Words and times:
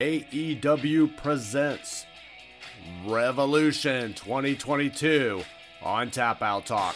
AEW 0.00 1.16
presents 1.16 2.06
Revolution 3.04 4.14
2022 4.14 5.42
on 5.82 6.12
Tap 6.12 6.40
Out 6.40 6.66
Talk. 6.66 6.94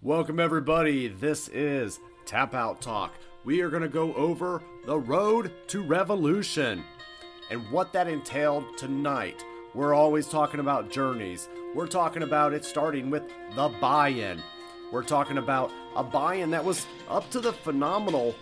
Welcome, 0.00 0.38
everybody. 0.38 1.08
This 1.08 1.48
is 1.48 1.98
Tap 2.26 2.54
Out 2.54 2.80
Talk. 2.80 3.14
We 3.44 3.60
are 3.60 3.70
going 3.70 3.82
to 3.82 3.88
go 3.88 4.14
over 4.14 4.62
the 4.86 5.00
road 5.00 5.50
to 5.66 5.82
revolution 5.82 6.84
and 7.50 7.68
what 7.72 7.92
that 7.92 8.06
entailed 8.06 8.78
tonight. 8.78 9.44
We're 9.72 9.94
always 9.94 10.26
talking 10.26 10.58
about 10.58 10.90
journeys. 10.90 11.48
We're 11.76 11.86
talking 11.86 12.24
about 12.24 12.52
it 12.52 12.64
starting 12.64 13.08
with 13.08 13.22
the 13.54 13.68
buy 13.68 14.08
in. 14.08 14.42
We're 14.90 15.04
talking 15.04 15.38
about 15.38 15.70
a 15.94 16.02
buy 16.02 16.34
in 16.34 16.50
that 16.50 16.64
was 16.64 16.86
up 17.08 17.30
to 17.30 17.40
the 17.40 17.52
phenomenal 17.52 18.34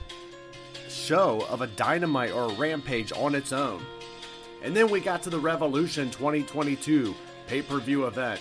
show 0.89 1.45
of 1.51 1.61
a 1.61 1.67
dynamite 1.67 2.33
or 2.33 2.45
a 2.45 2.55
rampage 2.55 3.13
on 3.13 3.35
its 3.35 3.53
own. 3.53 3.85
And 4.63 4.75
then 4.75 4.89
we 4.89 5.01
got 5.01 5.23
to 5.25 5.31
the 5.31 5.39
Revolution 5.39 6.11
2022 6.11 7.15
pay 7.47 7.61
per 7.61 7.79
view 7.79 8.07
event. 8.07 8.41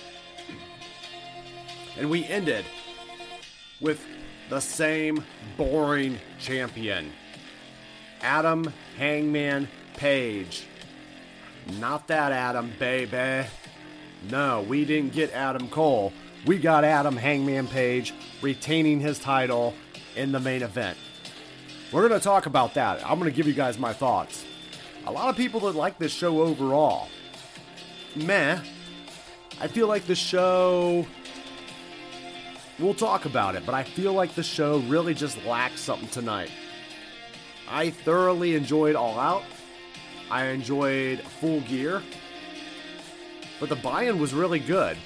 And 1.97 2.09
we 2.09 2.23
ended 2.25 2.63
with 3.81 4.05
the 4.49 4.61
same 4.61 5.25
boring 5.57 6.19
champion 6.39 7.11
Adam 8.21 8.71
Hangman 8.97 9.67
Page. 9.97 10.67
Not 11.73 12.07
that 12.07 12.31
Adam, 12.31 12.71
baby. 12.79 13.47
No, 14.29 14.61
we 14.61 14.85
didn't 14.85 15.13
get 15.13 15.31
Adam 15.33 15.69
Cole. 15.69 16.13
We 16.45 16.57
got 16.57 16.83
Adam 16.83 17.15
Hangman 17.15 17.67
Page 17.67 18.13
retaining 18.41 18.99
his 18.99 19.19
title 19.19 19.73
in 20.15 20.31
the 20.31 20.39
main 20.39 20.63
event. 20.63 20.97
We're 21.91 22.07
going 22.07 22.19
to 22.19 22.23
talk 22.23 22.45
about 22.45 22.73
that. 22.73 22.99
I'm 23.05 23.19
going 23.19 23.31
to 23.31 23.35
give 23.35 23.47
you 23.47 23.53
guys 23.53 23.77
my 23.77 23.93
thoughts. 23.93 24.45
A 25.05 25.11
lot 25.11 25.29
of 25.29 25.37
people 25.37 25.61
that 25.61 25.75
like 25.75 25.97
this 25.97 26.11
show 26.11 26.41
overall. 26.41 27.07
Meh. 28.15 28.59
I 29.59 29.67
feel 29.67 29.87
like 29.87 30.05
the 30.05 30.15
show. 30.15 31.05
We'll 32.79 32.93
talk 32.93 33.25
about 33.25 33.55
it, 33.55 33.65
but 33.65 33.73
I 33.73 33.83
feel 33.83 34.13
like 34.13 34.35
the 34.35 34.43
show 34.43 34.79
really 34.79 35.13
just 35.13 35.43
lacks 35.45 35.81
something 35.81 36.09
tonight. 36.09 36.51
I 37.69 37.89
thoroughly 37.89 38.55
enjoyed 38.55 38.95
All 38.95 39.19
Out. 39.19 39.43
I 40.29 40.45
enjoyed 40.47 41.21
Full 41.39 41.61
Gear. 41.61 42.01
But 43.59 43.69
the 43.69 43.75
buy 43.75 44.03
in 44.03 44.19
was 44.19 44.33
really 44.33 44.59
good. 44.59 44.97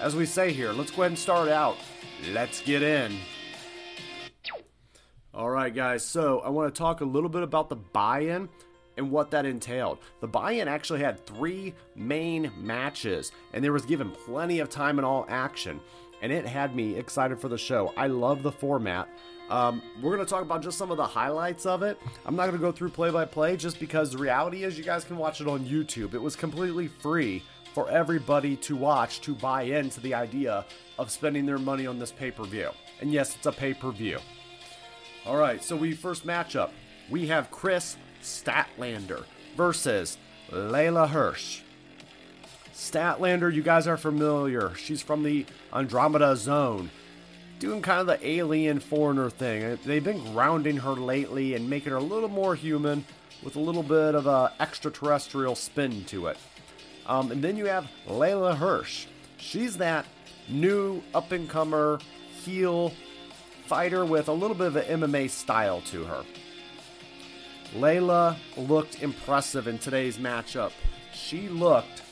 As 0.00 0.14
we 0.14 0.26
say 0.26 0.52
here, 0.52 0.72
let's 0.72 0.90
go 0.90 1.02
ahead 1.02 1.12
and 1.12 1.18
start 1.18 1.48
out. 1.48 1.76
Let's 2.32 2.60
get 2.60 2.82
in. 2.82 3.16
All 5.32 5.50
right, 5.50 5.74
guys, 5.74 6.04
so 6.04 6.40
I 6.40 6.48
want 6.48 6.74
to 6.74 6.78
talk 6.78 7.00
a 7.00 7.04
little 7.04 7.28
bit 7.28 7.42
about 7.42 7.68
the 7.68 7.76
buy 7.76 8.20
in 8.20 8.48
and 8.96 9.10
what 9.10 9.30
that 9.30 9.46
entailed. 9.46 9.98
The 10.20 10.26
buy 10.26 10.52
in 10.52 10.68
actually 10.68 11.00
had 11.00 11.24
three 11.26 11.74
main 11.94 12.50
matches, 12.56 13.32
and 13.52 13.62
there 13.62 13.72
was 13.72 13.84
given 13.84 14.10
plenty 14.10 14.60
of 14.60 14.70
time 14.70 14.98
and 14.98 15.06
all 15.06 15.26
action, 15.28 15.80
and 16.22 16.32
it 16.32 16.46
had 16.46 16.74
me 16.74 16.96
excited 16.96 17.38
for 17.38 17.48
the 17.48 17.58
show. 17.58 17.92
I 17.96 18.06
love 18.06 18.42
the 18.42 18.52
format. 18.52 19.08
Um, 19.48 19.82
we're 20.02 20.14
going 20.14 20.26
to 20.26 20.30
talk 20.30 20.42
about 20.42 20.62
just 20.62 20.76
some 20.76 20.90
of 20.90 20.96
the 20.96 21.06
highlights 21.06 21.66
of 21.66 21.82
it. 21.82 22.00
I'm 22.24 22.34
not 22.34 22.46
going 22.46 22.58
to 22.58 22.64
go 22.64 22.72
through 22.72 22.90
play 22.90 23.10
by 23.10 23.24
play 23.24 23.56
just 23.56 23.78
because 23.78 24.10
the 24.10 24.18
reality 24.18 24.64
is 24.64 24.76
you 24.76 24.84
guys 24.84 25.04
can 25.04 25.16
watch 25.16 25.40
it 25.40 25.46
on 25.46 25.64
YouTube. 25.64 26.14
It 26.14 26.22
was 26.22 26.34
completely 26.34 26.88
free 26.88 27.42
for 27.72 27.88
everybody 27.90 28.56
to 28.56 28.74
watch 28.74 29.20
to 29.20 29.34
buy 29.34 29.62
into 29.62 30.00
the 30.00 30.14
idea 30.14 30.64
of 30.98 31.10
spending 31.10 31.46
their 31.46 31.58
money 31.58 31.86
on 31.86 31.98
this 31.98 32.10
pay 32.10 32.30
per 32.30 32.44
view. 32.44 32.70
And 33.00 33.12
yes, 33.12 33.36
it's 33.36 33.46
a 33.46 33.52
pay 33.52 33.74
per 33.74 33.90
view. 33.92 34.18
All 35.26 35.36
right, 35.36 35.62
so 35.62 35.76
we 35.76 35.92
first 35.92 36.26
matchup 36.26 36.70
we 37.10 37.26
have 37.28 37.50
Kris 37.50 37.96
Statlander 38.22 39.24
versus 39.56 40.18
Leyla 40.50 41.08
Hirsch. 41.08 41.62
Statlander, 42.74 43.52
you 43.52 43.62
guys 43.62 43.86
are 43.86 43.96
familiar. 43.96 44.74
She's 44.74 45.02
from 45.02 45.22
the 45.22 45.46
Andromeda 45.72 46.36
Zone 46.36 46.90
doing 47.58 47.82
kind 47.82 48.00
of 48.00 48.06
the 48.06 48.26
alien 48.28 48.80
foreigner 48.80 49.30
thing. 49.30 49.78
They've 49.84 50.04
been 50.04 50.32
grounding 50.32 50.78
her 50.78 50.92
lately 50.92 51.54
and 51.54 51.68
making 51.68 51.92
her 51.92 51.98
a 51.98 52.02
little 52.02 52.28
more 52.28 52.54
human 52.54 53.04
with 53.42 53.56
a 53.56 53.60
little 53.60 53.82
bit 53.82 54.14
of 54.14 54.26
a 54.26 54.52
extraterrestrial 54.60 55.54
spin 55.54 56.04
to 56.06 56.26
it. 56.26 56.38
Um, 57.06 57.30
and 57.30 57.42
then 57.42 57.56
you 57.56 57.66
have 57.66 57.88
Leyla 58.06 58.56
Hirsch. 58.56 59.06
She's 59.36 59.76
that 59.78 60.06
new 60.48 61.02
up 61.14 61.32
and 61.32 61.48
comer 61.48 61.98
heel 62.44 62.92
fighter 63.66 64.04
with 64.04 64.28
a 64.28 64.32
little 64.32 64.56
bit 64.56 64.68
of 64.68 64.76
an 64.76 65.00
MMA 65.00 65.30
style 65.30 65.80
to 65.82 66.04
her. 66.04 66.24
Leyla 67.74 68.36
looked 68.56 69.02
impressive 69.02 69.66
in 69.66 69.78
today's 69.78 70.18
matchup. 70.18 70.72
She 71.12 71.48
looked 71.48 72.02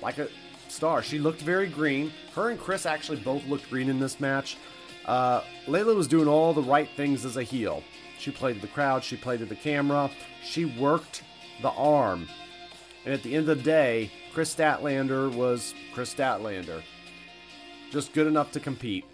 like 0.00 0.18
a 0.18 0.28
star. 0.76 1.02
She 1.02 1.18
looked 1.18 1.40
very 1.40 1.66
green. 1.66 2.12
Her 2.34 2.50
and 2.50 2.60
Kris 2.60 2.86
actually 2.86 3.18
both 3.18 3.44
looked 3.46 3.68
green 3.70 3.88
in 3.88 3.98
this 3.98 4.20
match. 4.20 4.58
Uh, 5.06 5.40
Leyla 5.66 5.96
was 5.96 6.06
doing 6.06 6.28
all 6.28 6.52
the 6.52 6.62
right 6.62 6.88
things 6.96 7.24
as 7.24 7.36
a 7.36 7.42
heel. 7.42 7.82
She 8.18 8.30
played 8.30 8.56
to 8.56 8.60
the 8.60 8.68
crowd, 8.68 9.02
she 9.02 9.16
played 9.16 9.40
to 9.40 9.46
the 9.46 9.56
camera, 9.56 10.10
she 10.42 10.64
worked 10.64 11.22
the 11.62 11.70
arm. 11.70 12.28
And 13.04 13.14
at 13.14 13.22
the 13.22 13.34
end 13.34 13.48
of 13.48 13.58
the 13.58 13.62
day, 13.62 14.10
Kris 14.32 14.54
Statlander 14.54 15.32
was 15.32 15.74
Kris 15.94 16.14
Statlander. 16.14 16.82
Just 17.90 18.12
good 18.12 18.26
enough 18.26 18.52
to 18.52 18.60
compete. 18.60 19.04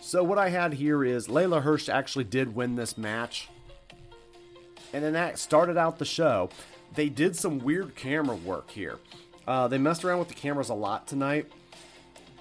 So, 0.00 0.22
what 0.22 0.38
I 0.38 0.50
had 0.50 0.74
here 0.74 1.02
is 1.02 1.28
Leyla 1.28 1.62
Hirsch 1.62 1.88
actually 1.88 2.24
did 2.24 2.54
win 2.54 2.76
this 2.76 2.96
match. 2.96 3.48
And 4.92 5.02
then 5.02 5.14
that 5.14 5.38
started 5.38 5.76
out 5.76 5.98
the 5.98 6.04
show. 6.04 6.50
They 6.94 7.08
did 7.08 7.34
some 7.34 7.58
weird 7.58 7.96
camera 7.96 8.36
work 8.36 8.70
here. 8.70 8.98
Uh, 9.46 9.68
they 9.68 9.78
messed 9.78 10.04
around 10.04 10.18
with 10.18 10.28
the 10.28 10.34
cameras 10.34 10.68
a 10.68 10.74
lot 10.74 11.06
tonight. 11.06 11.50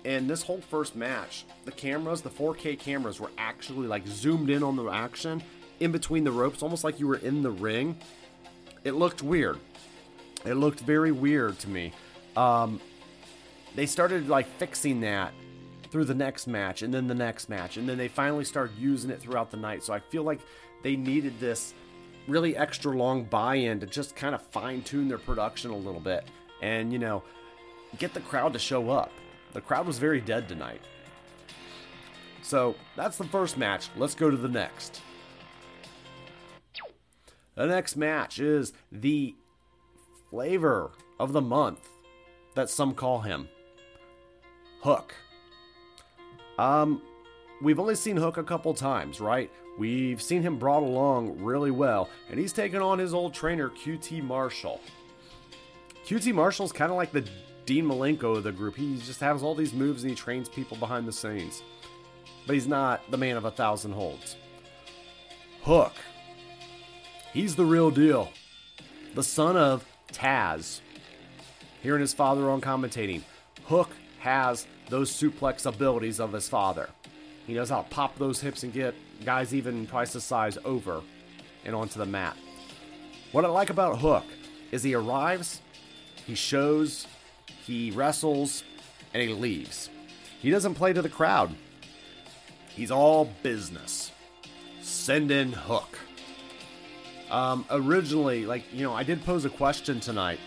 And 0.06 0.30
this 0.30 0.44
whole 0.44 0.62
first 0.62 0.96
match, 0.96 1.46
the 1.66 1.72
cameras, 1.72 2.22
the 2.22 2.30
4K 2.30 2.78
cameras, 2.78 3.19
were 3.19 3.31
actually 3.38 3.88
like 3.88 4.06
zoomed 4.06 4.50
in 4.50 4.64
on 4.64 4.75
the 4.75 4.86
action 4.90 5.42
in 5.80 5.92
between 5.92 6.24
the 6.24 6.31
ropes, 6.31 6.62
almost 6.62 6.84
like 6.84 7.00
you 7.00 7.08
were 7.08 7.18
in 7.18 7.42
the 7.42 7.52
ring. 7.52 7.97
It 8.84 8.94
looked 8.94 9.24
weird. 9.24 9.59
It 10.46 10.56
looked 10.56 10.81
very 10.81 11.12
weird 11.12 11.58
to 11.59 11.69
me. 11.69 11.94
Um, 12.36 12.81
they 13.75 13.86
started 13.86 14.28
like 14.28 14.47
fixing 14.58 15.02
that 15.02 15.34
through 15.90 16.06
the 16.06 16.16
next 16.16 16.47
match 16.47 16.81
and 16.81 16.94
then 16.94 17.08
the 17.08 17.16
next 17.16 17.47
match, 17.47 17.78
and 17.78 17.88
then 17.88 17.97
they 17.97 18.08
finally 18.08 18.44
started 18.44 18.75
using 18.78 19.09
it 19.09 19.22
throughout 19.22 19.52
the 19.52 19.58
night. 19.58 19.84
So 19.84 19.94
I 19.94 20.00
feel 20.00 20.24
like 20.24 20.42
they 20.84 20.97
needed 20.97 21.40
this 21.40 21.74
really 22.28 22.58
extra 22.58 22.92
long 22.92 23.24
buy 23.24 23.56
in 23.56 23.80
to 23.80 23.86
just 23.86 24.16
kind 24.16 24.36
of 24.36 24.42
fine 24.47 24.81
tune 24.81 25.08
their 25.08 25.18
production 25.18 25.72
a 25.72 25.78
little 25.78 26.00
bit 26.00 26.25
and, 26.63 26.94
you 26.94 26.97
know, 26.97 27.22
get 28.00 28.13
the 28.13 28.22
crowd 28.22 28.53
to 28.53 28.59
show 28.59 28.90
up. 28.90 29.12
The 29.51 29.59
crowd 29.59 29.85
was 29.85 30.00
very 30.00 30.22
dead 30.22 30.47
tonight. 30.47 30.81
So 32.41 32.75
that's 32.96 33.18
the 33.18 33.25
first 33.25 33.57
match. 33.57 33.90
Let's 33.97 34.16
go 34.16 34.31
to 34.31 34.38
the 34.38 34.47
next. 34.47 35.01
The 37.56 37.68
next 37.68 37.97
match 37.97 38.40
is 38.40 38.72
the 38.91 39.35
flavor 40.31 40.91
of 41.19 41.34
the 41.34 41.41
month 41.41 41.88
that 42.56 42.69
some 42.69 42.95
call 42.95 43.19
him 43.19 43.50
Hook. 44.81 45.13
Um, 46.57 47.01
we've 47.62 47.80
only 47.80 47.95
seen 47.95 48.16
Hook 48.16 48.38
a 48.38 48.44
couple 48.44 48.74
times, 48.74 49.19
right? 49.19 49.51
We've 49.78 50.22
seen 50.22 50.41
him 50.41 50.57
brought 50.57 50.84
along 50.84 51.44
really 51.44 51.72
well, 51.72 52.09
and 52.30 52.40
he's 52.40 52.53
taken 52.53 52.81
on 52.81 53.00
his 53.00 53.13
old 53.13 53.34
trainer, 53.34 53.69
QT 53.69 54.24
Marshall. 54.24 54.80
QT 56.06 56.34
Marshall's 56.34 56.72
kind 56.72 56.91
of 56.91 56.98
like 56.98 57.12
the 57.12 57.25
Dean 57.66 57.86
Malenko 57.86 58.38
of 58.38 58.44
the 58.44 58.51
group. 58.51 58.75
He 58.75 58.98
just 58.98 59.22
has 59.22 59.42
all 59.42 59.56
these 59.56 59.74
moves 59.74 60.04
and 60.04 60.10
he 60.10 60.16
trains 60.16 60.50
people 60.50 60.78
behind 60.78 61.07
the 61.07 61.13
scenes. 61.13 61.63
But 62.45 62.56
he's 62.56 62.68
not 62.68 63.10
the 63.10 63.18
man 63.18 63.38
of 63.38 63.45
a 63.45 63.51
thousand 63.51 63.94
holds. 63.94 64.36
Hook. 65.63 65.94
He's 67.31 67.56
the 67.56 67.66
real 67.66 67.89
deal. 67.89 68.31
The 69.16 69.24
son 69.24 69.56
of 69.56 69.86
Taz. 70.12 70.81
Hearing 71.81 72.01
his 72.01 72.13
father 72.13 72.50
on 72.50 72.60
commentating. 72.60 73.22
Hook 73.66 73.89
has 74.19 74.68
those 74.89 75.10
suplex 75.10 75.66
abilities 75.66 76.19
of 76.19 76.33
his 76.33 76.50
father. 76.50 76.89
He 77.48 77.54
knows 77.54 77.69
how 77.69 77.81
to 77.81 77.89
pop 77.89 78.18
those 78.18 78.42
hips 78.42 78.63
and 78.63 78.74
get 78.74 78.94
guys 79.25 79.54
even 79.54 79.88
twice 79.88 80.13
the 80.13 80.22
size 80.22 80.57
over 80.66 81.01
and 81.63 81.75
onto 81.75 82.00
the 82.00 82.06
mat. 82.06 82.36
What 83.31 83.45
I 83.45 83.48
like 83.48 83.69
about 83.69 84.00
Hook 84.00 84.25
is 84.72 84.83
he 84.83 84.94
arrives, 84.94 85.62
he 86.25 86.36
shows, 86.36 87.08
he 87.66 87.92
wrestles, 87.92 88.64
and 89.14 89.22
he 89.22 89.34
leaves. 89.34 89.90
He 90.40 90.50
doesn't 90.50 90.75
play 90.75 90.94
to 90.94 91.02
the 91.02 91.10
crowd. 91.10 91.56
He's 92.70 92.92
all 92.92 93.30
business. 93.44 94.12
Send 94.81 95.31
in 95.31 95.54
Hook. 95.54 96.00
Um, 97.30 97.66
originally, 97.72 98.46
like, 98.46 98.64
you 98.74 98.84
know, 98.84 98.94
I 98.94 99.04
did 99.04 99.24
pose 99.25 99.46
a 99.46 99.50
question 99.50 100.00
tonight 100.00 100.40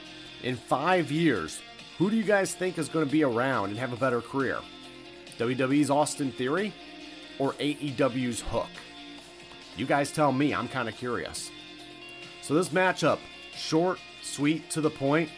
In 0.42 0.54
five 0.56 1.10
years, 1.10 1.60
who 1.98 2.10
do 2.10 2.16
you 2.16 2.22
guys 2.22 2.54
think 2.54 2.78
is 2.78 2.88
going 2.88 3.04
to 3.04 3.10
be 3.10 3.24
around 3.24 3.70
and 3.70 3.78
have 3.78 3.92
a 3.92 3.96
better 3.96 4.20
career? 4.20 4.58
WWE's 5.38 5.90
Austin 5.90 6.30
Theory 6.30 6.72
or 7.38 7.54
AEW's 7.54 8.40
Hook? 8.40 8.70
You 9.76 9.86
guys 9.86 10.12
tell 10.12 10.32
me, 10.32 10.54
I'm 10.54 10.68
kind 10.68 10.88
of 10.88 10.96
curious. 10.96 11.50
So, 12.42 12.54
this 12.54 12.68
matchup, 12.68 13.18
short, 13.54 13.98
sweet, 14.22 14.70
to 14.70 14.80
the 14.80 14.90
point, 14.90 15.28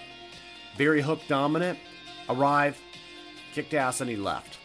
very 0.78 1.02
hook 1.02 1.20
dominant, 1.26 1.76
arrived, 2.28 2.78
kicked 3.52 3.74
ass, 3.74 4.00
and 4.00 4.08
he 4.08 4.16
left. 4.16 4.58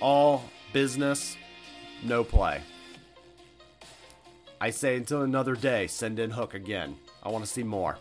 All 0.00 0.42
business, 0.72 1.36
no 2.02 2.24
play. 2.24 2.60
I 4.60 4.70
say 4.70 4.96
until 4.96 5.22
another 5.22 5.54
day, 5.54 5.86
send 5.86 6.18
in 6.18 6.30
Hook 6.30 6.54
again. 6.54 6.96
I 7.22 7.28
want 7.28 7.44
to 7.44 7.50
see 7.50 7.62
more. 7.62 7.96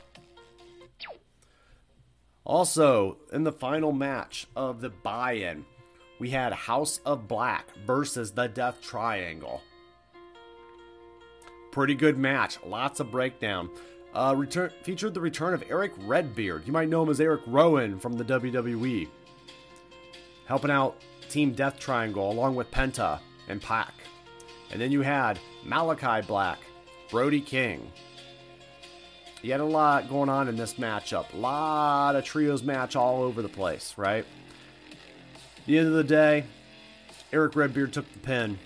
Also, 2.45 3.17
in 3.31 3.43
the 3.43 3.51
final 3.51 3.91
match 3.91 4.47
of 4.55 4.81
the 4.81 4.89
buy 4.89 5.33
in, 5.33 5.65
we 6.19 6.31
had 6.31 6.51
House 6.51 6.99
of 7.05 7.27
Black 7.27 7.67
versus 7.85 8.31
the 8.31 8.47
Death 8.47 8.81
Triangle. 8.81 9.61
Pretty 11.71 11.95
good 11.95 12.17
match, 12.17 12.57
lots 12.65 12.99
of 12.99 13.11
breakdown. 13.11 13.69
Uh, 14.13 14.35
return, 14.37 14.71
featured 14.83 15.13
the 15.13 15.21
return 15.21 15.53
of 15.53 15.63
Erick 15.69 15.93
Redbeard. 16.01 16.67
You 16.67 16.73
might 16.73 16.89
know 16.89 17.01
him 17.01 17.09
as 17.09 17.19
Erick 17.19 17.41
Rowan 17.47 17.99
from 17.99 18.13
the 18.13 18.23
WWE. 18.23 19.07
Helping 20.45 20.71
out 20.71 21.01
Team 21.29 21.53
Death 21.53 21.79
Triangle 21.79 22.31
along 22.31 22.55
with 22.55 22.69
Penta 22.69 23.19
and 23.47 23.61
Pac. 23.61 23.93
And 24.71 24.79
then 24.79 24.91
you 24.91 25.01
had 25.01 25.39
Malachi 25.63 26.25
Black, 26.27 26.59
Brody 27.09 27.41
King. 27.41 27.91
You 29.41 29.51
had 29.51 29.61
a 29.61 29.65
lot 29.65 30.09
going 30.09 30.29
on 30.29 30.47
in 30.47 30.55
this 30.55 30.75
matchup. 30.75 31.33
A 31.33 31.37
lot 31.37 32.15
of 32.15 32.23
trios 32.23 32.63
match 32.63 32.95
all 32.95 33.23
over 33.23 33.41
the 33.41 33.49
place, 33.49 33.95
right? 33.97 34.25
At 35.57 35.65
the 35.65 35.77
end 35.77 35.87
of 35.87 35.93
the 35.93 36.03
day, 36.03 36.45
Erick 37.31 37.55
Redbeard 37.55 37.91
took 37.91 38.11
the 38.13 38.19
pin. 38.19 38.59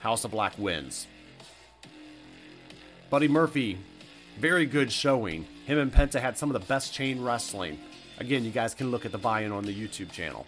House 0.00 0.24
of 0.24 0.30
Black 0.30 0.58
wins. 0.58 1.06
Buddy 3.10 3.28
Murphy, 3.28 3.78
very 4.38 4.66
good 4.66 4.92
showing. 4.92 5.46
Him 5.64 5.78
and 5.78 5.92
Penta 5.92 6.20
had 6.20 6.36
some 6.38 6.50
of 6.50 6.60
the 6.60 6.66
best 6.66 6.92
chain 6.92 7.22
wrestling. 7.22 7.78
Again, 8.18 8.44
you 8.44 8.50
guys 8.50 8.74
can 8.74 8.90
look 8.90 9.04
at 9.04 9.12
the 9.12 9.18
buy 9.18 9.42
in 9.42 9.52
on 9.52 9.64
the 9.64 9.74
YouTube 9.74 10.10
channel. 10.12 10.46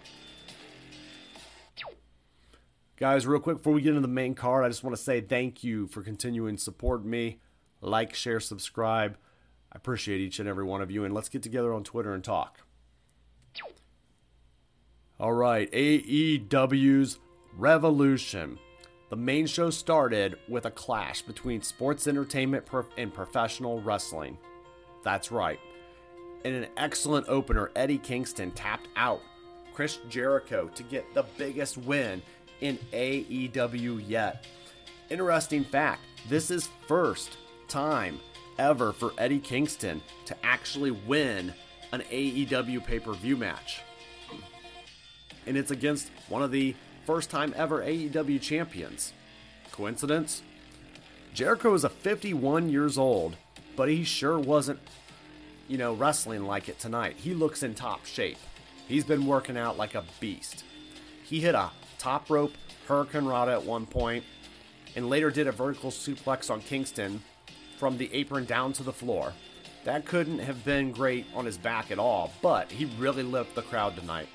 Guys, 2.96 3.26
real 3.26 3.40
quick 3.40 3.58
before 3.58 3.72
we 3.72 3.80
get 3.80 3.90
into 3.90 4.00
the 4.00 4.08
main 4.08 4.34
card, 4.34 4.64
I 4.64 4.68
just 4.68 4.82
want 4.82 4.96
to 4.96 5.02
say 5.02 5.20
thank 5.20 5.62
you 5.62 5.86
for 5.86 6.02
continuing 6.02 6.56
to 6.56 6.62
support 6.62 7.04
me. 7.04 7.38
Like, 7.80 8.12
share, 8.14 8.40
subscribe. 8.40 9.16
I 9.72 9.76
appreciate 9.76 10.20
each 10.20 10.40
and 10.40 10.48
every 10.48 10.64
one 10.64 10.82
of 10.82 10.90
you, 10.90 11.04
and 11.04 11.14
let's 11.14 11.28
get 11.28 11.42
together 11.42 11.72
on 11.72 11.84
Twitter 11.84 12.12
and 12.12 12.24
talk. 12.24 12.58
All 15.20 15.32
right, 15.32 15.70
AEW's 15.72 17.18
Revolution. 17.56 18.58
The 19.10 19.16
main 19.16 19.46
show 19.46 19.70
started 19.70 20.38
with 20.48 20.66
a 20.66 20.70
clash 20.70 21.22
between 21.22 21.62
sports 21.62 22.06
entertainment 22.06 22.66
and 22.98 23.12
professional 23.12 23.80
wrestling. 23.80 24.36
That's 25.02 25.32
right. 25.32 25.58
In 26.44 26.54
an 26.54 26.66
excellent 26.76 27.28
opener, 27.28 27.70
Eddie 27.74 27.98
Kingston 27.98 28.50
tapped 28.50 28.88
out 28.96 29.22
Chris 29.72 29.98
Jericho 30.10 30.68
to 30.74 30.82
get 30.82 31.14
the 31.14 31.24
biggest 31.38 31.78
win 31.78 32.20
in 32.60 32.78
AEW 32.92 34.02
yet. 34.06 34.46
Interesting 35.08 35.64
fact 35.64 36.02
this 36.28 36.50
is 36.50 36.68
first 36.86 37.38
time 37.66 38.20
ever 38.58 38.92
for 38.92 39.12
Eddie 39.16 39.38
Kingston 39.38 40.02
to 40.26 40.36
actually 40.44 40.90
win 40.90 41.54
an 41.92 42.02
AEW 42.10 42.84
pay 42.84 42.98
per 42.98 43.14
view 43.14 43.36
match. 43.36 43.80
And 45.46 45.56
it's 45.56 45.70
against 45.70 46.10
one 46.28 46.42
of 46.42 46.50
the 46.50 46.74
first 47.08 47.30
time 47.30 47.54
ever 47.56 47.82
AEW 47.82 48.38
champions. 48.38 49.14
Coincidence? 49.72 50.42
Jericho 51.32 51.72
is 51.72 51.82
a 51.82 51.88
51 51.88 52.68
years 52.68 52.98
old, 52.98 53.34
but 53.76 53.88
he 53.88 54.04
sure 54.04 54.38
wasn't, 54.38 54.78
you 55.68 55.78
know, 55.78 55.94
wrestling 55.94 56.44
like 56.44 56.68
it 56.68 56.78
tonight. 56.78 57.16
He 57.16 57.32
looks 57.32 57.62
in 57.62 57.74
top 57.74 58.04
shape. 58.04 58.36
He's 58.86 59.04
been 59.04 59.24
working 59.24 59.56
out 59.56 59.78
like 59.78 59.94
a 59.94 60.04
beast. 60.20 60.64
He 61.24 61.40
hit 61.40 61.54
a 61.54 61.70
top 61.96 62.28
rope 62.28 62.52
hurricanrana 62.86 63.54
at 63.54 63.64
one 63.64 63.86
point, 63.86 64.24
and 64.94 65.08
later 65.08 65.30
did 65.30 65.46
a 65.46 65.52
vertical 65.52 65.90
suplex 65.90 66.50
on 66.50 66.60
Kingston 66.60 67.22
from 67.78 67.96
the 67.96 68.12
apron 68.12 68.44
down 68.44 68.74
to 68.74 68.82
the 68.82 68.92
floor. 68.92 69.32
That 69.84 70.04
couldn't 70.04 70.40
have 70.40 70.62
been 70.62 70.92
great 70.92 71.24
on 71.34 71.46
his 71.46 71.56
back 71.56 71.90
at 71.90 71.98
all, 71.98 72.34
but 72.42 72.70
he 72.70 72.84
really 72.98 73.22
lit 73.22 73.54
the 73.54 73.62
crowd 73.62 73.96
tonight. 73.96 74.28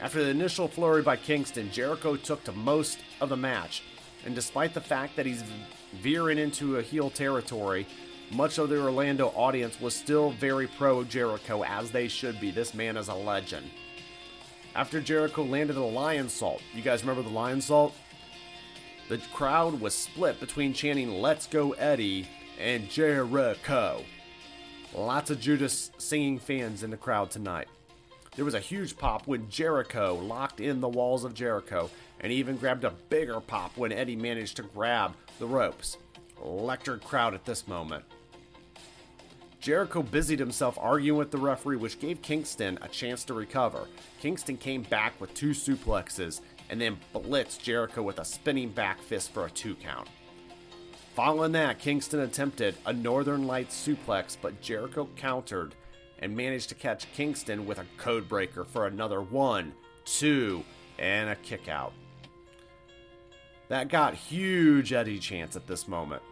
After 0.00 0.22
the 0.22 0.30
initial 0.30 0.68
flurry 0.68 1.02
by 1.02 1.16
Kingston, 1.16 1.70
Jericho 1.70 2.16
took 2.16 2.44
to 2.44 2.52
most 2.52 2.98
of 3.20 3.28
the 3.28 3.36
match, 3.36 3.82
and 4.24 4.34
despite 4.34 4.74
the 4.74 4.80
fact 4.80 5.16
that 5.16 5.26
he's 5.26 5.44
veering 5.94 6.38
into 6.38 6.76
a 6.76 6.82
heel 6.82 7.10
territory, 7.10 7.86
much 8.30 8.58
of 8.58 8.68
the 8.68 8.82
Orlando 8.82 9.28
audience 9.28 9.80
was 9.80 9.94
still 9.94 10.30
very 10.32 10.66
pro 10.66 11.04
Jericho, 11.04 11.62
as 11.62 11.90
they 11.90 12.08
should 12.08 12.40
be. 12.40 12.50
This 12.50 12.74
man 12.74 12.96
is 12.96 13.08
a 13.08 13.14
legend 13.14 13.70
after 14.74 15.00
Jericho 15.00 15.44
landed 15.44 15.76
a 15.76 15.80
Lionsault. 15.80 16.60
You 16.72 16.82
guys 16.82 17.02
remember 17.02 17.22
the 17.22 17.34
Lionsault? 17.34 17.92
The 19.08 19.18
crowd 19.32 19.80
was 19.80 19.94
split 19.94 20.40
between 20.40 20.72
chanting 20.72 21.20
Let's 21.20 21.46
Go 21.46 21.72
Eddie 21.72 22.28
and 22.58 22.88
Jericho. 22.88 24.02
Lots 24.94 25.30
of 25.30 25.40
Judas 25.40 25.90
singing 25.98 26.38
fans 26.38 26.82
in 26.82 26.90
the 26.90 26.96
crowd 26.96 27.30
tonight. 27.30 27.68
There 28.36 28.44
was 28.44 28.54
a 28.54 28.60
huge 28.60 28.96
pop 28.96 29.26
when 29.26 29.48
Jericho 29.48 30.14
locked 30.14 30.60
in 30.60 30.80
the 30.80 30.88
walls 30.88 31.24
of 31.24 31.34
Jericho, 31.34 31.90
and 32.20 32.32
even 32.32 32.56
grabbed 32.56 32.84
a 32.84 32.90
bigger 32.90 33.40
pop 33.40 33.76
when 33.76 33.92
Eddie 33.92 34.16
managed 34.16 34.56
to 34.56 34.62
grab 34.62 35.14
the 35.38 35.46
ropes. 35.46 35.98
Electric 36.44 37.04
crowd 37.04 37.34
at 37.34 37.44
this 37.44 37.68
moment. 37.68 38.04
Jericho 39.60 40.02
busied 40.02 40.38
himself 40.38 40.76
arguing 40.80 41.18
with 41.18 41.30
the 41.30 41.38
referee, 41.38 41.76
which 41.76 41.98
gave 42.00 42.20
Kingston 42.22 42.78
a 42.82 42.88
chance 42.88 43.24
to 43.24 43.34
recover. 43.34 43.86
Kingston 44.20 44.56
came 44.56 44.82
back 44.82 45.18
with 45.20 45.32
two 45.32 45.50
suplexes 45.50 46.40
and 46.68 46.80
then 46.80 46.98
blitzed 47.14 47.62
Jericho 47.62 48.02
with 48.02 48.18
a 48.18 48.24
spinning 48.24 48.68
back 48.68 49.00
fist 49.00 49.32
for 49.32 49.46
a 49.46 49.50
two 49.50 49.74
count. 49.76 50.08
Following 51.14 51.52
that, 51.52 51.78
Kingston 51.78 52.20
attempted 52.20 52.74
a 52.84 52.92
Northern 52.92 53.46
Lights 53.46 53.86
suplex, 53.86 54.36
but 54.40 54.60
Jericho 54.60 55.08
countered 55.16 55.74
and 56.24 56.34
managed 56.34 56.70
to 56.70 56.74
catch 56.74 57.12
Kingston 57.12 57.66
with 57.66 57.78
a 57.78 57.84
codebreaker 57.98 58.66
for 58.66 58.86
another 58.86 59.20
one, 59.20 59.74
two, 60.06 60.64
and 60.98 61.28
a 61.28 61.36
kick 61.36 61.68
out. 61.68 61.92
That 63.68 63.88
got 63.88 64.14
huge 64.14 64.94
Eddie 64.94 65.18
chance 65.18 65.54
at 65.54 65.66
this 65.66 65.86
moment. 65.86 66.22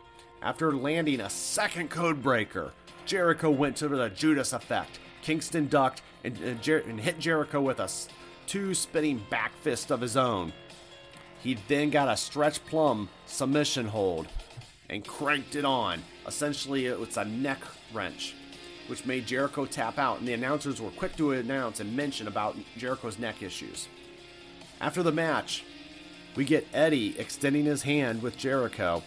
After 0.41 0.73
landing 0.73 1.21
a 1.21 1.29
second 1.29 1.91
codebreaker, 1.91 2.71
Jericho 3.05 3.51
went 3.51 3.77
to 3.77 3.89
the 3.89 4.09
Judas 4.09 4.55
effect. 4.55 4.99
Kingston 5.21 5.69
ducked 5.69 6.01
and, 6.25 6.39
and, 6.39 6.63
Jer- 6.63 6.85
and 6.89 6.99
hit 6.99 7.19
Jericho 7.19 7.61
with 7.61 7.79
a 7.79 7.91
two 8.47 8.73
spinning 8.73 9.23
back 9.29 9.53
fist 9.61 9.91
of 9.91 10.01
his 10.01 10.17
own. 10.17 10.55
He 11.43 11.59
then 11.69 11.91
got 11.91 12.09
a 12.09 12.17
stretch 12.17 12.65
plum 12.65 13.11
submission 13.27 13.89
hold 13.89 14.27
and 14.89 15.07
cranked 15.07 15.55
it 15.55 15.67
on. 15.67 16.03
Essentially, 16.27 16.87
it 16.87 16.99
was 16.99 17.19
a 17.19 17.27
neck 17.27 17.61
wrench, 17.93 18.35
which 18.93 19.07
made 19.07 19.27
Jericho 19.27 19.65
tap 19.65 19.99
out, 19.99 20.19
and 20.19 20.29
the 20.29 20.35
announcers 20.35 20.79
were 20.79 20.91
quick 20.91 21.17
to 21.17 21.33
announce 21.33 21.81
and 21.81 21.97
mention 21.97 22.29
about 22.29 22.59
Jericho's 22.77 23.19
neck 23.19 23.43
issues. 23.43 23.89
After 24.83 25.03
the 25.03 25.11
match, 25.11 25.65
we 26.37 26.45
get 26.45 26.69
Eddie 26.75 27.19
extending 27.19 27.65
his 27.65 27.85
hand 27.85 28.21
with 28.21 28.37
Jericho 28.37 29.03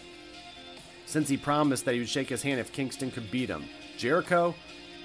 since 1.04 1.28
he 1.28 1.36
promised 1.36 1.84
that 1.84 1.92
he 1.94 2.00
would 2.00 2.08
shake 2.08 2.28
his 2.28 2.42
hand 2.42 2.58
if 2.58 2.72
Kingston 2.72 3.12
could 3.12 3.30
beat 3.30 3.48
him. 3.48 3.64
Jericho 3.96 4.56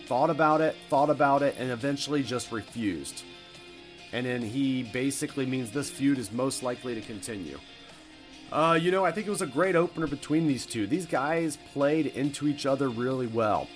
thought 0.08 0.32
about 0.32 0.62
it, 0.62 0.76
thought 0.90 1.12
about 1.12 1.44
it, 1.44 1.54
and 1.60 1.70
eventually 1.70 2.24
just 2.24 2.52
refused. 2.52 3.22
And 4.14 4.26
then 4.26 4.42
he 4.42 4.82
basically 4.82 5.46
means 5.46 5.70
this 5.70 5.92
feud 5.92 6.18
is 6.18 6.32
most 6.32 6.64
likely 6.64 6.96
to 6.96 7.02
continue. 7.02 7.60
Uh, 8.52 8.80
you 8.82 8.90
know, 8.90 9.06
I 9.06 9.12
think 9.12 9.28
it 9.28 9.30
was 9.30 9.44
a 9.44 9.46
great 9.48 9.76
opener 9.76 10.08
between 10.08 10.48
these 10.48 10.66
two. 10.66 10.88
These 10.88 11.06
guys 11.06 11.60
played 11.72 12.08
into 12.08 12.48
each 12.48 12.66
other 12.66 12.90
really 12.90 13.28
well. 13.28 13.68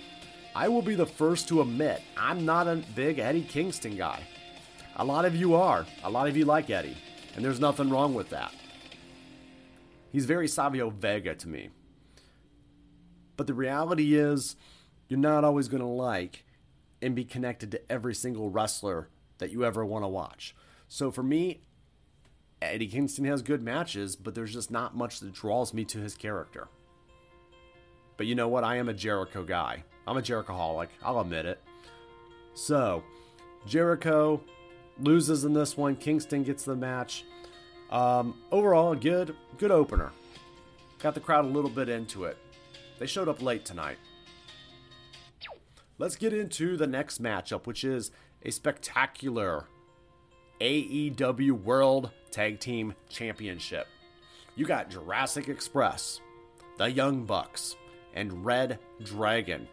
I 0.56 0.70
will 0.70 0.82
be 0.82 0.96
the 0.96 1.06
first 1.06 1.50
to 1.50 1.62
admit 1.62 2.02
I'm 2.16 2.46
not 2.46 2.68
a 2.68 2.82
big 2.96 3.20
Eddie 3.20 3.44
Kingston 3.44 3.98
guy. 3.98 4.24
A 4.96 5.04
lot 5.04 5.26
of 5.26 5.36
you 5.36 5.54
are. 5.54 5.86
A 6.06 6.10
lot 6.10 6.30
of 6.30 6.38
you 6.38 6.46
like 6.46 6.70
Eddie. 6.70 6.96
And 7.36 7.44
there's 7.44 7.60
nothing 7.60 7.90
wrong 7.90 8.14
with 8.14 8.30
that. 8.30 8.54
He's 10.14 10.26
very 10.26 10.48
Savio 10.48 10.90
Vega 10.90 11.36
to 11.36 11.50
me. 11.50 11.72
But 13.36 13.48
the 13.48 13.54
reality 13.54 14.16
is, 14.16 14.56
you're 15.10 15.20
not 15.20 15.44
always 15.44 15.68
going 15.68 15.82
to 15.82 15.88
like 15.88 16.46
and 17.02 17.14
be 17.14 17.26
connected 17.26 17.72
to 17.72 17.92
every 17.92 18.16
single 18.16 18.50
wrestler 18.50 19.10
that 19.40 19.52
you 19.52 19.66
ever 19.66 19.86
want 19.86 20.06
to 20.06 20.08
watch. 20.08 20.56
So 20.88 21.12
for 21.12 21.22
me, 21.22 21.64
Eddie 22.62 22.88
Kingston 22.88 23.26
has 23.26 23.42
good 23.42 23.62
matches, 23.62 24.16
but 24.16 24.34
there's 24.34 24.54
just 24.54 24.72
not 24.72 24.96
much 24.96 25.20
that 25.20 25.34
draws 25.34 25.74
me 25.74 25.84
to 25.84 26.00
his 26.00 26.16
character. 26.16 26.70
But 28.16 28.28
you 28.28 28.36
know 28.36 28.48
what? 28.48 28.64
I 28.64 28.78
am 28.78 28.88
a 28.88 28.94
Jericho 28.94 29.44
guy. 29.44 29.84
I'm 30.08 30.18
a 30.18 30.22
Jerichoholic. 30.22 30.90
I'll 31.04 31.20
admit 31.20 31.46
it. 31.46 31.62
So, 32.54 33.04
Jericho 33.66 34.42
loses 35.00 35.46
in 35.46 35.54
this 35.54 35.76
one. 35.76 35.96
Kingston 35.96 36.44
gets 36.44 36.64
the 36.64 36.76
match. 36.76 37.26
Um, 37.90 38.36
overall, 38.52 38.94
a 38.94 38.96
good, 38.96 39.36
good 39.58 39.72
opener. 39.72 40.12
Got 41.00 41.16
the 41.16 41.20
crowd 41.20 41.46
a 41.46 41.50
little 41.50 41.70
bit 41.70 41.90
into 41.90 42.26
it. 42.26 42.38
They 43.00 43.08
showed 43.08 43.28
up 43.28 43.42
late 43.42 43.66
tonight. 43.66 43.98
Let's 45.98 46.16
get 46.16 46.34
into 46.34 46.78
the 46.78 46.88
next 46.88 47.22
matchup, 47.22 47.68
which 47.68 47.84
is 47.84 48.12
a 48.44 48.52
spectacular 48.52 49.66
AEW 50.60 51.52
World 51.52 52.12
Tag 52.32 52.60
Team 52.60 52.94
Championship. 53.10 53.88
You 54.56 54.66
got 54.66 54.90
Jurassic 54.90 55.50
Express, 55.50 56.22
the 56.78 56.92
Young 56.92 57.26
Bucks, 57.26 57.76
and 58.14 58.46
Red 58.46 58.80
Dragon. 59.04 59.68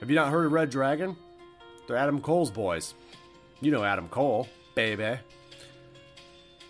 Have 0.00 0.08
you 0.08 0.16
not 0.16 0.32
heard 0.32 0.46
of 0.46 0.52
Red 0.52 0.70
Dragon? 0.70 1.14
They're 1.86 1.96
Adam 1.96 2.22
Cole's 2.22 2.50
boys. 2.50 2.94
You 3.60 3.70
know 3.70 3.84
Adam 3.84 4.08
Cole, 4.08 4.48
baby. 4.74 5.18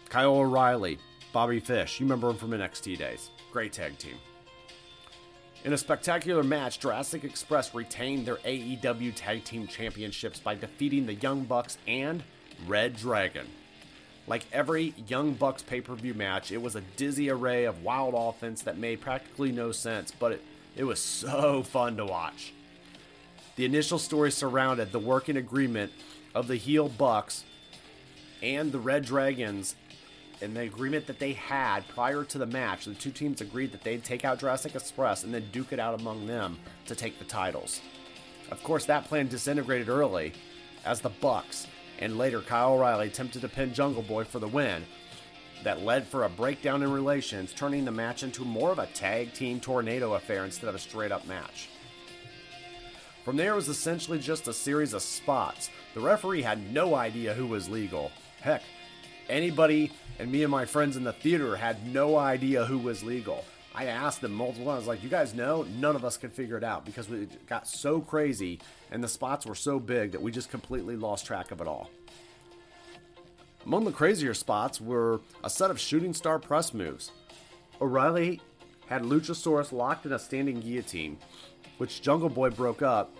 Kyle 0.09 0.35
O'Reilly, 0.35 0.99
Bobby 1.33 1.61
Fish. 1.61 2.01
You 2.01 2.07
remember 2.07 2.31
him 2.31 2.37
from 2.39 2.51
NXT 2.51 2.99
days. 2.99 3.31
Great 3.53 3.73
tag 3.73 3.97
team. 3.99 4.17
In 5.65 5.73
a 5.73 5.79
spectacular 5.79 6.43
match, 6.43 6.81
Jurassic 6.81 7.23
Express 7.23 7.73
retained 7.73 8.27
their 8.27 8.39
AEW 8.39 9.13
Tag 9.15 9.45
Team 9.45 9.69
Championships 9.69 10.41
by 10.41 10.57
defeating 10.57 11.07
the 11.07 11.15
Young 11.15 11.45
Bucks 11.45 11.79
and 11.87 12.25
Red 12.67 12.97
Dragon. 12.97 13.47
Like 14.27 14.45
every 14.53 14.93
Young 15.07 15.35
Bucks 15.35 15.63
pay 15.63 15.81
per 15.81 15.95
view 15.95 16.15
match, 16.15 16.51
it 16.51 16.61
was 16.61 16.75
a 16.75 16.81
dizzy 16.97 17.31
array 17.31 17.65
of 17.65 17.85
wild 17.85 18.15
offense 18.17 18.63
that 18.63 18.77
made 18.77 19.01
practically 19.01 19.53
no 19.53 19.71
sense, 19.71 20.11
but 20.11 20.33
it, 20.33 20.43
it 20.75 20.85
was 20.85 20.99
so 20.99 21.63
fun 21.63 21.97
to 21.99 22.07
watch. 22.07 22.55
The 23.61 23.67
initial 23.67 23.99
story 23.99 24.31
surrounded 24.31 24.90
the 24.90 24.99
working 24.99 25.37
agreement 25.37 25.93
of 26.35 26.49
the 26.49 26.57
heel 26.57 26.88
Bucks 26.88 27.45
and 28.43 28.73
the 28.73 28.79
Red 28.79 29.05
Dragons 29.05 29.76
and 30.40 30.57
the 30.57 30.62
agreement 30.62 31.07
that 31.09 31.19
they 31.19 31.35
had 31.35 31.87
prior 31.88 32.25
to 32.25 32.38
the 32.38 32.47
match. 32.47 32.87
The 32.87 32.95
two 32.95 33.11
teams 33.11 33.43
agreed 33.43 33.73
that 33.73 33.85
they'd 33.85 34.02
take 34.02 34.25
out 34.25 34.38
Jurassic 34.38 34.75
Express 34.75 35.25
and 35.25 35.35
then 35.35 35.45
duke 35.52 35.75
it 35.75 35.79
out 35.79 36.00
among 36.00 36.26
them 36.26 36.59
to 36.87 36.95
take 36.95 37.19
the 37.19 37.26
titles. 37.26 37.83
Of 38.50 38.62
course, 38.62 38.87
that 38.87 39.05
plan 39.05 39.29
disintegrated 39.29 39.90
early 39.90 40.33
as 40.87 41.02
the 41.02 41.11
Bucks 41.11 41.67
and 41.99 42.17
later 42.17 42.40
Kyle 42.40 42.73
O'Reilly 42.73 43.09
attempted 43.09 43.43
to 43.43 43.49
pin 43.50 43.75
Jungle 43.75 44.02
Boy 44.02 44.25
for 44.25 44.38
the 44.38 44.49
win. 44.49 44.87
That 45.64 45.83
led 45.83 46.07
for 46.07 46.25
a 46.25 46.31
breakdown 46.31 46.83
in 46.83 46.90
relations, 46.90 47.52
turning 47.52 47.85
the 47.85 47.90
match 47.90 48.23
into 48.23 48.43
more 48.43 48.73
of 48.73 48.79
a 48.79 48.87
tag 48.87 49.35
team 49.35 49.61
tornado 49.61 50.14
affair 50.14 50.47
instead 50.47 50.71
of 50.71 50.75
a 50.75 50.79
straight 50.79 51.12
up 51.12 51.26
match. 51.26 51.69
From 53.25 53.37
there, 53.37 53.53
it 53.53 53.57
was 53.57 53.69
essentially 53.69 54.19
just 54.19 54.49
a 54.49 54.53
series 54.53 54.95
of 54.95 55.03
spots. 55.03 55.71
The 55.95 56.00
referee 56.00 56.43
had 56.43 56.73
no 56.73 56.95
idea 56.95 57.35
who 57.35 57.47
was 57.47 57.69
legal. 57.69 58.11
Heck, 58.41 58.62
anybody 59.29 59.93
and 60.19 60.33
me 60.33 60.43
and 60.43 60.50
my 60.50 60.65
friends 60.65 60.97
in 60.97 61.05
the 61.05 61.12
theater 61.12 61.57
had 61.57 61.87
no 61.93 62.17
idea 62.17 62.65
who 62.65 62.79
was 62.79 63.03
legal. 63.03 63.45
I 63.75 63.87
asked 63.87 64.21
them 64.21 64.33
multiple 64.33 64.67
times, 64.67 64.87
like, 64.87 65.03
you 65.03 65.09
guys 65.09 65.33
know? 65.33 65.65
None 65.79 65.95
of 65.95 66.05
us 66.05 66.17
could 66.17 66.33
figure 66.33 66.57
it 66.57 66.65
out 66.65 66.85
because 66.85 67.09
we 67.09 67.29
got 67.47 67.69
so 67.69 68.00
crazy 68.00 68.59
and 68.91 69.03
the 69.05 69.09
spots 69.09 69.47
were 69.47 69.55
so 69.55 69.79
big 69.79 70.12
that 70.12 70.23
we 70.23 70.33
just 70.33 70.50
completely 70.50 70.97
lost 70.97 71.27
track 71.27 71.53
of 71.53 71.61
it 71.61 71.69
all. 71.69 71.91
Among 73.65 73.85
the 73.85 73.93
crazier 73.93 74.35
spots 74.35 74.81
were 74.81 75.21
a 75.45 75.50
set 75.50 75.71
of 75.71 75.79
shooting 75.79 76.15
star 76.15 76.39
press 76.39 76.75
moves. 76.75 77.12
O'Reilly 77.81 78.41
had 78.87 79.03
Luchasaurus 79.03 79.71
locked 79.71 80.05
in 80.05 80.12
a 80.12 80.19
standing 80.19 80.61
guillotine, 80.61 81.19
which 81.81 82.03
Jungle 82.03 82.29
Boy 82.29 82.51
broke 82.51 82.83
up, 82.83 83.11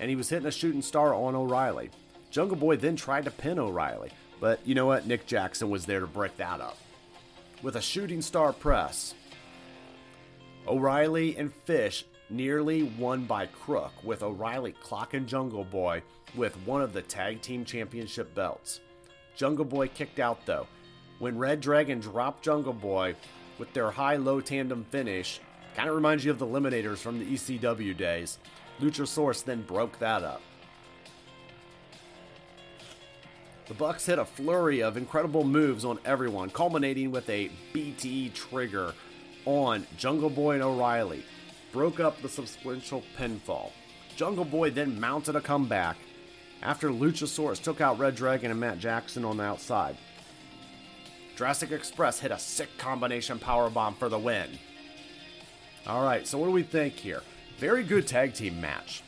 and 0.00 0.10
he 0.10 0.16
was 0.16 0.28
hitting 0.28 0.48
a 0.48 0.50
shooting 0.50 0.82
star 0.82 1.14
on 1.14 1.36
O'Reilly. 1.36 1.88
Jungle 2.28 2.56
Boy 2.56 2.74
then 2.74 2.96
tried 2.96 3.24
to 3.26 3.30
pin 3.30 3.60
O'Reilly, 3.60 4.10
but 4.40 4.58
you 4.66 4.74
know 4.74 4.86
what? 4.86 5.06
Nick 5.06 5.28
Jackson 5.28 5.70
was 5.70 5.86
there 5.86 6.00
to 6.00 6.08
break 6.08 6.36
that 6.38 6.60
up 6.60 6.76
with 7.62 7.76
a 7.76 7.80
shooting 7.80 8.20
star 8.20 8.52
press. 8.52 9.14
O'Reilly 10.66 11.36
and 11.36 11.54
Fish 11.54 12.04
nearly 12.30 12.82
won 12.82 13.26
by 13.26 13.46
crook, 13.46 13.92
with 14.02 14.24
O'Reilly 14.24 14.74
clocking 14.82 15.26
Jungle 15.26 15.62
Boy 15.62 16.02
with 16.34 16.56
one 16.66 16.82
of 16.82 16.92
the 16.92 17.02
tag 17.02 17.42
team 17.42 17.64
championship 17.64 18.34
belts. 18.34 18.80
Jungle 19.36 19.64
Boy 19.64 19.86
kicked 19.86 20.18
out 20.18 20.44
though. 20.46 20.66
When 21.20 21.38
Red 21.38 21.60
Dragon 21.60 22.00
dropped 22.00 22.42
Jungle 22.42 22.72
Boy 22.72 23.14
with 23.56 23.72
their 23.72 23.92
high 23.92 24.16
low 24.16 24.40
tandem 24.40 24.84
finish, 24.90 25.40
kind 25.74 25.88
of 25.88 25.94
reminds 25.94 26.24
you 26.24 26.30
of 26.30 26.38
the 26.38 26.46
Eliminators 26.46 26.98
from 26.98 27.18
the 27.18 27.24
ECW 27.24 27.96
days. 27.96 28.38
Luchasaurus 28.80 29.44
then 29.44 29.62
broke 29.62 29.98
that 29.98 30.22
up. 30.22 30.42
The 33.68 33.74
Bucks 33.74 34.06
hit 34.06 34.18
a 34.18 34.24
flurry 34.24 34.82
of 34.82 34.96
incredible 34.96 35.44
moves 35.44 35.84
on 35.84 36.00
everyone, 36.04 36.50
culminating 36.50 37.12
with 37.12 37.30
a 37.30 37.50
BTE 37.72 38.34
trigger 38.34 38.94
on 39.44 39.86
Jungle 39.96 40.30
Boy 40.30 40.54
and 40.54 40.62
O'Reilly. 40.62 41.24
Broke 41.72 42.00
up 42.00 42.20
the 42.20 42.28
subsequent 42.28 42.82
pinfall. 43.16 43.70
Jungle 44.16 44.44
Boy 44.44 44.70
then 44.70 44.98
mounted 44.98 45.36
a 45.36 45.40
comeback 45.40 45.96
after 46.62 46.90
Luchasaurus 46.90 47.62
took 47.62 47.80
out 47.80 47.98
Red 47.98 48.16
Dragon 48.16 48.50
and 48.50 48.58
Matt 48.58 48.78
Jackson 48.78 49.24
on 49.24 49.36
the 49.36 49.44
outside. 49.44 49.96
Jurassic 51.36 51.70
Express 51.70 52.18
hit 52.18 52.32
a 52.32 52.38
sick 52.38 52.68
combination 52.76 53.38
powerbomb 53.38 53.96
for 53.96 54.08
the 54.08 54.18
win. 54.18 54.58
Alright, 55.86 56.26
so 56.26 56.38
what 56.38 56.46
do 56.46 56.52
we 56.52 56.62
think 56.62 56.94
here? 56.94 57.22
Very 57.58 57.82
good 57.82 58.06
tag 58.06 58.34
team 58.34 58.60
match. 58.60 59.02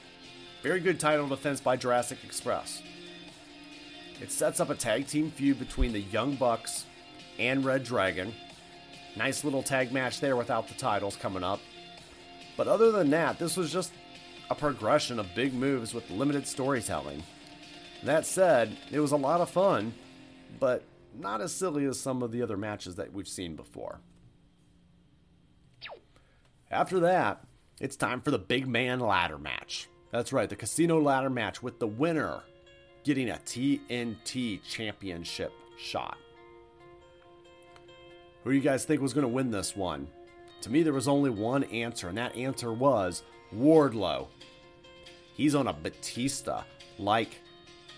Very 0.62 0.80
good 0.80 0.98
title 0.98 1.26
defense 1.26 1.60
by 1.60 1.76
Jurassic 1.76 2.18
Express. 2.24 2.82
It 4.20 4.30
sets 4.30 4.60
up 4.60 4.70
a 4.70 4.74
tag 4.74 5.06
team 5.06 5.30
feud 5.30 5.58
between 5.58 5.92
the 5.92 6.00
Young 6.00 6.34
Bucks 6.36 6.86
and 7.38 7.64
Red 7.64 7.84
Dragon. 7.84 8.32
Nice 9.16 9.44
little 9.44 9.62
tag 9.62 9.92
match 9.92 10.20
there 10.20 10.36
without 10.36 10.68
the 10.68 10.74
titles 10.74 11.16
coming 11.16 11.44
up. 11.44 11.60
But 12.56 12.68
other 12.68 12.90
than 12.92 13.10
that, 13.10 13.38
this 13.38 13.56
was 13.56 13.72
just 13.72 13.92
a 14.50 14.54
progression 14.54 15.18
of 15.18 15.34
big 15.34 15.52
moves 15.52 15.92
with 15.92 16.10
limited 16.10 16.46
storytelling. 16.46 17.22
That 18.02 18.24
said, 18.24 18.76
it 18.90 19.00
was 19.00 19.12
a 19.12 19.16
lot 19.16 19.40
of 19.40 19.50
fun, 19.50 19.94
but 20.58 20.82
not 21.18 21.40
as 21.40 21.52
silly 21.52 21.84
as 21.84 22.00
some 22.00 22.22
of 22.22 22.32
the 22.32 22.42
other 22.42 22.56
matches 22.56 22.94
that 22.96 23.12
we've 23.12 23.28
seen 23.28 23.56
before. 23.56 24.00
After 26.72 27.00
that, 27.00 27.44
it's 27.80 27.96
time 27.96 28.22
for 28.22 28.30
the 28.30 28.38
big 28.38 28.66
man 28.66 28.98
ladder 28.98 29.36
match. 29.36 29.88
That's 30.10 30.32
right, 30.32 30.48
the 30.48 30.56
casino 30.56 31.00
ladder 31.00 31.28
match 31.28 31.62
with 31.62 31.78
the 31.78 31.86
winner 31.86 32.40
getting 33.04 33.28
a 33.28 33.34
TNT 33.34 34.62
championship 34.62 35.52
shot. 35.76 36.16
Who 38.42 38.50
do 38.50 38.56
you 38.56 38.62
guys 38.62 38.84
think 38.86 39.02
was 39.02 39.12
going 39.12 39.22
to 39.22 39.28
win 39.28 39.50
this 39.50 39.76
one? 39.76 40.08
To 40.62 40.70
me, 40.70 40.82
there 40.82 40.92
was 40.94 41.08
only 41.08 41.28
one 41.28 41.64
answer, 41.64 42.08
and 42.08 42.16
that 42.16 42.36
answer 42.36 42.72
was 42.72 43.22
Wardlow. 43.54 44.28
He's 45.34 45.54
on 45.54 45.66
a 45.66 45.72
Batista 45.72 46.62
like 46.98 47.40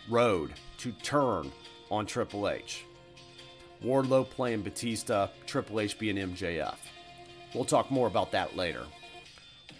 road 0.09 0.52
to 0.78 0.93
turn 0.93 1.52
on 1.90 2.07
Triple 2.07 2.49
H. 2.49 2.85
Wardlow 3.85 4.28
playing 4.28 4.62
Batista, 4.62 5.28
Triple 5.47 5.81
H 5.81 5.99
being 5.99 6.16
MJF. 6.16 6.76
We'll 7.54 7.64
talk 7.64 7.90
more 7.90 8.06
about 8.08 8.32
that 8.32 8.56
later. 8.56 8.82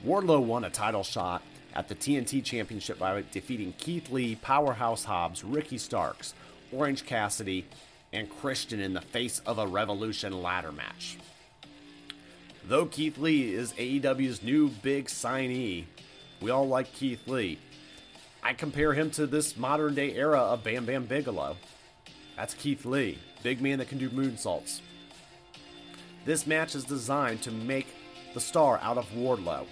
Wardlow 0.07 0.43
won 0.45 0.65
a 0.65 0.71
title 0.71 1.03
shot 1.03 1.43
at 1.75 1.89
the 1.89 1.95
TNT 1.95 2.43
Championship 2.45 2.99
by 2.99 3.25
defeating 3.33 3.75
Keith 3.79 4.11
Lee, 4.11 4.37
Powerhouse 4.37 5.05
Hobbs, 5.05 5.43
Ricky 5.43 5.79
Starks, 5.79 6.35
Orange 6.73 7.05
Cassidy, 7.05 7.67
and 8.13 8.31
Christian 8.31 8.81
in 8.81 8.95
the 8.95 9.01
face 9.01 9.41
of 9.41 9.59
a 9.59 9.67
Revolution 9.67 10.41
ladder 10.43 10.71
match. 10.71 11.19
Though 12.67 12.87
Keith 12.87 13.19
Lee 13.19 13.53
is 13.53 13.73
AEW's 13.73 14.43
new 14.43 14.69
big 14.69 15.07
signee, 15.07 15.85
we 16.41 16.51
all 16.51 16.69
like 16.69 16.93
Keith 16.93 17.27
Lee. 17.27 17.59
I 18.43 18.53
compare 18.53 18.93
him 18.93 19.11
to 19.13 19.27
this 19.27 19.57
modern 19.57 19.95
day 19.95 20.15
era 20.15 20.39
of 20.39 20.63
Bam 20.63 20.85
Bam 20.85 21.07
Bigelow. 21.07 21.57
That's 22.37 22.55
Keith 22.55 22.85
Lee, 22.85 23.19
big 23.43 23.61
man 23.61 23.79
that 23.79 23.89
can 23.89 23.99
do 23.99 24.11
moonsaults. 24.11 24.81
This 26.25 26.47
match 26.47 26.75
is 26.75 26.85
designed 26.85 27.43
to 27.43 27.51
make 27.51 27.87
the 28.33 28.41
star 28.41 28.79
out 28.83 28.99
of 28.99 29.09
Wardlow, 29.13 29.67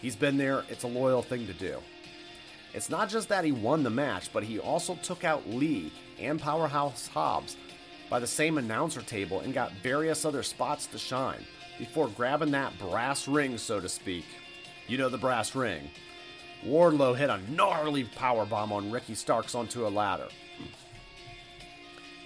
He's 0.00 0.16
been 0.16 0.36
there, 0.36 0.64
it's 0.68 0.84
a 0.84 0.88
loyal 0.88 1.22
thing 1.22 1.46
to 1.46 1.52
do. 1.52 1.78
It's 2.72 2.90
not 2.90 3.08
just 3.08 3.28
that 3.30 3.44
he 3.44 3.52
won 3.52 3.82
the 3.82 3.90
match, 3.90 4.32
but 4.32 4.44
he 4.44 4.58
also 4.58 4.94
took 4.96 5.24
out 5.24 5.48
Lee 5.48 5.92
and 6.20 6.40
Powerhouse 6.40 7.08
Hobbs 7.08 7.56
by 8.08 8.20
the 8.20 8.26
same 8.26 8.58
announcer 8.58 9.02
table 9.02 9.40
and 9.40 9.52
got 9.52 9.72
various 9.82 10.24
other 10.24 10.42
spots 10.42 10.86
to 10.86 10.98
shine 10.98 11.44
before 11.78 12.08
grabbing 12.08 12.52
that 12.52 12.78
brass 12.78 13.26
ring, 13.26 13.58
so 13.58 13.80
to 13.80 13.88
speak. 13.88 14.24
You 14.86 14.98
know 14.98 15.08
the 15.08 15.18
brass 15.18 15.54
ring. 15.54 15.90
Wardlow 16.64 17.16
hit 17.16 17.30
a 17.30 17.40
gnarly 17.50 18.04
powerbomb 18.04 18.70
on 18.70 18.90
Ricky 18.90 19.14
Starks 19.14 19.54
onto 19.54 19.86
a 19.86 19.88
ladder. 19.88 20.28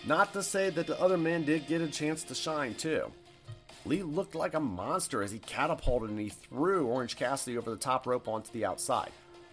Not 0.07 0.33
to 0.33 0.43
say 0.43 0.71
that 0.71 0.87
the 0.87 1.01
other 1.01 1.17
men 1.17 1.45
did 1.45 1.67
get 1.67 1.81
a 1.81 1.89
chance 1.89 2.25
to 2.25 2.35
shine 2.35 2.75
too. 2.75 3.11
Lee 3.85 4.03
looked 4.03 4.35
like 4.35 4.55
a 4.55 4.61
monster 4.61 5.23
as 5.23 5.33
he 5.33 5.39
catapulted 5.41 6.11
and 6.11 6.21
he 6.21 6.29
threw 6.29 6.87
Orange 6.87 7.17
Cassidy 7.17 7.59
over 7.59 7.71
the 7.71 7.77
top 7.77 8.07
rope 8.07 8.29
onto 8.29 8.53
the 8.53 8.65
outside. 8.65 9.11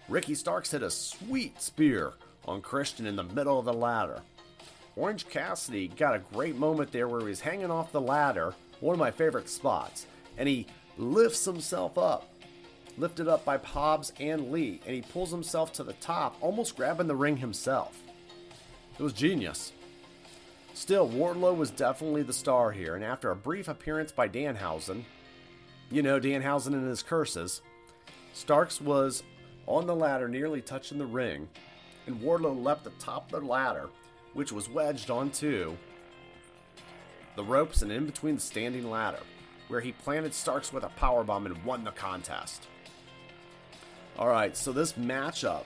Ricky 0.07 0.35
Starks 0.35 0.71
hit 0.71 0.83
a 0.83 0.91
sweet 0.91 1.61
spear 1.61 2.13
on 2.45 2.61
Christian 2.61 3.05
in 3.05 3.15
the 3.15 3.23
middle 3.23 3.57
of 3.57 3.65
the 3.65 3.73
ladder. 3.73 4.21
Orange 4.95 5.27
Cassidy 5.29 5.87
got 5.87 6.15
a 6.15 6.19
great 6.33 6.55
moment 6.55 6.91
there 6.91 7.07
where 7.07 7.21
he 7.21 7.27
was 7.27 7.41
hanging 7.41 7.71
off 7.71 7.91
the 7.91 8.01
ladder, 8.01 8.53
one 8.81 8.93
of 8.93 8.99
my 8.99 9.11
favorite 9.11 9.49
spots, 9.49 10.05
and 10.37 10.47
he 10.47 10.67
lifts 10.97 11.45
himself 11.45 11.97
up, 11.97 12.29
lifted 12.97 13.27
up 13.27 13.45
by 13.45 13.57
Hobbs 13.57 14.11
and 14.19 14.51
Lee, 14.51 14.81
and 14.85 14.95
he 14.95 15.01
pulls 15.01 15.31
himself 15.31 15.71
to 15.73 15.83
the 15.83 15.93
top, 15.93 16.35
almost 16.41 16.75
grabbing 16.75 17.07
the 17.07 17.15
ring 17.15 17.37
himself. 17.37 18.01
It 18.97 19.03
was 19.03 19.13
genius. 19.13 19.71
Still, 20.79 21.09
Wardlow 21.09 21.57
was 21.57 21.71
definitely 21.71 22.23
the 22.23 22.31
star 22.31 22.71
here, 22.71 22.95
and 22.95 23.03
after 23.03 23.31
a 23.31 23.35
brief 23.35 23.67
appearance 23.67 24.13
by 24.13 24.29
Danhausen, 24.29 25.03
you 25.91 26.01
know, 26.01 26.21
Danhausen 26.21 26.67
and 26.67 26.87
his 26.87 27.03
curses, 27.03 27.61
Starks 28.31 28.79
was 28.79 29.23
on 29.67 29.87
the 29.87 29.95
ladder, 29.95 30.29
nearly 30.29 30.61
touching 30.61 30.97
the 30.97 31.05
ring, 31.05 31.49
and 32.07 32.21
Wardlow 32.21 32.63
leapt 32.63 32.87
atop 32.87 33.29
the 33.29 33.41
ladder, 33.41 33.89
which 34.33 34.53
was 34.53 34.69
wedged 34.69 35.11
onto 35.11 35.75
the 37.35 37.43
ropes 37.43 37.81
and 37.81 37.91
in 37.91 38.05
between 38.05 38.35
the 38.35 38.41
standing 38.41 38.89
ladder, 38.89 39.19
where 39.67 39.81
he 39.81 39.91
planted 39.91 40.33
Starks 40.33 40.71
with 40.71 40.85
a 40.85 40.91
powerbomb 40.97 41.45
and 41.45 41.61
won 41.65 41.83
the 41.83 41.91
contest. 41.91 42.67
Alright, 44.17 44.55
so 44.55 44.71
this 44.71 44.93
matchup. 44.93 45.65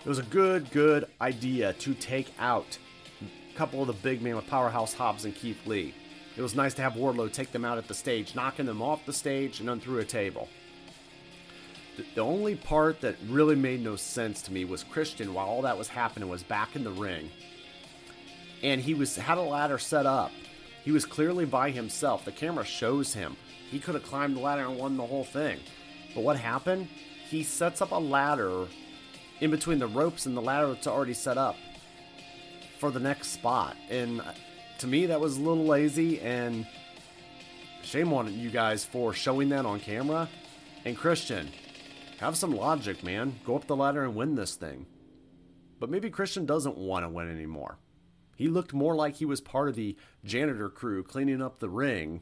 It 0.00 0.06
was 0.06 0.18
a 0.18 0.24
good, 0.24 0.70
good 0.70 1.06
idea 1.18 1.72
to 1.72 1.94
take 1.94 2.30
out 2.38 2.78
a 3.22 3.58
couple 3.58 3.80
of 3.80 3.86
the 3.86 3.92
big 3.94 4.22
men 4.22 4.36
with 4.36 4.46
Powerhouse 4.46 4.94
Hobbs 4.94 5.24
and 5.24 5.34
Keith 5.34 5.66
Lee. 5.66 5.94
It 6.36 6.42
was 6.42 6.54
nice 6.54 6.74
to 6.74 6.82
have 6.82 6.94
Wardlow 6.94 7.32
take 7.32 7.52
them 7.52 7.64
out 7.64 7.78
at 7.78 7.88
the 7.88 7.94
stage, 7.94 8.34
knocking 8.34 8.66
them 8.66 8.82
off 8.82 9.06
the 9.06 9.12
stage 9.12 9.60
and 9.60 9.70
on 9.70 9.80
through 9.80 10.00
a 10.00 10.04
table. 10.04 10.48
The 12.14 12.20
only 12.20 12.56
part 12.56 13.00
that 13.00 13.16
really 13.26 13.56
made 13.56 13.82
no 13.82 13.96
sense 13.96 14.42
to 14.42 14.52
me 14.52 14.66
was 14.66 14.84
Christian, 14.84 15.32
while 15.32 15.46
all 15.46 15.62
that 15.62 15.78
was 15.78 15.88
happening, 15.88 16.28
was 16.28 16.42
back 16.42 16.76
in 16.76 16.84
the 16.84 16.90
ring. 16.90 17.30
And 18.62 18.82
he 18.82 18.92
was 18.92 19.16
had 19.16 19.38
a 19.38 19.42
ladder 19.42 19.78
set 19.78 20.04
up. 20.04 20.30
He 20.84 20.92
was 20.92 21.06
clearly 21.06 21.46
by 21.46 21.70
himself. 21.70 22.26
The 22.26 22.32
camera 22.32 22.64
shows 22.66 23.14
him. 23.14 23.36
He 23.70 23.78
could 23.78 23.94
have 23.94 24.04
climbed 24.04 24.36
the 24.36 24.40
ladder 24.40 24.66
and 24.66 24.78
won 24.78 24.98
the 24.98 25.06
whole 25.06 25.24
thing. 25.24 25.58
But 26.14 26.22
what 26.22 26.36
happened? 26.36 26.88
He 27.30 27.42
sets 27.42 27.80
up 27.80 27.92
a 27.92 27.96
ladder 27.96 28.66
in 29.40 29.50
between 29.50 29.78
the 29.78 29.86
ropes 29.86 30.26
and 30.26 30.36
the 30.36 30.42
ladder 30.42 30.68
that's 30.68 30.86
already 30.86 31.14
set 31.14 31.38
up 31.38 31.56
for 32.86 32.92
the 32.92 33.00
next 33.00 33.32
spot. 33.32 33.76
And 33.90 34.22
to 34.78 34.86
me, 34.86 35.06
that 35.06 35.20
was 35.20 35.36
a 35.36 35.40
little 35.40 35.66
lazy. 35.66 36.20
And 36.20 36.64
shame 37.82 38.12
on 38.12 38.32
you 38.32 38.48
guys 38.48 38.84
for 38.84 39.12
showing 39.12 39.48
that 39.48 39.66
on 39.66 39.80
camera. 39.80 40.28
And 40.84 40.96
Christian, 40.96 41.48
have 42.18 42.36
some 42.36 42.54
logic, 42.54 43.02
man. 43.02 43.40
Go 43.44 43.56
up 43.56 43.66
the 43.66 43.74
ladder 43.74 44.04
and 44.04 44.14
win 44.14 44.36
this 44.36 44.54
thing. 44.54 44.86
But 45.80 45.90
maybe 45.90 46.10
Christian 46.10 46.46
doesn't 46.46 46.78
want 46.78 47.04
to 47.04 47.08
win 47.08 47.28
anymore. 47.28 47.78
He 48.36 48.46
looked 48.46 48.72
more 48.72 48.94
like 48.94 49.16
he 49.16 49.24
was 49.24 49.40
part 49.40 49.68
of 49.68 49.74
the 49.74 49.96
janitor 50.24 50.68
crew 50.68 51.02
cleaning 51.02 51.42
up 51.42 51.58
the 51.58 51.68
ring 51.68 52.20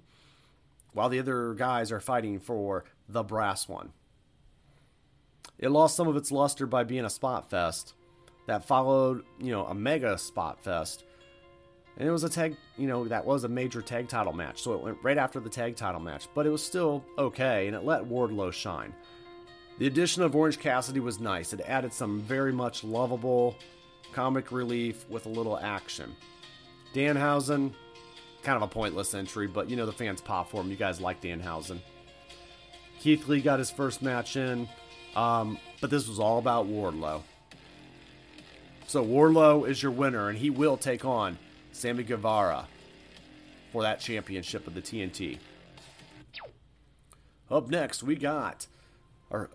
while 0.94 1.10
the 1.10 1.18
other 1.18 1.52
guys 1.52 1.92
are 1.92 2.00
fighting 2.00 2.40
for 2.40 2.84
the 3.06 3.22
brass 3.22 3.68
one. 3.68 3.92
It 5.58 5.68
lost 5.68 5.94
some 5.94 6.08
of 6.08 6.16
its 6.16 6.32
luster 6.32 6.66
by 6.66 6.84
being 6.84 7.04
a 7.04 7.10
spot 7.10 7.50
fest 7.50 7.92
that 8.46 8.64
followed, 8.66 9.24
you 9.38 9.50
know, 9.50 9.64
a 9.66 9.74
mega 9.74 10.18
spot 10.18 10.62
fest. 10.62 11.04
And 11.96 12.08
it 12.08 12.10
was 12.10 12.24
a 12.24 12.28
tag, 12.28 12.56
you 12.76 12.88
know, 12.88 13.04
that 13.06 13.24
was 13.24 13.44
a 13.44 13.48
major 13.48 13.80
tag 13.80 14.08
title 14.08 14.32
match. 14.32 14.62
So 14.62 14.74
it 14.74 14.80
went 14.80 14.98
right 15.02 15.16
after 15.16 15.38
the 15.40 15.48
tag 15.48 15.76
title 15.76 16.00
match, 16.00 16.26
but 16.34 16.46
it 16.46 16.50
was 16.50 16.64
still 16.64 17.04
okay 17.18 17.66
and 17.66 17.76
it 17.76 17.84
let 17.84 18.02
Wardlow 18.02 18.52
shine. 18.52 18.92
The 19.78 19.86
addition 19.86 20.22
of 20.22 20.36
Orange 20.36 20.58
Cassidy 20.58 21.00
was 21.00 21.20
nice. 21.20 21.52
It 21.52 21.60
added 21.66 21.92
some 21.92 22.20
very 22.20 22.52
much 22.52 22.84
lovable 22.84 23.56
comic 24.12 24.52
relief 24.52 25.04
with 25.08 25.26
a 25.26 25.28
little 25.28 25.58
action. 25.58 26.14
Danhausen, 26.94 27.72
kind 28.42 28.56
of 28.56 28.62
a 28.62 28.68
pointless 28.68 29.14
entry, 29.14 29.48
but 29.48 29.68
you 29.68 29.76
know 29.76 29.86
the 29.86 29.92
fans 29.92 30.20
pop 30.20 30.50
for 30.50 30.60
him. 30.60 30.70
You 30.70 30.76
guys 30.76 31.00
like 31.00 31.20
Danhausen. 31.20 31.80
Keith 33.00 33.26
Lee 33.26 33.40
got 33.40 33.58
his 33.58 33.70
first 33.70 34.00
match 34.00 34.36
in, 34.36 34.68
um, 35.16 35.58
but 35.80 35.90
this 35.90 36.08
was 36.08 36.20
all 36.20 36.38
about 36.38 36.68
Wardlow. 36.68 37.22
So 38.86 39.04
Wardlow 39.04 39.68
is 39.68 39.82
your 39.82 39.92
winner, 39.92 40.28
and 40.28 40.38
he 40.38 40.50
will 40.50 40.76
take 40.76 41.04
on 41.04 41.38
Sammy 41.72 42.04
Guevara 42.04 42.66
for 43.72 43.82
that 43.82 44.00
championship 44.00 44.66
of 44.66 44.74
the 44.74 44.82
TNT. 44.82 45.38
Up 47.50 47.68
next, 47.68 48.02
we 48.02 48.14
got 48.14 48.66
our 49.30 49.50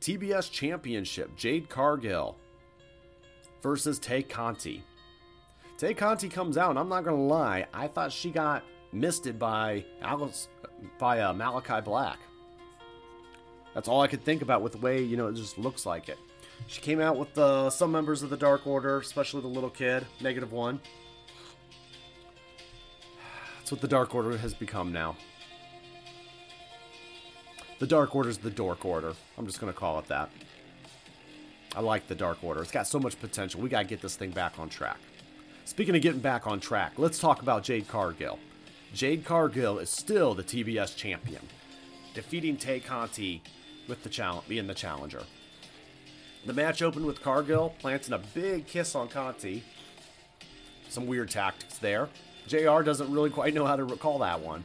TBS 0.00 0.50
Championship, 0.50 1.36
Jade 1.36 1.68
Cargill 1.68 2.36
versus 3.62 3.98
Tay 3.98 4.22
Conti. 4.22 4.82
Tay 5.78 5.92
Conti 5.92 6.28
comes 6.28 6.56
out, 6.56 6.70
and 6.70 6.78
I'm 6.78 6.88
not 6.88 7.04
gonna 7.04 7.16
lie, 7.16 7.66
I 7.74 7.88
thought 7.88 8.12
she 8.12 8.30
got 8.30 8.62
misted 8.92 9.38
by 9.38 9.84
Alice 10.00 10.48
by 10.98 11.20
uh, 11.20 11.32
Malachi 11.32 11.80
Black. 11.80 12.18
That's 13.74 13.88
all 13.88 14.00
I 14.00 14.06
could 14.06 14.24
think 14.24 14.42
about 14.42 14.62
with 14.62 14.72
the 14.72 14.78
way 14.78 15.02
you 15.02 15.16
know 15.16 15.26
it 15.26 15.34
just 15.34 15.58
looks 15.58 15.84
like 15.84 16.08
it. 16.08 16.18
She 16.66 16.80
came 16.80 17.00
out 17.00 17.16
with 17.16 17.36
uh, 17.38 17.70
some 17.70 17.92
members 17.92 18.22
of 18.22 18.30
the 18.30 18.36
Dark 18.36 18.66
Order, 18.66 18.98
especially 18.98 19.40
the 19.40 19.48
little 19.48 19.70
kid, 19.70 20.06
negative 20.20 20.52
one. 20.52 20.80
That's 23.58 23.70
what 23.70 23.80
the 23.80 23.88
Dark 23.88 24.14
Order 24.14 24.36
has 24.38 24.54
become 24.54 24.92
now. 24.92 25.16
The 27.78 27.86
Dark 27.86 28.14
Order's 28.14 28.38
the 28.38 28.50
Dork 28.50 28.84
Order. 28.84 29.12
I'm 29.36 29.46
just 29.46 29.60
going 29.60 29.72
to 29.72 29.78
call 29.78 29.98
it 29.98 30.06
that. 30.08 30.30
I 31.74 31.80
like 31.80 32.08
the 32.08 32.14
Dark 32.14 32.42
Order. 32.42 32.62
It's 32.62 32.70
got 32.70 32.86
so 32.86 32.98
much 32.98 33.20
potential. 33.20 33.60
We 33.60 33.68
got 33.68 33.82
to 33.82 33.88
get 33.88 34.00
this 34.00 34.16
thing 34.16 34.30
back 34.30 34.58
on 34.58 34.68
track. 34.68 34.98
Speaking 35.66 35.94
of 35.94 36.00
getting 36.00 36.20
back 36.20 36.46
on 36.46 36.58
track, 36.58 36.92
let's 36.96 37.18
talk 37.18 37.42
about 37.42 37.64
Jade 37.64 37.86
Cargill. 37.86 38.38
Jade 38.94 39.24
Cargill 39.24 39.78
is 39.78 39.90
still 39.90 40.32
the 40.32 40.42
TBS 40.42 40.96
champion, 40.96 41.42
defeating 42.14 42.56
Tay 42.56 42.80
Conti 42.80 43.42
with 43.88 44.02
the 44.02 44.08
challenge, 44.08 44.48
being 44.48 44.66
the 44.66 44.74
challenger. 44.74 45.22
The 46.46 46.52
match 46.52 46.80
opened 46.80 47.04
with 47.04 47.22
Cargill 47.22 47.74
planting 47.80 48.14
a 48.14 48.18
big 48.18 48.68
kiss 48.68 48.94
on 48.94 49.08
Conti. 49.08 49.64
Some 50.88 51.08
weird 51.08 51.28
tactics 51.28 51.78
there. 51.78 52.08
JR 52.46 52.82
doesn't 52.82 53.10
really 53.12 53.30
quite 53.30 53.52
know 53.52 53.66
how 53.66 53.74
to 53.74 53.82
recall 53.82 54.20
that 54.20 54.40
one. 54.40 54.62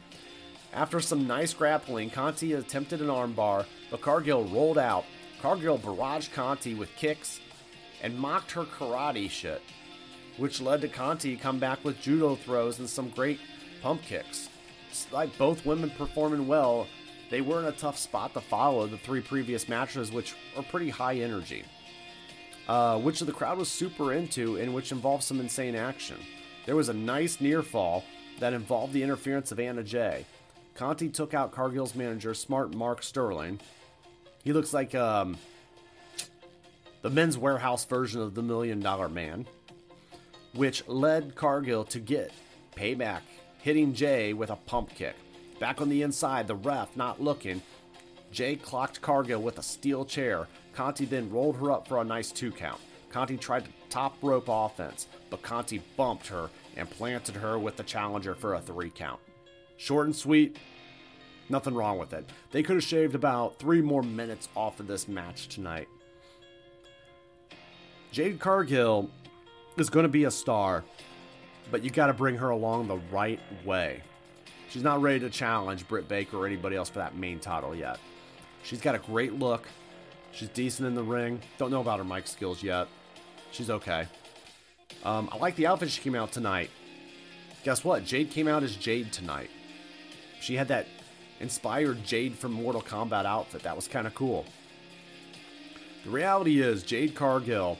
After 0.72 1.00
some 1.00 1.26
nice 1.26 1.52
grappling, 1.52 2.10
Conti 2.10 2.52
attempted 2.52 3.00
an 3.00 3.08
armbar, 3.08 3.66
but 3.90 4.00
Cargill 4.00 4.44
rolled 4.44 4.78
out. 4.78 5.04
Cargill 5.40 5.76
barraged 5.76 6.32
Conti 6.32 6.74
with 6.74 6.94
kicks 6.94 7.40
and 8.00 8.16
mocked 8.16 8.52
her 8.52 8.62
karate 8.62 9.28
shit, 9.28 9.60
which 10.36 10.60
led 10.60 10.82
to 10.82 10.88
Conti 10.88 11.36
come 11.36 11.58
back 11.58 11.84
with 11.84 12.00
judo 12.00 12.36
throws 12.36 12.78
and 12.78 12.88
some 12.88 13.08
great 13.08 13.40
pump 13.82 14.02
kicks. 14.02 14.48
Despite 14.88 15.36
both 15.36 15.66
women 15.66 15.90
performing 15.90 16.46
well, 16.46 16.86
they 17.32 17.40
were 17.40 17.60
in 17.60 17.64
a 17.64 17.72
tough 17.72 17.96
spot 17.96 18.34
to 18.34 18.42
follow 18.42 18.86
the 18.86 18.98
three 18.98 19.22
previous 19.22 19.66
matches, 19.66 20.12
which 20.12 20.34
are 20.54 20.62
pretty 20.62 20.90
high 20.90 21.14
energy, 21.14 21.64
uh, 22.68 22.98
which 22.98 23.20
the 23.20 23.32
crowd 23.32 23.56
was 23.56 23.70
super 23.70 24.12
into 24.12 24.56
and 24.56 24.74
which 24.74 24.92
involved 24.92 25.24
some 25.24 25.40
insane 25.40 25.74
action. 25.74 26.18
There 26.66 26.76
was 26.76 26.90
a 26.90 26.92
nice 26.92 27.40
near 27.40 27.62
fall 27.62 28.04
that 28.38 28.52
involved 28.52 28.92
the 28.92 29.02
interference 29.02 29.50
of 29.50 29.58
Anna 29.58 29.82
Jay. 29.82 30.26
Conti 30.74 31.08
took 31.08 31.32
out 31.32 31.52
Cargill's 31.52 31.94
manager, 31.94 32.34
smart 32.34 32.74
Mark 32.74 33.02
Sterling. 33.02 33.60
He 34.44 34.52
looks 34.52 34.74
like 34.74 34.94
um, 34.94 35.38
the 37.00 37.08
men's 37.08 37.38
warehouse 37.38 37.86
version 37.86 38.20
of 38.20 38.34
the 38.34 38.42
Million 38.42 38.80
Dollar 38.80 39.08
Man, 39.08 39.46
which 40.52 40.86
led 40.86 41.34
Cargill 41.34 41.84
to 41.84 41.98
get 41.98 42.30
payback, 42.76 43.22
hitting 43.62 43.94
Jay 43.94 44.34
with 44.34 44.50
a 44.50 44.56
pump 44.56 44.94
kick. 44.94 45.16
Back 45.62 45.80
on 45.80 45.88
the 45.88 46.02
inside, 46.02 46.48
the 46.48 46.56
ref 46.56 46.96
not 46.96 47.22
looking. 47.22 47.62
Jay 48.32 48.56
clocked 48.56 49.00
Cargill 49.00 49.40
with 49.40 49.60
a 49.60 49.62
steel 49.62 50.04
chair. 50.04 50.48
Conti 50.74 51.04
then 51.04 51.30
rolled 51.30 51.56
her 51.58 51.70
up 51.70 51.86
for 51.86 52.00
a 52.00 52.04
nice 52.04 52.32
two 52.32 52.50
count. 52.50 52.80
Conti 53.10 53.36
tried 53.36 53.66
to 53.66 53.70
top 53.88 54.16
rope 54.22 54.46
offense, 54.48 55.06
but 55.30 55.42
Conti 55.42 55.80
bumped 55.96 56.26
her 56.26 56.50
and 56.76 56.90
planted 56.90 57.36
her 57.36 57.60
with 57.60 57.76
the 57.76 57.84
challenger 57.84 58.34
for 58.34 58.54
a 58.54 58.60
three 58.60 58.90
count. 58.90 59.20
Short 59.76 60.06
and 60.06 60.16
sweet. 60.16 60.56
Nothing 61.48 61.74
wrong 61.74 61.96
with 61.96 62.12
it. 62.12 62.28
They 62.50 62.64
could 62.64 62.74
have 62.74 62.82
shaved 62.82 63.14
about 63.14 63.60
three 63.60 63.82
more 63.82 64.02
minutes 64.02 64.48
off 64.56 64.80
of 64.80 64.88
this 64.88 65.06
match 65.06 65.46
tonight. 65.46 65.86
Jade 68.10 68.40
Cargill 68.40 69.10
is 69.76 69.90
going 69.90 70.06
to 70.06 70.08
be 70.08 70.24
a 70.24 70.30
star, 70.32 70.82
but 71.70 71.84
you 71.84 71.90
got 71.90 72.08
to 72.08 72.14
bring 72.14 72.38
her 72.38 72.50
along 72.50 72.88
the 72.88 72.98
right 73.12 73.38
way. 73.64 74.02
She's 74.72 74.82
not 74.82 75.02
ready 75.02 75.20
to 75.20 75.28
challenge 75.28 75.86
Britt 75.86 76.08
Baker 76.08 76.38
or 76.38 76.46
anybody 76.46 76.76
else 76.76 76.88
for 76.88 77.00
that 77.00 77.14
main 77.14 77.38
title 77.38 77.74
yet. 77.74 77.98
She's 78.62 78.80
got 78.80 78.94
a 78.94 78.98
great 78.98 79.34
look. 79.34 79.68
She's 80.32 80.48
decent 80.48 80.88
in 80.88 80.94
the 80.94 81.02
ring. 81.02 81.42
Don't 81.58 81.70
know 81.70 81.82
about 81.82 81.98
her 81.98 82.04
mic 82.04 82.26
skills 82.26 82.62
yet. 82.62 82.88
She's 83.50 83.68
okay. 83.68 84.06
Um, 85.04 85.28
I 85.30 85.36
like 85.36 85.56
the 85.56 85.66
outfit 85.66 85.90
she 85.90 86.00
came 86.00 86.14
out 86.14 86.32
tonight. 86.32 86.70
Guess 87.64 87.84
what? 87.84 88.06
Jade 88.06 88.30
came 88.30 88.48
out 88.48 88.62
as 88.62 88.74
Jade 88.74 89.12
tonight. 89.12 89.50
She 90.40 90.54
had 90.54 90.68
that 90.68 90.86
inspired 91.40 92.02
Jade 92.02 92.34
from 92.34 92.52
Mortal 92.52 92.80
Kombat 92.80 93.26
outfit. 93.26 93.64
That 93.64 93.76
was 93.76 93.86
kind 93.86 94.06
of 94.06 94.14
cool. 94.14 94.46
The 96.04 96.10
reality 96.10 96.62
is, 96.62 96.82
Jade 96.82 97.14
Cargill, 97.14 97.76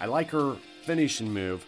I 0.00 0.06
like 0.06 0.30
her 0.30 0.58
finishing 0.84 1.32
move. 1.34 1.66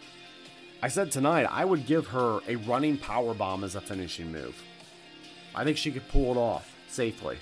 I 0.84 0.88
said 0.88 1.12
tonight 1.12 1.44
I 1.44 1.64
would 1.64 1.86
give 1.86 2.08
her 2.08 2.40
a 2.48 2.56
running 2.56 2.98
power 2.98 3.34
bomb 3.34 3.62
as 3.62 3.76
a 3.76 3.80
finishing 3.80 4.32
move. 4.32 4.60
I 5.54 5.62
think 5.62 5.76
she 5.76 5.92
could 5.92 6.08
pull 6.08 6.32
it 6.32 6.36
off 6.36 6.74
safely. 6.88 7.38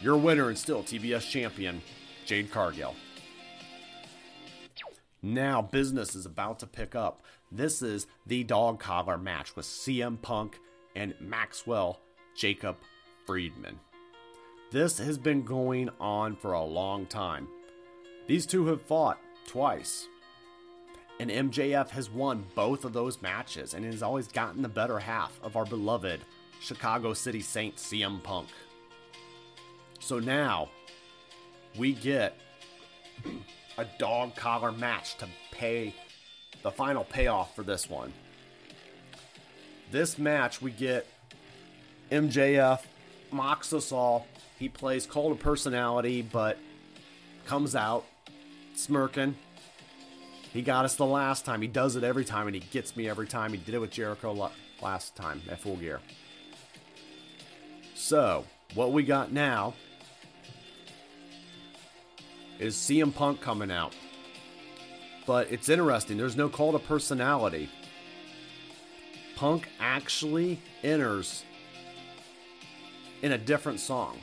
Your 0.00 0.16
winner 0.16 0.48
and 0.48 0.56
still 0.56 0.82
TBS 0.82 1.28
champion, 1.28 1.82
Jade 2.24 2.50
Cargill. 2.50 2.94
Now 5.22 5.60
business 5.60 6.14
is 6.14 6.24
about 6.24 6.58
to 6.60 6.66
pick 6.66 6.94
up. 6.94 7.20
This 7.52 7.82
is 7.82 8.06
the 8.26 8.42
dog 8.42 8.80
collar 8.80 9.18
match 9.18 9.54
with 9.56 9.66
CM 9.66 10.20
Punk 10.22 10.58
and 10.94 11.14
Maxwell 11.20 12.00
Jacob 12.34 12.76
Friedman. 13.26 13.78
This 14.72 14.98
has 14.98 15.18
been 15.18 15.42
going 15.42 15.90
on 16.00 16.34
for 16.36 16.54
a 16.54 16.64
long 16.64 17.04
time. 17.04 17.48
These 18.26 18.46
two 18.46 18.66
have 18.68 18.80
fought 18.80 19.18
twice. 19.46 20.08
And 21.18 21.30
MJF 21.30 21.90
has 21.90 22.10
won 22.10 22.44
both 22.54 22.84
of 22.84 22.92
those 22.92 23.22
matches 23.22 23.74
and 23.74 23.84
has 23.84 24.02
always 24.02 24.28
gotten 24.28 24.62
the 24.62 24.68
better 24.68 24.98
half 24.98 25.38
of 25.42 25.56
our 25.56 25.64
beloved 25.64 26.20
Chicago 26.60 27.14
City 27.14 27.40
Saint 27.40 27.76
CM 27.76 28.22
Punk. 28.22 28.48
So 29.98 30.18
now 30.18 30.68
we 31.76 31.92
get 31.92 32.38
a 33.78 33.86
dog 33.98 34.36
collar 34.36 34.72
match 34.72 35.16
to 35.18 35.28
pay 35.50 35.94
the 36.62 36.70
final 36.70 37.04
payoff 37.04 37.54
for 37.54 37.62
this 37.62 37.88
one. 37.88 38.12
This 39.90 40.18
match, 40.18 40.60
we 40.60 40.70
get 40.70 41.06
MJF 42.10 42.80
mocks 43.30 43.72
us 43.72 43.92
all. 43.92 44.26
He 44.58 44.68
plays 44.68 45.06
Cult 45.06 45.32
of 45.32 45.38
Personality, 45.38 46.22
but 46.22 46.58
comes 47.46 47.76
out 47.76 48.04
smirking. 48.74 49.36
He 50.56 50.62
got 50.62 50.86
us 50.86 50.96
the 50.96 51.04
last 51.04 51.44
time. 51.44 51.60
He 51.60 51.68
does 51.68 51.96
it 51.96 52.02
every 52.02 52.24
time, 52.24 52.46
and 52.46 52.54
he 52.54 52.62
gets 52.70 52.96
me 52.96 53.10
every 53.10 53.26
time. 53.26 53.52
He 53.52 53.58
did 53.58 53.74
it 53.74 53.78
with 53.78 53.90
Jericho 53.90 54.50
last 54.80 55.14
time 55.14 55.42
at 55.50 55.60
Full 55.60 55.76
Gear. 55.76 56.00
So, 57.94 58.46
what 58.72 58.92
we 58.92 59.02
got 59.02 59.30
now 59.30 59.74
is 62.58 62.74
CM 62.74 63.14
Punk 63.14 63.42
coming 63.42 63.70
out. 63.70 63.94
But 65.26 65.52
it's 65.52 65.68
interesting. 65.68 66.16
There's 66.16 66.36
no 66.36 66.48
Cult 66.48 66.74
of 66.74 66.86
Personality. 66.86 67.68
Punk 69.36 69.68
actually 69.78 70.58
enters 70.82 71.44
in 73.20 73.32
a 73.32 73.38
different 73.38 73.78
song. 73.78 74.18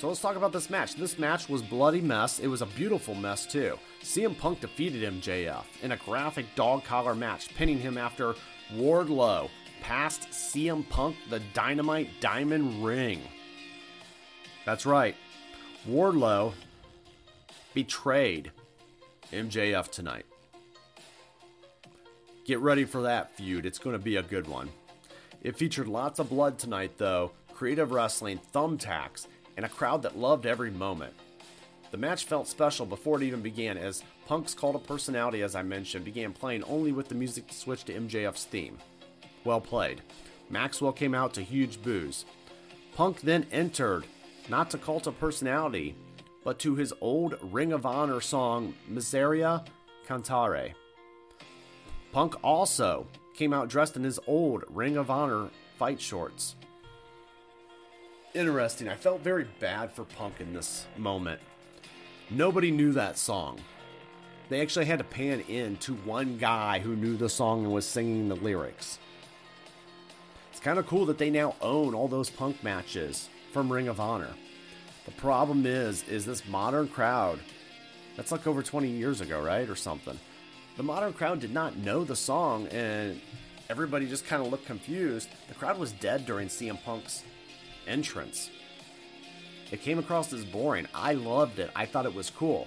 So 0.00 0.08
let's 0.08 0.22
talk 0.22 0.36
about 0.36 0.52
this 0.54 0.70
match. 0.70 0.94
This 0.94 1.18
match 1.18 1.50
was 1.50 1.60
bloody 1.60 2.00
mess. 2.00 2.38
It 2.38 2.46
was 2.46 2.62
a 2.62 2.66
beautiful 2.66 3.14
mess 3.14 3.44
too. 3.44 3.78
CM 4.02 4.36
Punk 4.38 4.62
defeated 4.62 5.02
MJF 5.12 5.64
in 5.82 5.92
a 5.92 5.96
graphic 5.98 6.46
dog 6.54 6.84
collar 6.84 7.14
match, 7.14 7.54
pinning 7.54 7.78
him 7.78 7.98
after 7.98 8.34
Wardlow 8.74 9.50
passed 9.82 10.22
CM 10.30 10.88
Punk 10.88 11.16
the 11.28 11.40
Dynamite 11.52 12.08
Diamond 12.18 12.82
Ring. 12.82 13.20
That's 14.64 14.86
right. 14.86 15.16
Wardlow 15.86 16.54
betrayed 17.74 18.52
MJF 19.34 19.90
tonight. 19.90 20.24
Get 22.46 22.60
ready 22.60 22.86
for 22.86 23.02
that 23.02 23.36
feud. 23.36 23.66
It's 23.66 23.78
going 23.78 23.98
to 23.98 24.02
be 24.02 24.16
a 24.16 24.22
good 24.22 24.48
one. 24.48 24.70
It 25.42 25.58
featured 25.58 25.88
lots 25.88 26.18
of 26.18 26.30
blood 26.30 26.58
tonight, 26.58 26.92
though, 26.96 27.32
creative 27.52 27.92
wrestling, 27.92 28.40
thumbtacks, 28.54 29.26
and 29.60 29.66
a 29.66 29.68
crowd 29.68 30.00
that 30.00 30.16
loved 30.16 30.46
every 30.46 30.70
moment. 30.70 31.12
The 31.90 31.98
match 31.98 32.24
felt 32.24 32.48
special 32.48 32.86
before 32.86 33.20
it 33.20 33.24
even 33.24 33.42
began, 33.42 33.76
as 33.76 34.02
Punk's 34.26 34.54
Cult 34.54 34.74
of 34.74 34.86
Personality, 34.86 35.42
as 35.42 35.54
I 35.54 35.60
mentioned, 35.60 36.02
began 36.02 36.32
playing 36.32 36.64
only 36.64 36.92
with 36.92 37.08
the 37.08 37.14
music 37.14 37.44
switched 37.52 37.88
to 37.88 37.92
MJF's 37.92 38.46
theme. 38.46 38.78
Well 39.44 39.60
played. 39.60 40.00
Maxwell 40.48 40.92
came 40.92 41.14
out 41.14 41.34
to 41.34 41.42
huge 41.42 41.82
boos. 41.82 42.24
Punk 42.94 43.20
then 43.20 43.44
entered, 43.52 44.06
not 44.48 44.70
to 44.70 44.78
Cult 44.78 45.06
of 45.06 45.20
Personality, 45.20 45.94
but 46.42 46.58
to 46.60 46.76
his 46.76 46.94
old 47.02 47.36
Ring 47.42 47.74
of 47.74 47.84
Honor 47.84 48.22
song, 48.22 48.72
Miseria 48.90 49.66
Cantare. 50.08 50.72
Punk 52.12 52.34
also 52.42 53.06
came 53.34 53.52
out 53.52 53.68
dressed 53.68 53.96
in 53.96 54.04
his 54.04 54.18
old 54.26 54.64
Ring 54.70 54.96
of 54.96 55.10
Honor 55.10 55.50
fight 55.76 56.00
shorts. 56.00 56.56
Interesting. 58.32 58.88
I 58.88 58.94
felt 58.94 59.22
very 59.22 59.46
bad 59.58 59.90
for 59.90 60.04
Punk 60.04 60.40
in 60.40 60.52
this 60.52 60.86
moment. 60.96 61.40
Nobody 62.30 62.70
knew 62.70 62.92
that 62.92 63.18
song. 63.18 63.58
They 64.48 64.60
actually 64.60 64.84
had 64.84 64.98
to 64.98 65.04
pan 65.04 65.40
in 65.40 65.76
to 65.78 65.94
one 65.94 66.38
guy 66.38 66.78
who 66.78 66.94
knew 66.94 67.16
the 67.16 67.28
song 67.28 67.64
and 67.64 67.72
was 67.72 67.86
singing 67.86 68.28
the 68.28 68.36
lyrics. 68.36 69.00
It's 70.52 70.60
kind 70.60 70.78
of 70.78 70.86
cool 70.86 71.06
that 71.06 71.18
they 71.18 71.30
now 71.30 71.56
own 71.60 71.92
all 71.92 72.06
those 72.06 72.30
Punk 72.30 72.62
matches 72.62 73.28
from 73.52 73.72
Ring 73.72 73.88
of 73.88 73.98
Honor. 73.98 74.34
The 75.06 75.12
problem 75.12 75.66
is, 75.66 76.04
is 76.04 76.24
this 76.24 76.46
modern 76.46 76.86
crowd, 76.86 77.40
that's 78.16 78.30
like 78.30 78.46
over 78.46 78.62
20 78.62 78.88
years 78.88 79.20
ago, 79.20 79.42
right? 79.42 79.68
Or 79.68 79.74
something. 79.74 80.18
The 80.76 80.82
modern 80.84 81.14
crowd 81.14 81.40
did 81.40 81.52
not 81.52 81.76
know 81.78 82.04
the 82.04 82.14
song 82.14 82.68
and 82.68 83.20
everybody 83.68 84.06
just 84.06 84.26
kind 84.26 84.40
of 84.44 84.52
looked 84.52 84.66
confused. 84.66 85.28
The 85.48 85.54
crowd 85.54 85.78
was 85.78 85.90
dead 85.92 86.26
during 86.26 86.46
CM 86.46 86.80
Punk's 86.84 87.24
entrance. 87.90 88.50
It 89.70 89.82
came 89.82 89.98
across 89.98 90.32
as 90.32 90.44
boring. 90.44 90.86
I 90.94 91.14
loved 91.14 91.58
it. 91.58 91.70
I 91.76 91.86
thought 91.86 92.06
it 92.06 92.14
was 92.14 92.30
cool. 92.30 92.66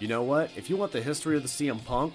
You 0.00 0.08
know 0.08 0.22
what? 0.22 0.50
If 0.56 0.68
you 0.68 0.76
want 0.76 0.92
the 0.92 1.00
history 1.00 1.36
of 1.36 1.42
the 1.42 1.48
CM 1.48 1.82
Punk, 1.84 2.14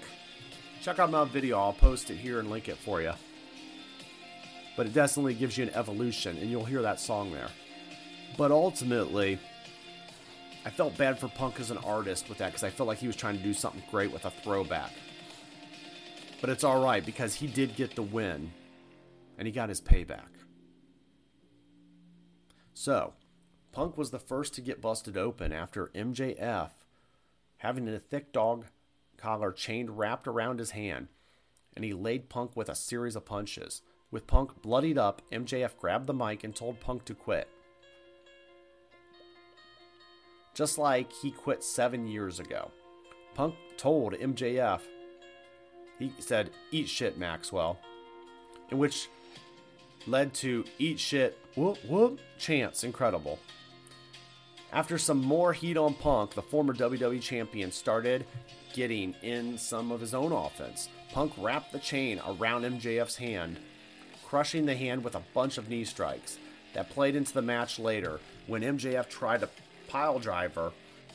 check 0.82 0.98
out 0.98 1.10
my 1.10 1.24
video. 1.24 1.58
I'll 1.58 1.72
post 1.72 2.10
it 2.10 2.16
here 2.16 2.38
and 2.38 2.50
link 2.50 2.68
it 2.68 2.76
for 2.76 3.02
you. 3.02 3.12
But 4.76 4.86
it 4.86 4.94
definitely 4.94 5.34
gives 5.34 5.58
you 5.58 5.64
an 5.64 5.74
evolution, 5.74 6.38
and 6.38 6.50
you'll 6.50 6.64
hear 6.64 6.82
that 6.82 7.00
song 7.00 7.32
there. 7.32 7.48
But 8.38 8.50
ultimately, 8.50 9.38
I 10.64 10.70
felt 10.70 10.96
bad 10.96 11.18
for 11.18 11.28
Punk 11.28 11.58
as 11.58 11.70
an 11.70 11.78
artist 11.78 12.28
with 12.28 12.38
that 12.38 12.46
because 12.46 12.62
I 12.62 12.70
felt 12.70 12.86
like 12.86 12.98
he 12.98 13.06
was 13.06 13.16
trying 13.16 13.36
to 13.36 13.42
do 13.42 13.52
something 13.52 13.82
great 13.90 14.12
with 14.12 14.24
a 14.24 14.30
throwback. 14.30 14.92
But 16.40 16.50
it's 16.50 16.64
alright 16.64 17.04
because 17.04 17.34
he 17.34 17.46
did 17.46 17.76
get 17.76 17.94
the 17.94 18.02
win 18.02 18.50
and 19.36 19.46
he 19.46 19.52
got 19.52 19.68
his 19.68 19.80
payback. 19.80 20.39
So, 22.74 23.14
Punk 23.72 23.96
was 23.96 24.10
the 24.10 24.18
first 24.18 24.54
to 24.54 24.60
get 24.60 24.80
busted 24.80 25.16
open 25.16 25.52
after 25.52 25.88
MJF 25.88 26.70
having 27.58 27.88
a 27.88 27.98
thick 27.98 28.32
dog 28.32 28.66
collar 29.16 29.52
chained 29.52 29.98
wrapped 29.98 30.26
around 30.26 30.58
his 30.58 30.70
hand, 30.70 31.08
and 31.76 31.84
he 31.84 31.92
laid 31.92 32.30
Punk 32.30 32.56
with 32.56 32.68
a 32.68 32.74
series 32.74 33.16
of 33.16 33.26
punches. 33.26 33.82
With 34.10 34.26
Punk 34.26 34.62
bloodied 34.62 34.98
up, 34.98 35.22
MJF 35.30 35.76
grabbed 35.76 36.06
the 36.06 36.14
mic 36.14 36.42
and 36.42 36.56
told 36.56 36.80
Punk 36.80 37.04
to 37.04 37.14
quit 37.14 37.48
just 40.60 40.76
like 40.76 41.10
he 41.10 41.30
quit 41.30 41.64
seven 41.64 42.06
years 42.06 42.38
ago. 42.38 42.70
Punk 43.34 43.54
told 43.78 44.12
MJF, 44.12 44.80
he 45.98 46.12
said, 46.18 46.50
Eat 46.70 46.86
shit, 46.86 47.16
Maxwell, 47.16 47.78
in 48.70 48.76
which 48.76 49.08
led 50.06 50.34
to 50.34 50.64
Eat 50.78 50.98
shit, 50.98 51.38
whoop 51.54 51.78
whoop, 51.86 52.20
chance. 52.38 52.84
Incredible. 52.84 53.38
After 54.72 54.98
some 54.98 55.18
more 55.18 55.52
heat 55.52 55.76
on 55.76 55.94
Punk, 55.94 56.34
the 56.34 56.42
former 56.42 56.72
WWE 56.72 57.20
champion 57.20 57.72
started 57.72 58.24
getting 58.72 59.14
in 59.22 59.58
some 59.58 59.90
of 59.90 60.00
his 60.00 60.14
own 60.14 60.30
offense. 60.30 60.88
Punk 61.12 61.32
wrapped 61.36 61.72
the 61.72 61.80
chain 61.80 62.20
around 62.24 62.62
MJF's 62.62 63.16
hand, 63.16 63.58
crushing 64.24 64.66
the 64.66 64.76
hand 64.76 65.02
with 65.02 65.16
a 65.16 65.22
bunch 65.34 65.58
of 65.58 65.68
knee 65.68 65.84
strikes. 65.84 66.38
That 66.74 66.90
played 66.90 67.16
into 67.16 67.34
the 67.34 67.42
match 67.42 67.80
later 67.80 68.20
when 68.46 68.62
MJF 68.62 69.08
tried 69.08 69.40
to 69.40 69.48
pile 69.88 70.20
driver, 70.20 70.72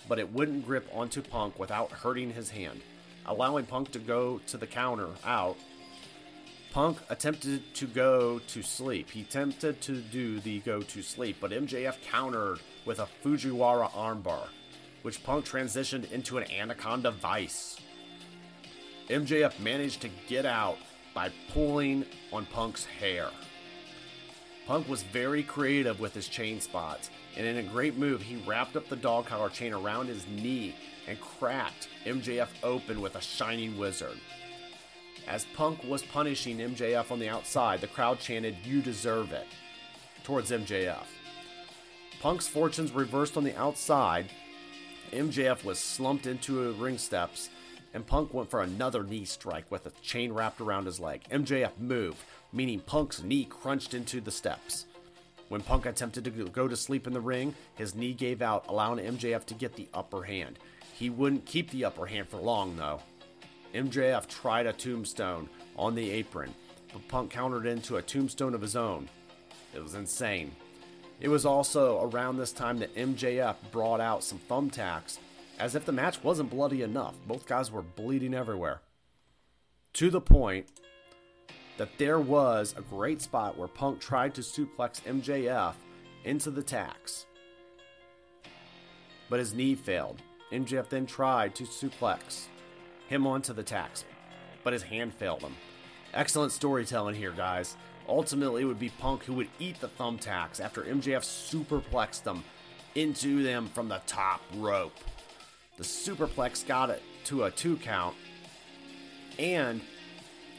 but 0.09 0.19
it 0.19 0.33
wouldn't 0.33 0.65
grip 0.65 0.85
onto 0.93 1.21
Punk 1.21 1.57
without 1.57 1.91
hurting 1.91 2.31
his 2.33 2.49
hand, 2.49 2.81
allowing 3.25 3.65
Punk 3.65 3.91
to 3.91 3.99
go 3.99 4.41
to 4.47 4.57
the 4.57 4.67
counter 4.67 5.07
out. 5.23 5.55
Punk 6.75 6.97
attempted 7.09 7.73
to 7.75 7.87
go 7.87 8.39
to 8.47 8.61
sleep. 8.61 9.09
He 9.09 9.21
attempted 9.21 9.79
to 9.79 10.01
do 10.01 10.41
the 10.41 10.59
go 10.59 10.81
to 10.81 11.01
sleep, 11.01 11.37
but 11.39 11.51
MJF 11.51 12.01
countered 12.01 12.59
with 12.83 12.99
a 12.99 13.07
Fujiwara 13.23 13.89
armbar, 13.91 14.49
which 15.01 15.23
Punk 15.23 15.45
transitioned 15.45 16.11
into 16.11 16.37
an 16.37 16.51
Anaconda 16.51 17.11
Vice. 17.11 17.77
MJF 19.09 19.57
managed 19.61 20.01
to 20.01 20.09
get 20.27 20.45
out 20.45 20.75
by 21.13 21.31
pulling 21.53 22.03
on 22.33 22.45
Punk's 22.47 22.83
hair. 22.83 23.29
Punk 24.67 24.89
was 24.89 25.01
very 25.01 25.43
creative 25.43 26.01
with 26.01 26.13
his 26.13 26.27
chain 26.27 26.59
spots, 26.59 27.09
and 27.37 27.47
in 27.47 27.55
a 27.55 27.63
great 27.63 27.95
move, 27.95 28.21
he 28.21 28.35
wrapped 28.45 28.75
up 28.75 28.89
the 28.89 28.97
dog 28.97 29.27
collar 29.27 29.47
chain 29.47 29.71
around 29.71 30.07
his 30.07 30.27
knee 30.27 30.75
and 31.07 31.21
cracked 31.21 31.87
MJF 32.05 32.49
open 32.63 32.99
with 32.99 33.15
a 33.15 33.21
shining 33.21 33.77
wizard. 33.77 34.19
As 35.27 35.45
Punk 35.55 35.83
was 35.83 36.03
punishing 36.03 36.57
MJF 36.57 37.11
on 37.11 37.19
the 37.19 37.29
outside, 37.29 37.81
the 37.81 37.87
crowd 37.87 38.19
chanted, 38.19 38.55
You 38.63 38.81
deserve 38.81 39.31
it, 39.31 39.47
towards 40.23 40.51
MJF. 40.51 41.05
Punk's 42.21 42.47
fortunes 42.47 42.91
reversed 42.91 43.37
on 43.37 43.43
the 43.43 43.55
outside. 43.57 44.27
MJF 45.11 45.63
was 45.63 45.79
slumped 45.79 46.27
into 46.27 46.71
ring 46.73 46.97
steps, 46.97 47.49
and 47.93 48.05
Punk 48.05 48.33
went 48.33 48.49
for 48.49 48.61
another 48.61 49.03
knee 49.03 49.25
strike 49.25 49.69
with 49.71 49.85
a 49.85 49.91
chain 50.01 50.31
wrapped 50.33 50.61
around 50.61 50.85
his 50.85 50.99
leg. 50.99 51.23
MJF 51.31 51.77
moved, 51.79 52.17
meaning 52.51 52.79
Punk's 52.79 53.23
knee 53.23 53.45
crunched 53.45 53.93
into 53.93 54.21
the 54.21 54.31
steps. 54.31 54.85
When 55.49 55.61
Punk 55.61 55.85
attempted 55.85 56.23
to 56.23 56.31
go 56.49 56.67
to 56.67 56.75
sleep 56.75 57.05
in 57.07 57.13
the 57.13 57.21
ring, 57.21 57.53
his 57.75 57.95
knee 57.95 58.13
gave 58.13 58.41
out, 58.41 58.65
allowing 58.67 59.05
MJF 59.05 59.45
to 59.45 59.53
get 59.53 59.75
the 59.75 59.87
upper 59.93 60.23
hand. 60.23 60.57
He 60.93 61.09
wouldn't 61.09 61.45
keep 61.45 61.69
the 61.69 61.85
upper 61.85 62.05
hand 62.05 62.27
for 62.27 62.37
long, 62.37 62.75
though. 62.77 63.01
MJF 63.75 64.27
tried 64.27 64.67
a 64.67 64.73
tombstone 64.73 65.49
on 65.75 65.95
the 65.95 66.09
apron, 66.09 66.55
but 66.93 67.05
Punk 67.09 67.29
countered 67.29 67.65
into 67.65 67.97
a 67.97 68.01
tombstone 68.01 68.53
of 68.53 68.61
his 68.61 68.77
own. 68.77 69.09
It 69.73 69.83
was 69.83 69.95
insane. 69.95 70.55
It 71.19 71.27
was 71.27 71.45
also 71.45 72.01
around 72.09 72.37
this 72.37 72.53
time 72.53 72.79
that 72.79 72.95
MJF 72.95 73.55
brought 73.71 73.99
out 73.99 74.23
some 74.23 74.39
thumbtacks, 74.49 75.17
as 75.59 75.75
if 75.75 75.83
the 75.83 75.91
match 75.91 76.23
wasn't 76.23 76.49
bloody 76.49 76.83
enough. 76.83 77.15
Both 77.27 77.47
guys 77.47 77.69
were 77.69 77.81
bleeding 77.81 78.33
everywhere. 78.33 78.79
To 79.95 80.09
the 80.09 80.21
point 80.21 80.67
that 81.77 81.97
there 81.97 82.19
was 82.19 82.73
a 82.77 82.81
great 82.81 83.21
spot 83.21 83.57
where 83.57 83.67
Punk 83.67 83.99
tried 83.99 84.33
to 84.35 84.41
suplex 84.41 85.01
MJF 85.01 85.73
into 86.23 86.49
the 86.49 86.63
tacks, 86.63 87.25
but 89.29 89.39
his 89.39 89.53
knee 89.53 89.75
failed. 89.75 90.21
MJF 90.53 90.87
then 90.87 91.05
tried 91.05 91.55
to 91.55 91.63
suplex 91.63 92.45
him 93.07 93.27
onto 93.27 93.53
the 93.53 93.63
tacks, 93.63 94.05
but 94.63 94.73
his 94.73 94.83
hand 94.83 95.13
failed 95.13 95.41
him. 95.41 95.55
Excellent 96.13 96.51
storytelling 96.51 97.15
here, 97.15 97.31
guys. 97.31 97.75
Ultimately, 98.07 98.61
it 98.61 98.65
would 98.65 98.79
be 98.79 98.89
Punk 98.89 99.23
who 99.23 99.33
would 99.33 99.49
eat 99.59 99.79
the 99.79 99.87
thumbtacks 99.87 100.59
after 100.59 100.83
MJF 100.83 101.23
superplexed 101.23 102.23
them 102.23 102.43
into 102.93 103.43
them 103.43 103.67
from 103.67 103.89
the 103.89 104.01
top 104.05 104.41
rope. 104.55 104.95
The 105.77 105.83
superplex 105.83 106.65
got 106.65 106.89
it 106.89 107.01
to 107.25 107.43
a 107.43 107.51
two 107.51 107.77
count, 107.77 108.15
and 109.37 109.81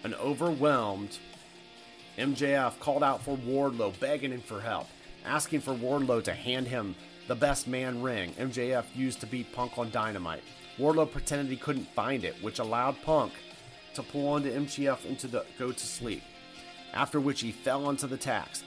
an 0.05 0.15
overwhelmed 0.15 1.19
MJF 2.19 2.79
called 2.81 3.03
out 3.03 3.23
for 3.23 3.37
Wardlow, 3.37 3.99
begging 3.99 4.33
him 4.33 4.41
for 4.41 4.61
help, 4.61 4.89
asking 5.25 5.61
for 5.61 5.73
Wardlow 5.75 6.23
to 6.25 6.35
hand 6.35 6.67
him 6.67 6.95
the 7.29 7.35
best 7.35 7.67
man 7.67 8.03
ring 8.03 8.33
MJF 8.35 8.85
used 8.95 9.21
to 9.21 9.27
beat 9.27 9.53
Punk 9.53 9.79
on 9.79 9.91
Dynamite. 9.91 10.43
Wardlow 10.79 11.11
pretended 11.11 11.49
he 11.49 11.57
couldn't 11.57 11.89
find 11.95 12.25
it, 12.25 12.43
which 12.43 12.59
allowed 12.59 13.01
Punk 13.03 13.33
to 13.95 14.03
pull 14.03 14.29
onto 14.29 14.53
MJF 14.53 15.05
into 15.07 15.27
the 15.27 15.45
go 15.59 15.73
to 15.73 15.87
sleep, 15.87 16.23
after 16.93 17.19
which 17.19 17.41
he 17.41 17.53
fell 17.53 17.87
onto 17.87 18.07
the 18.07 18.17
tacks. 18.17 18.63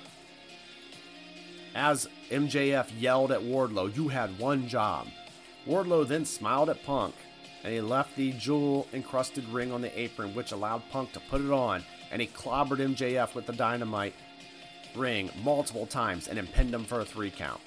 As 1.75 2.07
MJF 2.31 2.89
yelled 2.99 3.31
at 3.31 3.41
Wardlow, 3.41 3.95
You 3.95 4.07
had 4.07 4.39
one 4.39 4.67
job. 4.67 5.07
Wardlow 5.67 6.07
then 6.07 6.25
smiled 6.25 6.69
at 6.69 6.83
Punk 6.83 7.13
and 7.63 7.73
he 7.73 7.81
left 7.81 8.15
the 8.15 8.31
jewel 8.33 8.87
encrusted 8.93 9.47
ring 9.49 9.71
on 9.71 9.81
the 9.81 9.99
apron, 9.99 10.33
which 10.33 10.51
allowed 10.51 10.81
Punk 10.91 11.11
to 11.13 11.19
put 11.19 11.41
it 11.41 11.51
on, 11.51 11.83
and 12.11 12.21
he 12.21 12.27
clobbered 12.27 12.79
MJF 12.79 13.35
with 13.35 13.45
the 13.45 13.53
dynamite 13.53 14.13
ring 14.95 15.29
multiple 15.43 15.85
times 15.85 16.27
and 16.27 16.37
then 16.37 16.47
pinned 16.47 16.73
him 16.73 16.85
for 16.85 17.01
a 17.01 17.05
three 17.05 17.29
count. 17.29 17.61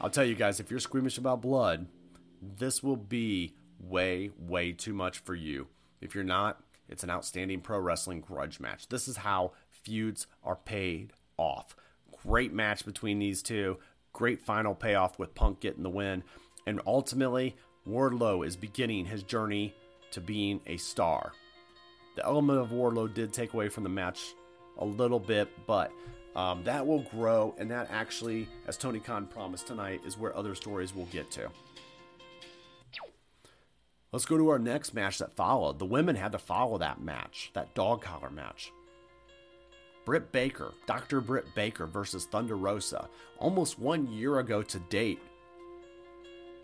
I'll 0.00 0.10
tell 0.10 0.24
you 0.24 0.34
guys, 0.34 0.60
if 0.60 0.70
you're 0.70 0.80
squeamish 0.80 1.18
about 1.18 1.42
blood, 1.42 1.86
this 2.40 2.82
will 2.82 2.96
be 2.96 3.54
way, 3.80 4.30
way 4.38 4.72
too 4.72 4.92
much 4.92 5.18
for 5.18 5.34
you. 5.34 5.68
If 6.00 6.14
you're 6.14 6.24
not, 6.24 6.60
it's 6.88 7.02
an 7.02 7.10
outstanding 7.10 7.60
pro 7.60 7.78
wrestling 7.78 8.20
grudge 8.20 8.60
match. 8.60 8.88
This 8.88 9.08
is 9.08 9.18
how 9.18 9.52
feuds 9.70 10.26
are 10.42 10.56
paid 10.56 11.12
off. 11.36 11.76
Great 12.22 12.52
match 12.52 12.84
between 12.84 13.18
these 13.18 13.42
two. 13.42 13.78
Great 14.12 14.40
final 14.40 14.74
payoff 14.74 15.18
with 15.18 15.34
Punk 15.34 15.60
getting 15.60 15.82
the 15.82 15.90
win. 15.90 16.24
And 16.66 16.80
ultimately, 16.86 17.56
Wardlow 17.86 18.46
is 18.46 18.56
beginning 18.56 19.06
his 19.06 19.22
journey 19.22 19.74
to 20.10 20.20
being 20.20 20.60
a 20.66 20.76
star. 20.76 21.32
The 22.16 22.24
element 22.24 22.58
of 22.58 22.70
Wardlow 22.70 23.12
did 23.14 23.32
take 23.32 23.54
away 23.54 23.68
from 23.68 23.84
the 23.84 23.90
match 23.90 24.34
a 24.78 24.84
little 24.84 25.20
bit, 25.20 25.48
but 25.66 25.92
um, 26.34 26.62
that 26.64 26.86
will 26.86 27.02
grow, 27.02 27.54
and 27.58 27.70
that 27.70 27.88
actually, 27.90 28.48
as 28.66 28.76
Tony 28.76 29.00
Khan 29.00 29.26
promised 29.26 29.66
tonight, 29.66 30.00
is 30.06 30.18
where 30.18 30.36
other 30.36 30.54
stories 30.54 30.94
will 30.94 31.06
get 31.06 31.30
to. 31.32 31.48
Let's 34.10 34.24
go 34.24 34.38
to 34.38 34.48
our 34.48 34.58
next 34.58 34.94
match 34.94 35.18
that 35.18 35.36
followed. 35.36 35.78
The 35.78 35.84
women 35.84 36.16
had 36.16 36.32
to 36.32 36.38
follow 36.38 36.78
that 36.78 37.00
match, 37.00 37.50
that 37.52 37.74
dog 37.74 38.00
collar 38.00 38.30
match. 38.30 38.72
Britt 40.06 40.32
Baker, 40.32 40.72
Dr. 40.86 41.20
Britt 41.20 41.54
Baker 41.54 41.86
versus 41.86 42.24
Thunder 42.24 42.56
Rosa, 42.56 43.10
almost 43.38 43.78
one 43.78 44.10
year 44.10 44.38
ago 44.38 44.62
to 44.62 44.78
date. 44.78 45.20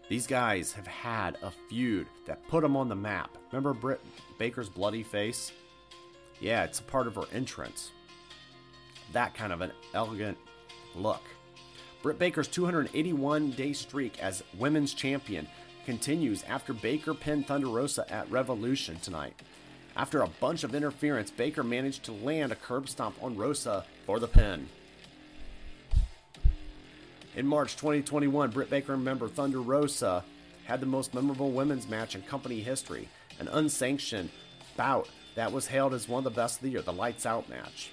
These 0.08 0.26
guys 0.26 0.72
have 0.72 0.86
had 0.86 1.36
a 1.42 1.50
feud 1.68 2.06
that 2.26 2.48
put 2.48 2.62
them 2.62 2.76
on 2.76 2.88
the 2.88 2.96
map. 2.96 3.36
Remember 3.52 3.74
Britt 3.74 4.00
Baker's 4.38 4.70
bloody 4.70 5.02
face? 5.02 5.52
Yeah, 6.40 6.64
it's 6.64 6.80
a 6.80 6.84
part 6.84 7.06
of 7.06 7.16
her 7.16 7.24
entrance. 7.30 7.90
That 9.12 9.34
kind 9.34 9.52
of 9.52 9.60
an 9.60 9.72
elegant 9.92 10.38
look. 10.94 11.22
Britt 12.02 12.18
Baker's 12.18 12.48
281 12.48 13.50
day 13.50 13.74
streak 13.74 14.22
as 14.22 14.42
women's 14.58 14.94
champion 14.94 15.46
continues 15.84 16.42
after 16.44 16.72
Baker 16.72 17.14
pinned 17.14 17.46
Thunder 17.46 17.68
Rosa 17.68 18.04
at 18.12 18.30
Revolution 18.30 18.96
tonight. 19.00 19.34
After 19.96 20.22
a 20.22 20.28
bunch 20.28 20.64
of 20.64 20.74
interference, 20.74 21.30
Baker 21.30 21.62
managed 21.62 22.04
to 22.04 22.12
land 22.12 22.52
a 22.52 22.56
curb 22.56 22.88
stomp 22.88 23.16
on 23.22 23.36
Rosa 23.36 23.84
for 24.06 24.18
the 24.18 24.26
pin. 24.26 24.68
In 27.36 27.46
March 27.46 27.76
2021, 27.76 28.50
Britt 28.50 28.70
Baker 28.70 28.94
and 28.94 29.04
member 29.04 29.28
Thunder 29.28 29.60
Rosa 29.60 30.24
had 30.64 30.80
the 30.80 30.86
most 30.86 31.14
memorable 31.14 31.50
women's 31.50 31.88
match 31.88 32.14
in 32.14 32.22
company 32.22 32.60
history, 32.60 33.08
an 33.38 33.48
unsanctioned 33.48 34.30
bout 34.76 35.08
that 35.34 35.52
was 35.52 35.66
hailed 35.66 35.94
as 35.94 36.08
one 36.08 36.18
of 36.18 36.24
the 36.24 36.40
best 36.40 36.56
of 36.56 36.62
the 36.62 36.70
year, 36.70 36.82
the 36.82 36.92
Lights 36.92 37.26
Out 37.26 37.48
match. 37.48 37.90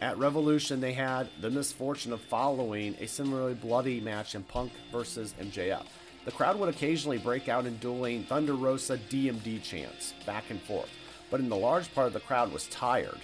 At 0.00 0.18
Revolution, 0.18 0.80
they 0.80 0.92
had 0.92 1.28
the 1.40 1.50
misfortune 1.50 2.12
of 2.12 2.20
following 2.20 2.96
a 3.00 3.06
similarly 3.06 3.54
bloody 3.54 4.00
match 4.00 4.34
in 4.34 4.42
Punk 4.42 4.72
versus 4.92 5.34
MJF. 5.40 5.86
The 6.26 6.32
crowd 6.32 6.58
would 6.58 6.68
occasionally 6.68 7.18
break 7.18 7.48
out 7.48 7.66
in 7.66 7.76
dueling 7.76 8.24
Thunder 8.24 8.54
Rosa 8.54 8.98
DMD 8.98 9.62
chants 9.62 10.12
back 10.26 10.50
and 10.50 10.60
forth, 10.60 10.90
but 11.30 11.38
in 11.38 11.48
the 11.48 11.56
large 11.56 11.94
part 11.94 12.08
of 12.08 12.12
the 12.12 12.20
crowd 12.20 12.52
was 12.52 12.66
tired, 12.66 13.20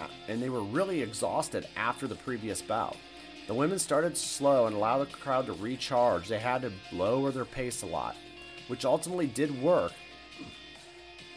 uh, 0.00 0.08
and 0.26 0.42
they 0.42 0.50
were 0.50 0.64
really 0.64 1.00
exhausted 1.00 1.68
after 1.76 2.08
the 2.08 2.16
previous 2.16 2.60
bout. 2.60 2.96
The 3.46 3.54
women 3.54 3.78
started 3.78 4.16
slow 4.16 4.66
and 4.66 4.74
allowed 4.74 4.98
the 4.98 5.06
crowd 5.06 5.46
to 5.46 5.52
recharge. 5.52 6.26
They 6.26 6.40
had 6.40 6.62
to 6.62 6.72
lower 6.90 7.30
their 7.30 7.44
pace 7.44 7.82
a 7.82 7.86
lot, 7.86 8.16
which 8.66 8.84
ultimately 8.84 9.28
did 9.28 9.62
work, 9.62 9.92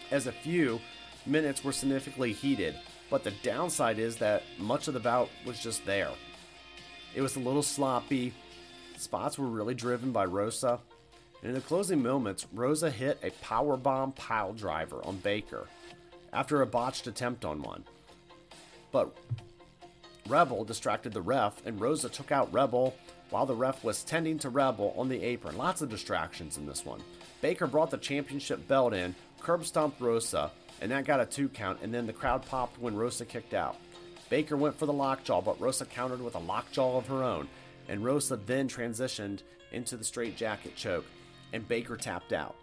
as 0.10 0.26
a 0.26 0.32
few 0.32 0.82
minutes 1.28 1.64
were 1.64 1.74
significantly 1.74 2.34
heated. 2.34 2.76
But 3.12 3.24
the 3.24 3.34
downside 3.44 4.00
is 4.00 4.18
that 4.18 4.42
much 4.58 4.88
of 4.88 4.96
the 4.96 5.00
bout 5.00 5.30
was 5.46 5.60
just 5.60 5.86
there. 5.86 6.10
It 7.14 7.22
was 7.22 7.36
a 7.36 7.40
little 7.40 7.64
sloppy, 7.64 8.34
Spots 8.98 9.38
were 9.38 9.48
really 9.48 9.74
driven 9.74 10.12
by 10.12 10.26
Rosa. 10.26 10.80
And 11.42 11.50
in 11.50 11.54
the 11.54 11.62
closing 11.62 12.02
moments, 12.02 12.48
Rosa 12.54 12.90
hit 12.90 13.20
a 13.24 13.30
powerbomb 13.46 14.16
pile 14.16 14.54
driver 14.54 15.02
on 15.04 15.18
Baker 15.18 15.68
after 16.34 16.62
a 16.62 16.66
botched 16.66 17.08
attempt 17.08 17.46
on 17.46 17.62
one. 17.62 17.84
But 18.92 19.16
Rebel 20.28 20.64
distracted 20.64 21.14
the 21.14 21.22
ref, 21.22 21.66
and 21.66 21.80
Rosa 21.80 22.10
took 22.10 22.32
out 22.32 22.54
Rebel 22.54 22.96
while 23.30 23.46
the 23.46 23.56
ref 23.56 23.84
was 23.84 24.04
tending 24.04 24.40
to 24.40 24.50
Rebel 24.50 24.94
on 24.98 25.10
the 25.10 25.22
apron. 25.22 25.58
Lots 25.58 25.82
of 25.82 25.90
distractions 25.90 26.58
in 26.58 26.66
this 26.66 26.86
one. 26.86 27.02
Baker 27.42 27.68
brought 27.68 27.92
the 27.92 27.98
championship 27.98 28.68
belt 28.68 28.94
in, 28.94 29.14
curb 29.40 29.66
stomped 29.66 30.02
Rosa, 30.02 30.52
and 30.82 30.92
that 30.92 31.06
got 31.06 31.20
a 31.20 31.26
two 31.26 31.50
count, 31.50 31.80
and 31.84 31.94
then 31.94 32.08
the 32.08 32.14
crowd 32.14 32.46
popped 32.46 32.80
when 32.80 32.96
Rosa 32.96 33.26
kicked 33.26 33.54
out. 33.54 33.78
Baker 34.30 34.58
went 34.58 34.78
for 34.78 34.86
the 34.88 34.94
lockjaw, 34.94 35.42
but 35.42 35.60
Rosa 35.62 35.86
countered 35.86 36.22
with 36.22 36.36
a 36.36 36.40
lockjaw 36.40 36.98
of 36.98 37.08
her 37.08 37.24
own, 37.24 37.48
and 37.88 38.04
Rosa 38.04 38.38
then 38.38 38.68
transitioned 38.68 39.42
into 39.72 39.98
the 39.98 40.04
straight 40.04 40.36
jacket 40.38 40.76
choke, 40.76 41.06
and 41.54 41.68
Baker 41.68 41.98
tapped 41.98 42.34
out. 42.34 42.56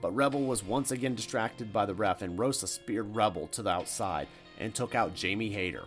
But 0.00 0.14
Rebel 0.14 0.42
was 0.42 0.62
once 0.62 0.90
again 0.90 1.14
distracted 1.14 1.72
by 1.72 1.86
the 1.86 1.94
ref, 1.94 2.22
and 2.22 2.38
Rosa 2.38 2.66
speared 2.66 3.14
Rebel 3.14 3.46
to 3.48 3.62
the 3.62 3.70
outside 3.70 4.28
and 4.58 4.74
took 4.74 4.94
out 4.94 5.14
Jamie 5.14 5.50
Hayter. 5.50 5.84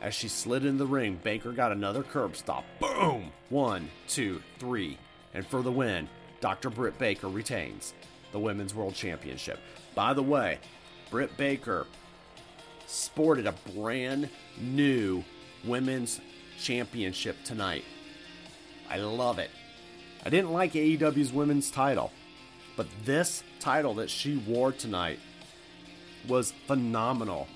As 0.00 0.14
she 0.14 0.28
slid 0.28 0.64
into 0.64 0.84
the 0.84 0.86
ring, 0.86 1.20
Baker 1.22 1.52
got 1.52 1.72
another 1.72 2.02
curb 2.02 2.36
stop. 2.36 2.64
Boom! 2.80 3.32
One, 3.48 3.90
two, 4.08 4.42
three. 4.58 4.98
And 5.34 5.46
for 5.46 5.62
the 5.62 5.72
win, 5.72 6.08
Dr. 6.40 6.70
Britt 6.70 6.98
Baker 6.98 7.28
retains 7.28 7.94
the 8.32 8.38
Women's 8.38 8.74
World 8.74 8.94
Championship. 8.94 9.58
By 9.94 10.12
the 10.12 10.22
way, 10.22 10.58
Britt 11.10 11.36
Baker 11.36 11.86
sported 12.86 13.46
a 13.46 13.54
brand 13.74 14.28
new 14.60 15.24
Women's 15.64 16.20
Championship 16.60 17.36
tonight. 17.44 17.84
I 18.88 18.98
love 18.98 19.38
it. 19.38 19.50
I 20.24 20.30
didn't 20.30 20.52
like 20.52 20.72
AEW's 20.72 21.32
women's 21.32 21.70
title, 21.70 22.10
but 22.76 22.86
this 23.04 23.42
title 23.60 23.94
that 23.94 24.10
she 24.10 24.36
wore 24.36 24.72
tonight 24.72 25.18
was 26.28 26.52
phenomenal 26.66 27.46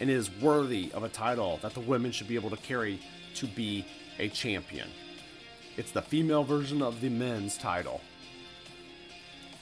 and 0.00 0.10
is 0.10 0.30
worthy 0.40 0.90
of 0.92 1.02
a 1.02 1.08
title 1.08 1.58
that 1.62 1.74
the 1.74 1.80
women 1.80 2.12
should 2.12 2.28
be 2.28 2.34
able 2.34 2.50
to 2.50 2.56
carry 2.56 3.00
to 3.34 3.46
be 3.46 3.86
a 4.18 4.28
champion. 4.28 4.88
It's 5.76 5.92
the 5.92 6.02
female 6.02 6.44
version 6.44 6.82
of 6.82 7.00
the 7.00 7.08
men's 7.08 7.56
title. 7.56 8.00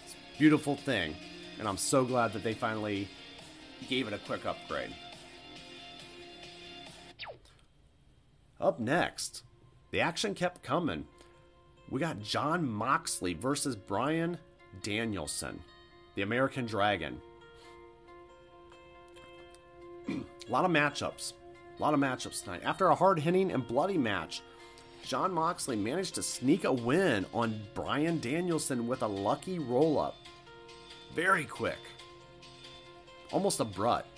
It's 0.05 0.15
a 0.15 0.39
beautiful 0.39 0.77
thing, 0.77 1.15
and 1.59 1.69
I'm 1.69 1.77
so 1.77 2.05
glad 2.05 2.33
that 2.33 2.43
they 2.43 2.55
finally 2.55 3.09
gave 3.89 4.09
it 4.09 4.13
a 4.13 4.19
quick 4.19 4.47
upgrade. 4.47 4.95
Up 8.61 8.81
next, 8.81 9.45
the 9.91 10.01
action 10.01 10.35
kept 10.35 10.63
coming. 10.63 11.07
We 11.91 12.01
got 12.01 12.21
Jon 12.21 12.69
Moxley 12.69 13.35
versus 13.35 13.77
Bryan 13.77 14.39
Danielson, 14.83 15.61
the 16.15 16.23
American 16.23 16.67
Dragon. 16.67 17.21
a 20.09 20.13
lot 20.49 20.65
of 20.65 20.71
matchups. 20.71 21.35
A 21.79 21.83
lot 21.83 21.95
of 21.95 22.01
matchups 22.01 22.43
tonight. 22.43 22.63
After 22.65 22.89
a 22.89 22.95
hard 22.95 23.21
hitting 23.21 23.53
and 23.53 23.67
bloody 23.67 23.97
match, 23.97 24.43
Jon 25.05 25.33
Moxley 25.33 25.77
managed 25.77 26.17
to 26.17 26.23
sneak 26.23 26.65
a 26.65 26.73
win 26.73 27.25
on 27.33 27.61
Bryan 27.75 28.19
Danielson 28.19 28.89
with 28.89 29.03
a 29.03 29.07
lucky 29.07 29.61
roll 29.61 29.99
up. 30.01 30.17
Very 31.15 31.45
quick. 31.45 31.79
Almost 33.31 33.61
abrupt. 33.61 34.18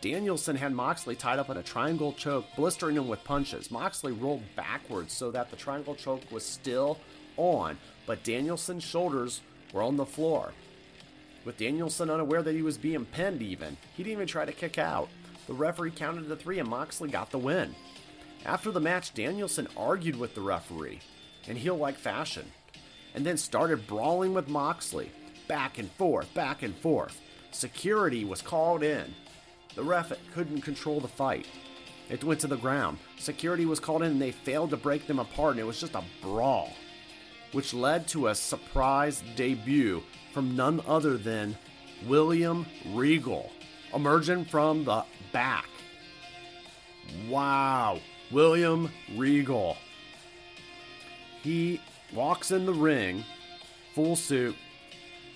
Danielson 0.00 0.54
had 0.54 0.72
Moxley 0.72 1.16
tied 1.16 1.40
up 1.40 1.50
in 1.50 1.56
a 1.56 1.62
triangle 1.62 2.12
choke, 2.12 2.46
blistering 2.54 2.96
him 2.96 3.08
with 3.08 3.24
punches. 3.24 3.70
Moxley 3.70 4.12
rolled 4.12 4.44
backwards 4.54 5.12
so 5.12 5.32
that 5.32 5.50
the 5.50 5.56
triangle 5.56 5.96
choke 5.96 6.22
was 6.30 6.44
still 6.44 6.98
on, 7.36 7.76
but 8.06 8.22
Danielson's 8.22 8.84
shoulders 8.84 9.40
were 9.72 9.82
on 9.82 9.96
the 9.96 10.06
floor. 10.06 10.52
With 11.44 11.56
Danielson 11.56 12.10
unaware 12.10 12.42
that 12.42 12.54
he 12.54 12.62
was 12.62 12.78
being 12.78 13.06
pinned, 13.06 13.42
even, 13.42 13.76
he 13.96 14.04
didn't 14.04 14.12
even 14.12 14.26
try 14.28 14.44
to 14.44 14.52
kick 14.52 14.78
out. 14.78 15.08
The 15.48 15.54
referee 15.54 15.92
counted 15.92 16.28
to 16.28 16.36
three 16.36 16.58
and 16.60 16.68
Moxley 16.68 17.08
got 17.08 17.30
the 17.30 17.38
win. 17.38 17.74
After 18.44 18.70
the 18.70 18.80
match, 18.80 19.14
Danielson 19.14 19.66
argued 19.76 20.16
with 20.16 20.34
the 20.34 20.40
referee 20.40 21.00
in 21.46 21.56
heel 21.56 21.76
like 21.76 21.96
fashion 21.96 22.52
and 23.14 23.26
then 23.26 23.36
started 23.36 23.86
brawling 23.86 24.32
with 24.32 24.48
Moxley. 24.48 25.10
Back 25.48 25.78
and 25.78 25.90
forth, 25.92 26.32
back 26.34 26.62
and 26.62 26.76
forth. 26.76 27.20
Security 27.50 28.24
was 28.24 28.42
called 28.42 28.82
in. 28.82 29.14
The 29.78 29.84
ref 29.84 30.12
couldn't 30.34 30.62
control 30.62 30.98
the 30.98 31.06
fight. 31.06 31.46
It 32.10 32.24
went 32.24 32.40
to 32.40 32.48
the 32.48 32.56
ground. 32.56 32.98
Security 33.16 33.64
was 33.64 33.78
called 33.78 34.02
in 34.02 34.10
and 34.10 34.20
they 34.20 34.32
failed 34.32 34.70
to 34.70 34.76
break 34.76 35.06
them 35.06 35.20
apart, 35.20 35.52
and 35.52 35.60
it 35.60 35.66
was 35.66 35.78
just 35.78 35.94
a 35.94 36.02
brawl, 36.20 36.72
which 37.52 37.72
led 37.72 38.08
to 38.08 38.26
a 38.26 38.34
surprise 38.34 39.22
debut 39.36 40.02
from 40.34 40.56
none 40.56 40.80
other 40.88 41.16
than 41.16 41.56
William 42.08 42.66
Regal, 42.92 43.52
emerging 43.94 44.46
from 44.46 44.84
the 44.84 45.04
back. 45.30 45.68
Wow, 47.28 48.00
William 48.32 48.90
Regal. 49.16 49.76
He 51.44 51.80
walks 52.12 52.50
in 52.50 52.66
the 52.66 52.74
ring, 52.74 53.22
full 53.94 54.16
suit, 54.16 54.56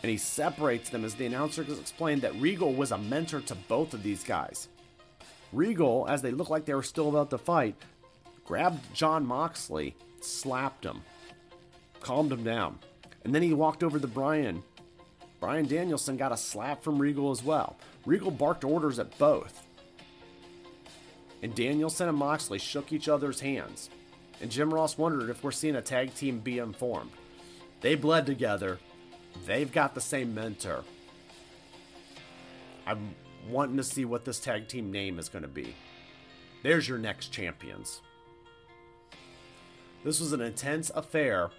and 0.02 0.10
he 0.10 0.16
separates 0.16 0.90
them 0.90 1.04
as 1.04 1.14
the 1.14 1.26
announcer 1.26 1.62
explained 1.62 2.22
that 2.22 2.34
Regal 2.36 2.74
was 2.74 2.90
a 2.90 2.98
mentor 2.98 3.40
to 3.42 3.54
both 3.54 3.94
of 3.94 4.02
these 4.02 4.24
guys. 4.24 4.68
Regal, 5.52 6.06
as 6.08 6.22
they 6.22 6.30
looked 6.30 6.50
like 6.50 6.64
they 6.64 6.74
were 6.74 6.82
still 6.82 7.08
about 7.08 7.30
to 7.30 7.38
fight, 7.38 7.76
grabbed 8.44 8.94
Jon 8.94 9.24
Moxley, 9.24 9.94
slapped 10.20 10.84
him, 10.84 11.02
calmed 12.00 12.32
him 12.32 12.42
down, 12.42 12.78
and 13.24 13.34
then 13.34 13.42
he 13.42 13.52
walked 13.52 13.84
over 13.84 14.00
to 14.00 14.06
Bryan. 14.06 14.62
Bryan 15.40 15.66
Danielson 15.66 16.16
got 16.16 16.32
a 16.32 16.36
slap 16.36 16.82
from 16.82 16.98
Regal 16.98 17.30
as 17.30 17.42
well. 17.42 17.76
Regal 18.06 18.30
barked 18.30 18.64
orders 18.64 18.98
at 18.98 19.16
both. 19.18 19.66
And 21.42 21.54
Danielson 21.54 22.08
and 22.08 22.18
Moxley 22.18 22.58
shook 22.58 22.92
each 22.92 23.08
other's 23.08 23.40
hands. 23.40 23.90
And 24.40 24.50
Jim 24.50 24.72
Ross 24.72 24.96
wondered 24.96 25.30
if 25.30 25.42
we're 25.42 25.50
seeing 25.50 25.76
a 25.76 25.82
tag 25.82 26.14
team 26.14 26.38
be 26.38 26.58
informed. 26.58 27.10
They 27.80 27.96
bled 27.96 28.26
together, 28.26 28.78
They've 29.46 29.70
got 29.70 29.94
the 29.94 30.00
same 30.00 30.34
mentor. 30.34 30.84
I'm 32.86 33.14
wanting 33.48 33.76
to 33.76 33.84
see 33.84 34.04
what 34.04 34.24
this 34.24 34.38
tag 34.38 34.68
team 34.68 34.90
name 34.90 35.18
is 35.18 35.28
going 35.28 35.42
to 35.42 35.48
be. 35.48 35.74
There's 36.62 36.88
your 36.88 36.98
next 36.98 37.28
champions. 37.28 38.02
This 40.04 40.20
was 40.20 40.32
an 40.32 40.40
intense 40.40 40.90
affair, 40.94 41.50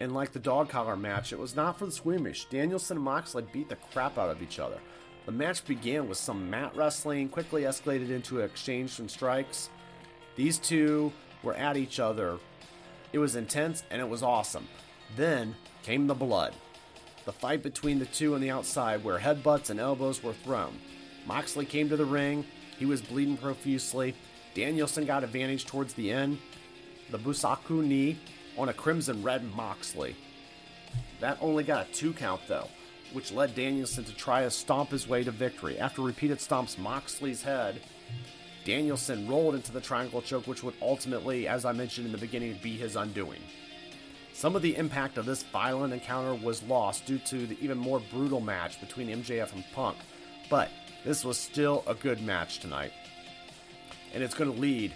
and 0.00 0.14
like 0.14 0.32
the 0.32 0.38
dog 0.38 0.68
collar 0.68 0.96
match, 0.96 1.32
it 1.32 1.38
was 1.38 1.56
not 1.56 1.78
for 1.78 1.86
the 1.86 1.92
squeamish. 1.92 2.46
Danielson 2.46 2.96
and 2.96 3.04
Moxley 3.04 3.44
beat 3.52 3.68
the 3.68 3.76
crap 3.92 4.18
out 4.18 4.30
of 4.30 4.42
each 4.42 4.58
other. 4.58 4.78
The 5.24 5.32
match 5.32 5.64
began 5.64 6.08
with 6.08 6.18
some 6.18 6.48
mat 6.50 6.72
wrestling, 6.76 7.28
quickly 7.28 7.62
escalated 7.62 8.10
into 8.10 8.38
an 8.38 8.44
exchange 8.44 8.98
and 9.00 9.10
strikes. 9.10 9.70
These 10.36 10.58
two 10.58 11.12
were 11.42 11.54
at 11.54 11.76
each 11.76 11.98
other. 11.98 12.38
It 13.12 13.18
was 13.18 13.34
intense 13.34 13.82
and 13.90 14.00
it 14.00 14.08
was 14.08 14.22
awesome. 14.22 14.68
Then 15.16 15.56
came 15.82 16.06
the 16.06 16.14
blood 16.14 16.54
the 17.26 17.32
fight 17.32 17.62
between 17.62 17.98
the 17.98 18.06
two 18.06 18.34
on 18.34 18.40
the 18.40 18.50
outside 18.50 19.04
where 19.04 19.18
headbutts 19.18 19.68
and 19.68 19.78
elbows 19.78 20.22
were 20.22 20.32
thrown. 20.32 20.78
Moxley 21.26 21.66
came 21.66 21.88
to 21.88 21.96
the 21.96 22.04
ring. 22.04 22.44
He 22.78 22.86
was 22.86 23.02
bleeding 23.02 23.36
profusely. 23.36 24.14
Danielson 24.54 25.04
got 25.04 25.24
advantage 25.24 25.66
towards 25.66 25.92
the 25.94 26.10
end. 26.10 26.38
The 27.10 27.18
Busaiku 27.18 27.84
knee 27.84 28.16
on 28.56 28.68
a 28.68 28.72
crimson 28.72 29.22
red 29.22 29.44
Moxley. 29.54 30.16
That 31.20 31.36
only 31.40 31.64
got 31.64 31.88
a 31.88 31.92
two 31.92 32.12
count 32.12 32.42
though, 32.46 32.68
which 33.12 33.32
led 33.32 33.56
Danielson 33.56 34.04
to 34.04 34.14
try 34.14 34.42
to 34.42 34.50
stomp 34.50 34.90
his 34.90 35.08
way 35.08 35.24
to 35.24 35.32
victory. 35.32 35.78
After 35.78 36.02
repeated 36.02 36.38
stomps 36.38 36.78
Moxley's 36.78 37.42
head, 37.42 37.80
Danielson 38.64 39.28
rolled 39.28 39.56
into 39.56 39.72
the 39.72 39.80
triangle 39.80 40.22
choke, 40.22 40.46
which 40.46 40.62
would 40.62 40.74
ultimately, 40.80 41.48
as 41.48 41.64
I 41.64 41.72
mentioned 41.72 42.06
in 42.06 42.12
the 42.12 42.18
beginning, 42.18 42.58
be 42.62 42.76
his 42.76 42.94
undoing. 42.96 43.40
Some 44.36 44.54
of 44.54 44.60
the 44.60 44.76
impact 44.76 45.16
of 45.16 45.24
this 45.24 45.44
violent 45.44 45.94
encounter 45.94 46.34
was 46.34 46.62
lost 46.64 47.06
due 47.06 47.16
to 47.20 47.46
the 47.46 47.56
even 47.58 47.78
more 47.78 48.00
brutal 48.12 48.38
match 48.38 48.78
between 48.82 49.08
MJF 49.08 49.54
and 49.54 49.64
Punk, 49.74 49.96
but 50.50 50.68
this 51.06 51.24
was 51.24 51.38
still 51.38 51.82
a 51.86 51.94
good 51.94 52.20
match 52.20 52.58
tonight. 52.58 52.92
And 54.12 54.22
it's 54.22 54.34
going 54.34 54.52
to 54.52 54.60
lead 54.60 54.92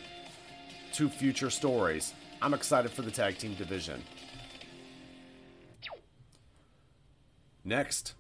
to 0.92 1.08
future 1.08 1.48
stories. 1.48 2.12
I'm 2.42 2.52
excited 2.52 2.90
for 2.90 3.00
the 3.00 3.10
tag 3.10 3.38
team 3.38 3.54
division. 3.54 4.02
Next, 7.64 8.16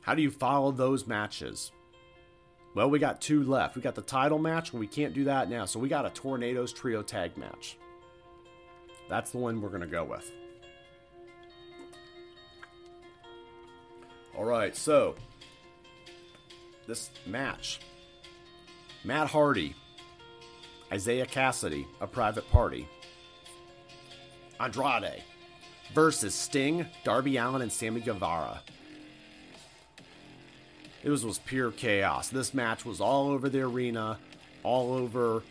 how 0.00 0.16
do 0.16 0.22
you 0.22 0.32
follow 0.32 0.72
those 0.72 1.06
matches? 1.06 1.70
Well, 2.74 2.90
we 2.90 2.98
got 2.98 3.20
two 3.20 3.44
left. 3.44 3.76
We 3.76 3.80
got 3.80 3.94
the 3.94 4.02
title 4.02 4.40
match, 4.40 4.72
and 4.72 4.80
we 4.80 4.88
can't 4.88 5.14
do 5.14 5.22
that 5.24 5.48
now. 5.48 5.66
So 5.66 5.78
we 5.78 5.88
got 5.88 6.04
a 6.04 6.10
Tornado 6.10 6.66
Trios 6.66 7.06
tag 7.06 7.36
match. 7.36 7.78
That's 9.08 9.30
the 9.30 9.38
one 9.38 9.60
we're 9.60 9.68
going 9.68 9.82
to 9.82 9.86
go 9.86 10.04
with. 10.04 10.30
All 14.36 14.44
right, 14.44 14.76
so 14.76 15.14
this 16.86 17.10
match 17.26 17.80
Matt 19.04 19.28
Hardy, 19.28 19.74
Isiah 20.92 21.26
Kassidy, 21.26 21.86
a 22.00 22.06
private 22.06 22.48
party, 22.50 22.88
Andrade 24.60 25.22
versus 25.94 26.34
Sting, 26.34 26.86
Darby 27.04 27.36
Allin, 27.36 27.62
and 27.62 27.72
Sammy 27.72 28.00
Guevara. 28.00 28.62
It 31.02 31.10
was, 31.10 31.24
was 31.24 31.38
pure 31.38 31.70
chaos. 31.70 32.28
This 32.28 32.52
match 32.52 32.84
was 32.84 33.00
all 33.00 33.28
over 33.28 33.48
the 33.48 33.60
arena, 33.60 34.18
all 34.64 34.92
over 34.92 35.44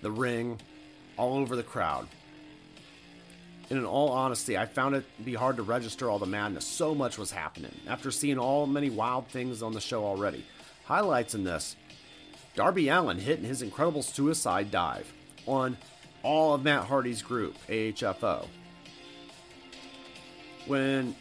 the 0.00 0.10
ring, 0.10 0.58
all 1.18 1.36
over 1.36 1.54
the 1.56 1.62
crowd. 1.62 2.08
And 3.72 3.78
in 3.78 3.86
all 3.86 4.10
honesty, 4.10 4.58
I 4.58 4.66
found 4.66 4.96
it 4.96 5.24
be 5.24 5.32
hard 5.32 5.56
to 5.56 5.62
register 5.62 6.10
all 6.10 6.18
the 6.18 6.26
madness. 6.26 6.66
So 6.66 6.94
much 6.94 7.16
was 7.16 7.30
happening 7.30 7.72
after 7.88 8.10
seeing 8.10 8.36
all 8.38 8.66
many 8.66 8.90
wild 8.90 9.28
things 9.28 9.62
on 9.62 9.72
the 9.72 9.80
show 9.80 10.04
already. 10.04 10.44
Highlights 10.84 11.34
in 11.34 11.44
this 11.44 11.74
Darby 12.54 12.90
Allin 12.90 13.18
hitting 13.18 13.46
his 13.46 13.62
incredible 13.62 14.02
suicide 14.02 14.70
dive 14.70 15.10
on 15.46 15.78
all 16.22 16.52
of 16.52 16.62
Matt 16.62 16.84
Hardy's 16.84 17.22
group, 17.22 17.56
AHFO. 17.66 18.46
When 20.66 21.16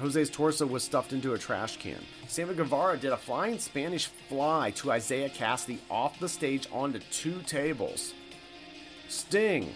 Jose's 0.00 0.30
torso 0.30 0.64
was 0.64 0.82
stuffed 0.82 1.12
into 1.12 1.34
a 1.34 1.38
trash 1.38 1.76
can. 1.76 2.00
Sammy 2.26 2.54
Guevara 2.54 2.96
did 2.96 3.12
a 3.12 3.18
flying 3.18 3.58
Spanish 3.58 4.06
fly 4.06 4.70
to 4.76 4.92
Isiah 4.92 5.28
Kassidy 5.28 5.76
off 5.90 6.18
the 6.18 6.28
stage 6.30 6.68
onto 6.72 7.00
two 7.10 7.42
tables. 7.42 8.14
Sting 9.10 9.74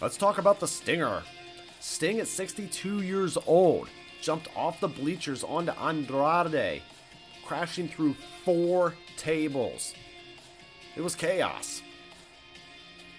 Let's 0.00 0.18
talk 0.18 0.36
about 0.36 0.60
the 0.60 0.68
Stinger. 0.68 1.22
Sting 1.80 2.20
at 2.20 2.28
62 2.28 3.00
years 3.00 3.38
old 3.46 3.88
jumped 4.20 4.48
off 4.54 4.78
the 4.80 4.88
bleachers 4.88 5.42
onto 5.42 5.72
Andrade, 5.72 6.82
crashing 7.46 7.88
through 7.88 8.14
four 8.44 8.94
tables. 9.16 9.94
It 10.96 11.00
was 11.00 11.14
chaos. 11.14 11.80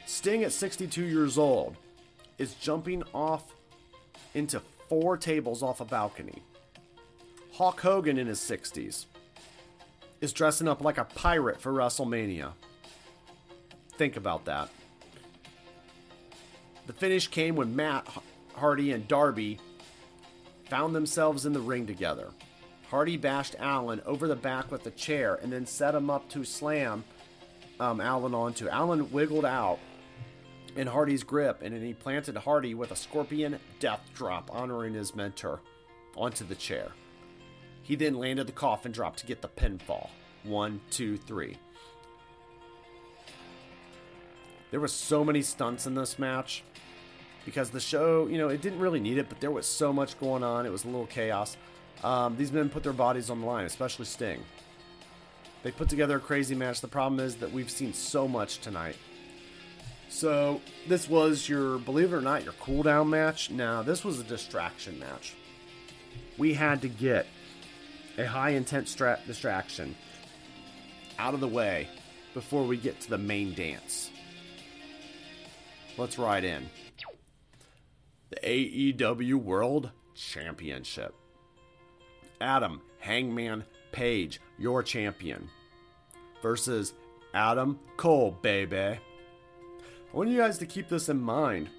Sting 0.06 0.44
at 0.44 0.52
62 0.52 1.04
years 1.04 1.38
old 1.38 1.76
is 2.38 2.54
jumping 2.56 3.04
off 3.12 3.56
into 4.36 4.62
four 4.88 5.18
tables 5.18 5.64
off 5.64 5.82
a 5.82 5.86
balcony. 5.86 6.44
Hulk 7.54 7.82
Hogan 7.82 8.20
in 8.20 8.28
his 8.28 8.40
60s 8.40 9.06
is 10.22 10.32
dressing 10.32 10.68
up 10.68 10.84
like 10.84 11.00
a 11.00 11.06
pirate 11.06 11.60
for 11.60 11.72
WrestleMania. 11.72 12.52
Think 13.98 14.16
about 14.16 14.46
that. 14.46 14.70
The 16.88 16.94
finish 16.94 17.28
came 17.28 17.56
when 17.58 17.76
Matt 17.76 18.08
Hardy 18.56 18.94
and 18.94 19.08
Darby 19.08 19.60
found 20.70 20.96
themselves 20.96 21.46
in 21.46 21.52
the 21.52 21.60
ring 21.60 21.86
together. 21.86 22.30
Hardy 22.90 23.18
bashed 23.18 23.56
Allin 23.60 24.02
over 24.06 24.28
the 24.28 24.38
back 24.38 24.72
with 24.72 24.88
a 24.88 24.92
chair 24.92 25.36
and 25.36 25.52
then 25.52 25.66
set 25.66 25.94
him 25.94 26.10
up 26.10 26.30
to 26.30 26.46
slam 26.46 27.04
um, 27.82 28.00
Allin 28.00 28.34
onto. 28.34 28.70
Allin 28.72 29.12
wiggled 29.12 29.44
out 29.44 29.80
in 30.78 30.88
Hardy's 30.88 31.24
grip 31.24 31.62
and 31.62 31.76
then 31.76 31.84
he 31.84 31.94
planted 31.94 32.38
Hardy 32.38 32.74
with 32.74 32.92
a 32.92 32.96
scorpion 32.96 33.60
death 33.82 34.10
drop, 34.16 34.50
honoring 34.54 34.94
his 34.94 35.14
mentor, 35.14 35.60
onto 36.16 36.46
the 36.46 36.56
chair. 36.56 36.92
He 37.84 37.96
then 37.96 38.16
landed 38.16 38.48
the 38.48 38.54
coffin 38.54 38.94
drop 38.94 39.18
to 39.18 39.26
get 39.26 39.42
the 39.42 39.50
pinfall. 39.50 40.10
One, 40.44 40.80
two, 40.90 41.18
three. 41.18 41.58
There 44.72 44.80
were 44.80 44.88
so 44.88 45.24
many 45.26 45.42
stunts 45.42 45.86
in 45.86 45.96
this 45.96 46.18
match 46.18 46.64
because 47.48 47.70
the 47.70 47.80
show, 47.80 48.28
you 48.28 48.38
know, 48.38 48.50
it 48.50 48.62
didn't 48.62 48.80
really 48.80 49.00
need 49.00 49.18
it, 49.18 49.30
but 49.30 49.40
there 49.40 49.52
was 49.52 49.66
so 49.66 49.94
much 49.94 50.20
going 50.20 50.44
on. 50.44 50.66
It 50.66 50.70
was 50.70 50.84
a 50.84 50.88
little 50.88 51.06
chaos. 51.06 51.56
Um, 52.04 52.36
these 52.36 52.52
men 52.52 52.68
put 52.68 52.84
their 52.84 52.92
bodies 52.92 53.30
on 53.30 53.40
the 53.40 53.48
line, 53.48 53.66
especially 53.66 54.04
Sting. 54.04 54.44
They 55.64 55.72
put 55.72 55.88
together 55.88 56.18
a 56.18 56.20
crazy 56.20 56.56
match. 56.56 56.82
The 56.82 56.90
problem 56.90 57.22
is 57.22 57.38
that 57.38 57.54
we've 57.54 57.72
seen 57.72 57.94
so 57.94 58.28
much 58.28 58.60
tonight. 58.60 58.98
So 60.10 60.60
this 60.90 61.10
was 61.10 61.48
your, 61.48 61.78
believe 61.80 62.12
it 62.12 62.18
or 62.18 62.22
not, 62.22 62.44
your 62.44 62.52
cool 62.60 62.84
down 62.84 63.10
match. 63.10 63.50
Now 63.50 63.82
this 63.82 64.04
was 64.04 64.20
a 64.20 64.26
distraction 64.26 65.00
match. 65.00 65.34
We 66.38 66.54
had 66.54 66.82
to 66.82 66.90
get 66.90 67.28
a 68.18 68.26
high 68.26 68.52
intent 68.52 68.90
stra- 68.90 69.20
distraction 69.26 69.96
out 71.18 71.34
of 71.34 71.40
the 71.40 71.48
way 71.48 71.88
before 72.34 72.66
we 72.66 72.76
get 72.76 73.00
to 73.02 73.10
the 73.10 73.18
main 73.18 73.54
dance. 73.54 74.12
Let's 75.98 76.20
ride 76.20 76.44
in. 76.44 76.70
The 78.30 78.94
AEW 78.94 79.36
World 79.36 79.92
Championship. 80.14 81.16
Adam 82.42 82.82
Hangman 83.00 83.64
Page, 83.94 84.42
your 84.58 84.84
champion, 84.84 85.50
versus 86.42 86.94
Adam 87.34 87.80
Cole, 87.96 88.38
baby. 88.42 88.78
I 88.78 89.00
want 90.12 90.30
you 90.30 90.38
guys 90.38 90.58
to 90.58 90.66
keep 90.66 90.90
this 90.90 91.08
in 91.08 91.22
mind. 91.22 91.70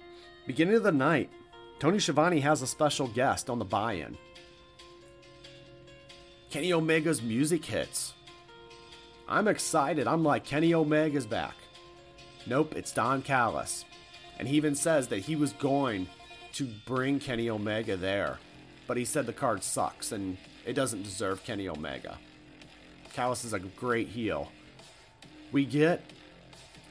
Beginning 0.47 0.75
of 0.75 0.83
the 0.83 0.91
night, 0.91 1.29
Tony 1.77 1.99
Schiavone 1.99 2.39
has 2.39 2.63
a 2.63 2.67
special 2.67 3.07
guest 3.07 3.49
on 3.49 3.59
the 3.59 3.65
buy 3.65 3.93
in. 3.93 4.17
Kenny 6.49 6.73
Omega's 6.73 7.21
music 7.21 7.63
hits. 7.63 8.13
I'm 9.27 9.47
excited. 9.47 10.07
I'm 10.07 10.23
like, 10.23 10.45
Kenny 10.45 10.73
Omega's 10.73 11.27
back. 11.27 11.55
Nope, 12.47 12.73
it's 12.75 12.91
Don 12.91 13.21
Callis. 13.21 13.85
And 14.39 14.47
he 14.47 14.57
even 14.57 14.73
says 14.73 15.09
that 15.09 15.19
he 15.19 15.35
was 15.35 15.53
going 15.53 16.07
to 16.53 16.67
bring 16.85 17.19
Kenny 17.19 17.49
Omega 17.49 17.97
there. 17.97 18.39
But 18.87 18.97
he 18.97 19.05
said 19.05 19.25
the 19.25 19.33
card 19.33 19.63
sucks 19.63 20.11
and 20.11 20.37
it 20.65 20.73
doesn't 20.73 21.03
deserve 21.03 21.43
Kenny 21.43 21.67
Omega. 21.67 22.17
Callis 23.13 23.43
is 23.43 23.53
a 23.53 23.59
great 23.59 24.07
heel. 24.07 24.51
We 25.51 25.65
get. 25.65 26.01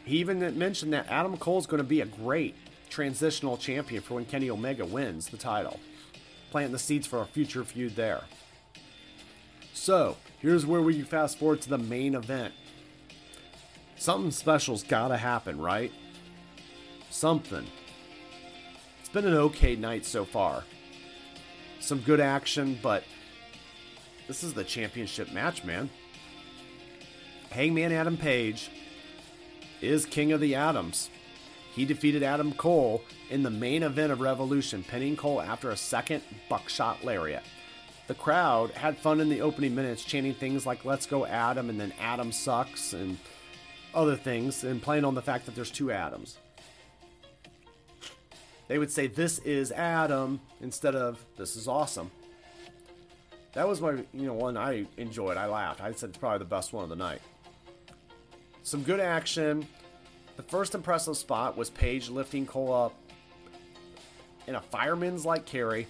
He 0.04 0.18
even 0.18 0.58
mentioned 0.58 0.92
that 0.92 1.08
Adam 1.08 1.36
Cole 1.36 1.58
is 1.58 1.66
going 1.66 1.78
to 1.78 1.84
be 1.84 2.00
a 2.00 2.06
great 2.06 2.54
transitional 2.88 3.56
champion 3.56 4.02
for 4.02 4.14
when 4.14 4.24
Kenny 4.24 4.50
Omega 4.50 4.84
wins 4.84 5.28
the 5.28 5.36
title, 5.36 5.78
planting 6.50 6.72
the 6.72 6.78
seeds 6.78 7.06
for 7.06 7.20
a 7.20 7.26
future 7.26 7.64
feud 7.64 7.94
there. 7.94 8.22
So, 9.74 10.16
here's 10.40 10.66
where 10.66 10.82
we 10.82 11.02
fast 11.02 11.38
forward 11.38 11.60
to 11.62 11.68
the 11.68 11.78
main 11.78 12.14
event. 12.14 12.54
Something 13.96 14.30
special's 14.30 14.82
gotta 14.82 15.16
happen, 15.16 15.60
right? 15.60 15.92
Something. 17.10 17.66
It's 19.08 19.14
been 19.14 19.24
an 19.24 19.38
okay 19.38 19.74
night 19.74 20.04
so 20.04 20.26
far. 20.26 20.64
Some 21.80 22.00
good 22.00 22.20
action, 22.20 22.78
but 22.82 23.04
this 24.26 24.44
is 24.44 24.52
the 24.52 24.64
championship 24.64 25.32
match, 25.32 25.64
man. 25.64 25.88
Hangman 27.48 27.90
Adam 27.90 28.18
Page 28.18 28.70
is 29.80 30.04
King 30.04 30.32
of 30.32 30.42
the 30.42 30.54
Adams. 30.56 31.08
He 31.72 31.86
defeated 31.86 32.22
Adam 32.22 32.52
Cole 32.52 33.02
in 33.30 33.42
the 33.42 33.50
main 33.50 33.82
event 33.82 34.12
of 34.12 34.20
Revolution, 34.20 34.84
pinning 34.84 35.16
Cole 35.16 35.40
after 35.40 35.70
a 35.70 35.76
second 35.78 36.22
buckshot 36.50 37.02
lariat. 37.02 37.44
The 38.08 38.14
crowd 38.14 38.72
had 38.72 38.98
fun 38.98 39.20
in 39.20 39.30
the 39.30 39.40
opening 39.40 39.74
minutes, 39.74 40.04
chanting 40.04 40.34
things 40.34 40.66
like 40.66 40.84
"Let's 40.84 41.06
go 41.06 41.24
Adam" 41.24 41.70
and 41.70 41.80
then 41.80 41.94
"Adam 41.98 42.30
sucks" 42.30 42.92
and 42.92 43.16
other 43.94 44.16
things, 44.16 44.64
and 44.64 44.82
playing 44.82 45.06
on 45.06 45.14
the 45.14 45.22
fact 45.22 45.46
that 45.46 45.54
there's 45.54 45.70
two 45.70 45.90
Adams. 45.90 46.36
They 48.68 48.78
would 48.78 48.90
say 48.92 49.06
"This 49.06 49.38
is 49.40 49.72
Adam" 49.72 50.40
instead 50.60 50.94
of 50.94 51.24
"This 51.36 51.56
is 51.56 51.66
awesome." 51.66 52.10
That 53.54 53.66
was 53.66 53.80
my, 53.80 53.92
you 54.12 54.26
know, 54.26 54.34
one 54.34 54.56
I 54.56 54.86
enjoyed. 54.98 55.36
I 55.36 55.46
laughed. 55.46 55.80
I 55.80 55.90
said 55.92 56.10
it's 56.10 56.18
probably 56.18 56.38
the 56.38 56.44
best 56.44 56.72
one 56.72 56.84
of 56.84 56.90
the 56.90 56.96
night. 56.96 57.22
Some 58.62 58.82
good 58.82 59.00
action. 59.00 59.66
The 60.36 60.42
first 60.42 60.74
impressive 60.74 61.16
spot 61.16 61.56
was 61.56 61.70
Page 61.70 62.10
lifting 62.10 62.46
Cole 62.46 62.72
up 62.72 62.94
in 64.46 64.54
a 64.54 64.60
fireman's 64.60 65.24
like 65.24 65.46
carry, 65.46 65.86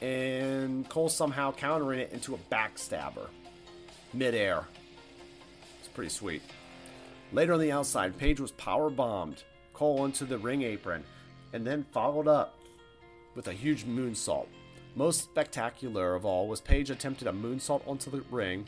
and 0.00 0.88
Cole 0.88 1.08
somehow 1.08 1.50
countering 1.50 1.98
it 1.98 2.12
into 2.12 2.34
a 2.34 2.38
backstabber 2.52 3.28
midair. 4.12 4.64
It's 5.80 5.88
pretty 5.88 6.10
sweet. 6.10 6.42
Later 7.32 7.54
on 7.54 7.60
the 7.60 7.72
outside, 7.72 8.16
Page 8.18 8.38
was 8.38 8.52
power 8.52 8.90
bombed 8.90 9.42
Cole 9.72 10.04
into 10.04 10.24
the 10.24 10.38
ring 10.38 10.62
apron, 10.62 11.02
and 11.54 11.64
then 11.64 11.86
followed 11.92 12.28
up 12.28 12.58
with 13.36 13.46
a 13.46 13.52
huge 13.52 13.86
moonsault. 13.86 14.48
Most 14.96 15.22
spectacular 15.22 16.14
of 16.14 16.26
all 16.26 16.48
was 16.48 16.60
Page 16.60 16.90
attempted 16.90 17.28
a 17.28 17.32
moonsault 17.32 17.86
onto 17.88 18.10
the 18.10 18.22
ring. 18.30 18.66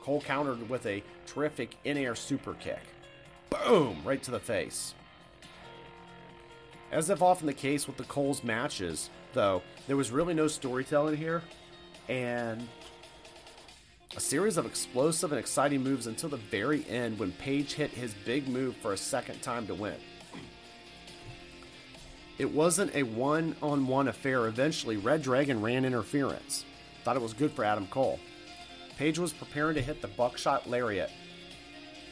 Cole 0.00 0.20
countered 0.20 0.68
with 0.70 0.86
a 0.86 1.02
terrific 1.26 1.76
in 1.84 1.98
air 1.98 2.14
super 2.14 2.54
kick. 2.54 2.82
Boom! 3.50 3.98
Right 4.04 4.22
to 4.22 4.30
the 4.30 4.38
face. 4.38 4.94
As 6.92 7.10
if 7.10 7.20
often 7.20 7.48
the 7.48 7.52
case 7.52 7.88
with 7.88 7.96
the 7.96 8.04
Cole's 8.04 8.44
matches, 8.44 9.10
though, 9.32 9.62
there 9.88 9.96
was 9.96 10.12
really 10.12 10.34
no 10.34 10.46
storytelling 10.46 11.16
here, 11.16 11.42
and 12.08 12.68
a 14.16 14.20
series 14.20 14.56
of 14.56 14.66
explosive 14.66 15.32
and 15.32 15.40
exciting 15.40 15.82
moves 15.82 16.06
until 16.06 16.28
the 16.28 16.36
very 16.36 16.88
end 16.88 17.18
when 17.18 17.32
Page 17.32 17.72
hit 17.72 17.90
his 17.90 18.14
big 18.24 18.46
move 18.46 18.76
for 18.76 18.92
a 18.92 18.96
second 18.96 19.42
time 19.42 19.66
to 19.66 19.74
win. 19.74 19.96
It 22.38 22.52
wasn't 22.52 22.94
a 22.94 23.04
one 23.04 23.54
on 23.62 23.86
one 23.86 24.08
affair. 24.08 24.46
Eventually, 24.46 24.96
ReDRagon 24.96 25.62
ran 25.62 25.84
interference. 25.84 26.64
Thought 27.04 27.16
it 27.16 27.22
was 27.22 27.32
good 27.32 27.52
for 27.52 27.64
Adam 27.64 27.86
Cole. 27.86 28.18
Page 28.96 29.18
was 29.18 29.32
preparing 29.32 29.74
to 29.74 29.82
hit 29.82 30.02
the 30.02 30.08
buckshot 30.08 30.68
lariat, 30.68 31.10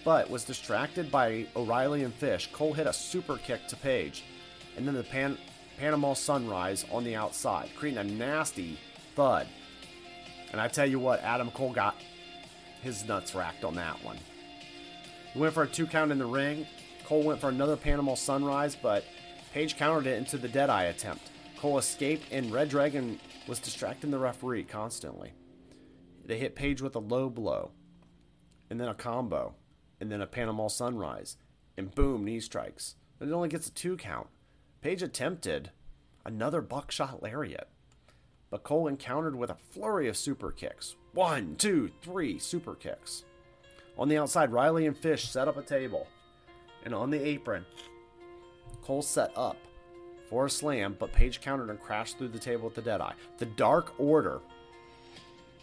but 0.05 0.31
was 0.31 0.45
distracted 0.45 1.11
by 1.11 1.47
O'Reilly 1.57 2.05
and 2.05 2.15
Fish. 2.15 2.51
Cole 2.53 2.73
hit 2.73 2.87
a 2.87 2.93
super 2.93 3.37
kick 3.37 3.67
to 3.69 3.77
Page, 3.77 4.25
and 4.77 4.87
then 4.87 4.95
the 4.95 5.05
Pan- 5.05 5.39
Panama 5.79 6.15
Sunrise 6.15 6.85
on 6.93 7.05
the 7.05 7.17
outside, 7.17 7.71
creating 7.77 7.99
a 7.99 8.05
nasty 8.05 8.79
thud. 9.17 9.47
And 10.53 10.61
I 10.61 10.69
tell 10.69 10.89
you 10.89 10.99
what, 10.99 11.21
Adam 11.23 11.51
Cole 11.51 11.73
got 11.73 11.97
his 12.83 13.05
nuts 13.07 13.35
racked 13.35 13.65
on 13.65 13.75
that 13.77 14.03
one. 14.05 14.19
He 15.33 15.39
went 15.39 15.55
for 15.55 15.63
a 15.63 15.69
two 15.69 15.87
count 15.87 16.13
in 16.13 16.19
the 16.19 16.27
ring. 16.27 16.67
Cole 17.07 17.23
went 17.23 17.41
for 17.41 17.49
another 17.49 17.77
Panama 17.77 18.15
Sunrise, 18.15 18.77
but 18.77 19.05
Page 19.53 19.77
countered 19.77 20.07
it 20.07 20.17
into 20.17 20.39
the 20.39 20.49
Deadeye 20.49 20.85
attempt. 20.85 21.31
Cole 21.59 21.77
escaped, 21.79 22.25
and 22.33 22.51
ReDRagon 22.51 23.19
was 23.47 23.59
distracting 23.59 24.11
the 24.11 24.19
referee 24.19 24.65
constantly. 24.65 25.35
They 26.25 26.39
hit 26.39 26.57
Page 26.57 26.81
with 26.81 26.97
a 26.97 27.01
low 27.01 27.29
blow, 27.29 27.73
and 28.71 28.81
then 28.81 28.89
a 28.89 28.95
combo, 28.95 29.55
and 30.01 30.11
then 30.11 30.23
a 30.23 30.27
Panama 30.27 30.69
Sunrise, 30.69 31.37
and 31.77 31.95
boom, 31.95 32.25
knee 32.25 32.41
strikes. 32.41 32.97
But 33.19 33.29
it 33.29 33.33
only 33.33 33.51
gets 33.51 33.69
a 33.69 33.73
two 33.73 33.97
count. 33.97 34.29
Page 34.81 35.03
attempted 35.03 35.71
another 36.25 36.63
buckshot 36.63 37.23
lariat, 37.23 37.69
but 38.51 38.65
Cole 38.65 38.89
encountered 38.89 39.37
with 39.37 39.51
a 39.51 39.57
flurry 39.71 40.09
of 40.09 40.17
super 40.17 40.51
kicks. 40.51 40.97
One, 41.13 41.57
two, 41.57 41.91
three 42.01 42.39
super 42.39 42.75
kicks. 42.75 43.25
On 43.99 44.09
the 44.09 44.17
outside, 44.17 44.51
Riley 44.51 44.87
and 44.87 44.97
Fish 44.97 45.29
set 45.29 45.47
up 45.47 45.59
a 45.59 45.63
table, 45.63 46.07
and 46.85 46.95
on 46.95 47.11
the 47.11 47.23
apron, 47.23 47.67
Cole 48.83 49.03
set 49.03 49.33
up 49.37 49.57
for 50.29 50.47
a 50.47 50.51
slam, 50.51 50.97
but 50.99 51.13
Page 51.13 51.41
countered 51.41 51.71
and 51.71 51.81
crashed 51.81 52.19
through 52.19 52.29
the 52.29 52.39
table 52.39 52.65
with 52.65 52.75
the 52.75 52.83
Deadeye. 52.83 53.13
The 53.39 53.47
Dark 53.47 53.93
Order. 53.99 54.41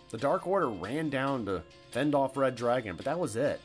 The 0.09 0.17
Dark 0.17 0.47
Order 0.47 0.69
ran 0.69 1.09
down 1.09 1.45
to 1.45 1.63
fend 1.91 2.15
off 2.15 2.35
ReDRagon, 2.35 2.95
but 2.95 3.05
that 3.05 3.19
was 3.19 3.35
it. 3.35 3.61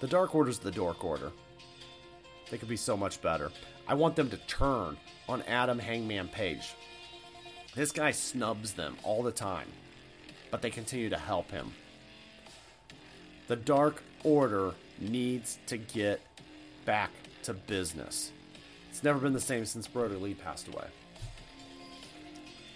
The 0.00 0.06
Dark 0.06 0.34
Order's 0.34 0.58
the 0.58 0.70
Dork 0.70 1.04
Order. 1.04 1.32
They 2.50 2.58
could 2.58 2.68
be 2.68 2.76
so 2.76 2.96
much 2.96 3.20
better. 3.22 3.50
I 3.88 3.94
want 3.94 4.16
them 4.16 4.30
to 4.30 4.36
turn 4.36 4.96
on 5.28 5.42
Adam 5.42 5.78
Hangman 5.78 6.28
Page. 6.28 6.74
This 7.74 7.92
guy 7.92 8.10
snubs 8.10 8.72
them 8.72 8.96
all 9.02 9.22
the 9.22 9.32
time, 9.32 9.68
but 10.50 10.62
they 10.62 10.70
continue 10.70 11.10
to 11.10 11.18
help 11.18 11.50
him. 11.50 11.72
The 13.48 13.56
Dark 13.56 14.02
Order 14.24 14.72
needs 14.98 15.58
to 15.66 15.76
get 15.76 16.20
back 16.84 17.10
to 17.46 17.54
business. 17.54 18.32
It's 18.90 19.02
never 19.02 19.18
been 19.18 19.32
the 19.32 19.40
same 19.40 19.64
since 19.64 19.86
Brodie 19.86 20.16
Lee 20.16 20.34
passed 20.34 20.68
away. 20.68 20.86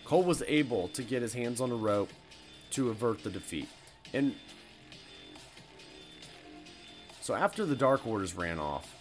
Cole 0.04 0.22
was 0.22 0.42
able 0.46 0.88
to 0.88 1.02
get 1.02 1.22
his 1.22 1.32
hands 1.32 1.60
on 1.60 1.70
a 1.70 1.76
rope 1.76 2.10
to 2.72 2.90
avert 2.90 3.22
the 3.22 3.30
defeat. 3.30 3.68
And 4.12 4.34
so 7.20 7.34
after 7.34 7.64
the 7.64 7.76
Dark 7.76 8.06
Orders 8.06 8.34
ran 8.34 8.58
off, 8.58 8.94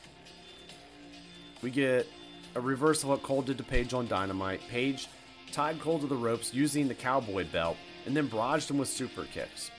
we 1.61 1.72
get 1.72 2.07
a 2.55 2.61
reverse 2.61 3.03
of 3.03 3.09
what 3.09 3.24
Cole 3.24 3.41
did 3.41 3.57
to 3.57 3.63
Page 3.63 3.93
on 3.93 4.07
Dynamite. 4.07 4.61
Page 4.70 5.07
tied 5.51 5.80
Cole 5.80 5.99
to 5.99 6.07
the 6.07 6.15
ropes 6.15 6.53
using 6.53 6.88
the 6.88 6.95
cowboy 6.95 7.45
belt 7.51 7.78
and 8.05 8.15
then 8.15 8.30
barraged 8.30 8.70
him 8.70 8.78
with 8.78 8.88
super 8.88 9.24
kicks. 9.26 9.72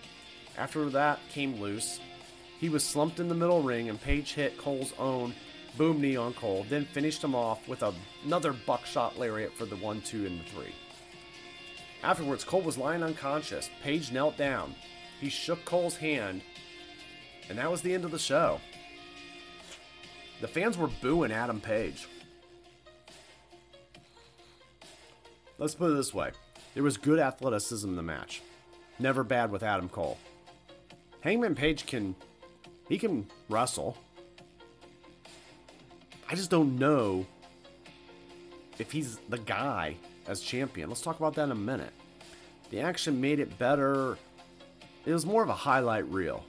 After 0.57 0.89
that 0.91 1.19
came 1.31 1.61
loose. 1.61 2.01
He 2.59 2.69
was 2.69 2.85
slumped 2.85 3.21
in 3.21 3.29
the 3.29 3.35
middle 3.35 3.63
ring 3.63 3.89
and 3.89 4.01
Page 4.01 4.35
hit 4.35 4.59
Cole's 4.59 4.93
own 4.99 5.33
boom 5.77 6.01
knee 6.01 6.17
on 6.17 6.35
Cole, 6.35 6.67
then 6.69 6.85
finished 6.85 7.23
him 7.23 7.35
off 7.35 7.67
with 7.69 7.83
another 8.25 8.53
buckshot 8.53 9.19
lariat 9.19 9.53
for 9.53 9.65
the 9.65 9.77
1 9.77 10.01
2 10.03 10.27
and 10.27 10.41
the 10.41 10.45
3. 10.45 10.65
Afterwards, 12.03 12.45
Cole 12.45 12.63
was 12.63 12.79
lying 12.79 13.03
unconscious. 13.03 13.69
Page 13.83 14.13
knelt 14.13 14.37
down. 14.37 14.75
He 15.21 15.29
shook 15.29 15.65
Cole's 15.65 15.97
hand, 15.97 16.43
and 17.49 17.59
that 17.59 17.71
was 17.71 17.83
the 17.83 17.93
end 17.93 18.05
of 18.05 18.11
the 18.11 18.19
show. 18.19 18.61
The 20.41 20.49
fans 20.49 20.79
were 20.79 20.89
booing 21.03 21.33
Adam 21.33 21.61
Page. 21.61 22.09
Let's 25.59 25.75
put 25.75 25.91
it 25.91 25.95
this 25.95 26.15
way 26.15 26.31
there 26.75 26.83
was 26.83 26.97
good 26.97 27.19
athleticism 27.19 27.89
in 27.89 27.97
the 27.97 28.03
match. 28.03 28.43
Never 28.99 29.25
bad 29.25 29.51
with 29.51 29.63
Adam 29.63 29.89
Cole. 29.89 30.19
Hangman 31.21 31.55
Page 31.55 31.87
can. 31.87 32.15
He 32.89 32.99
can 32.99 33.27
wrestle. 33.49 33.97
I 36.31 36.37
just 36.37 36.49
don't 36.49 36.79
know 36.79 37.27
if 38.79 38.93
he's 38.93 39.19
the 39.29 39.39
guy 39.39 39.97
as 40.29 40.41
champion. 40.41 40.89
Let's 40.89 41.01
talk 41.01 41.19
about 41.19 41.35
that 41.35 41.45
in 41.45 41.51
a 41.51 41.57
minute. 41.57 41.93
The 42.71 42.81
action 42.81 43.21
made 43.21 43.41
it 43.41 43.59
better. 43.59 44.17
It 45.05 45.13
was 45.13 45.27
more 45.27 45.43
of 45.43 45.49
a 45.49 45.55
highlight 45.55 46.09
reel. 46.09 46.45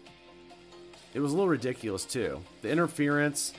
It 1.15 1.19
was 1.19 1.31
a 1.31 1.35
little 1.35 1.49
ridiculous 1.49 2.05
too. 2.05 2.41
The 2.61 2.69
interference 2.69 3.53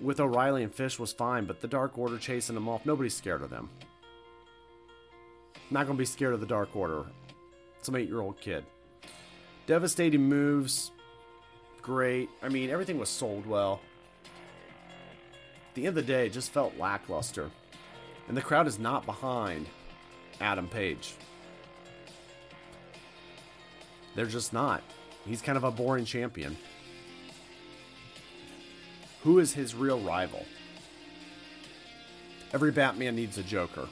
with 0.00 0.20
O'Reilly 0.20 0.62
and 0.62 0.72
Fish 0.72 1.00
was 1.00 1.12
fine, 1.12 1.46
but 1.46 1.60
the 1.60 1.66
Dark 1.66 1.98
Order 1.98 2.16
chasing 2.16 2.54
them 2.54 2.68
off, 2.68 2.86
nobody's 2.86 3.14
scared 3.14 3.42
of 3.42 3.50
them. 3.50 3.68
Not 5.68 5.86
gonna 5.86 5.98
be 5.98 6.04
scared 6.04 6.32
of 6.32 6.38
the 6.38 6.46
Dark 6.46 6.76
Order. 6.76 7.06
Some 7.82 7.96
eight 7.96 8.08
year 8.08 8.20
old 8.20 8.40
kid. 8.40 8.64
Devastating 9.66 10.22
moves. 10.22 10.92
Great. 11.82 12.28
I 12.40 12.48
mean, 12.48 12.70
everything 12.70 13.00
was 13.00 13.08
sold 13.08 13.46
well. 13.46 13.80
The 15.76 15.82
end 15.82 15.88
of 15.98 16.06
the 16.06 16.10
day, 16.10 16.24
it 16.24 16.32
just 16.32 16.52
felt 16.52 16.78
lackluster. 16.78 17.50
And 18.28 18.36
the 18.36 18.40
crowd 18.40 18.66
is 18.66 18.78
not 18.78 19.04
behind 19.04 19.66
Adam 20.40 20.68
Page. 20.68 21.14
They're 24.14 24.24
just 24.24 24.54
not. 24.54 24.82
He's 25.26 25.42
kind 25.42 25.58
of 25.58 25.64
a 25.64 25.70
boring 25.70 26.06
champion. 26.06 26.56
Who 29.22 29.38
is 29.38 29.52
his 29.52 29.74
real 29.74 30.00
rival? 30.00 30.46
Every 32.54 32.72
Batman 32.72 33.14
needs 33.14 33.36
a 33.36 33.42
Joker. 33.42 33.86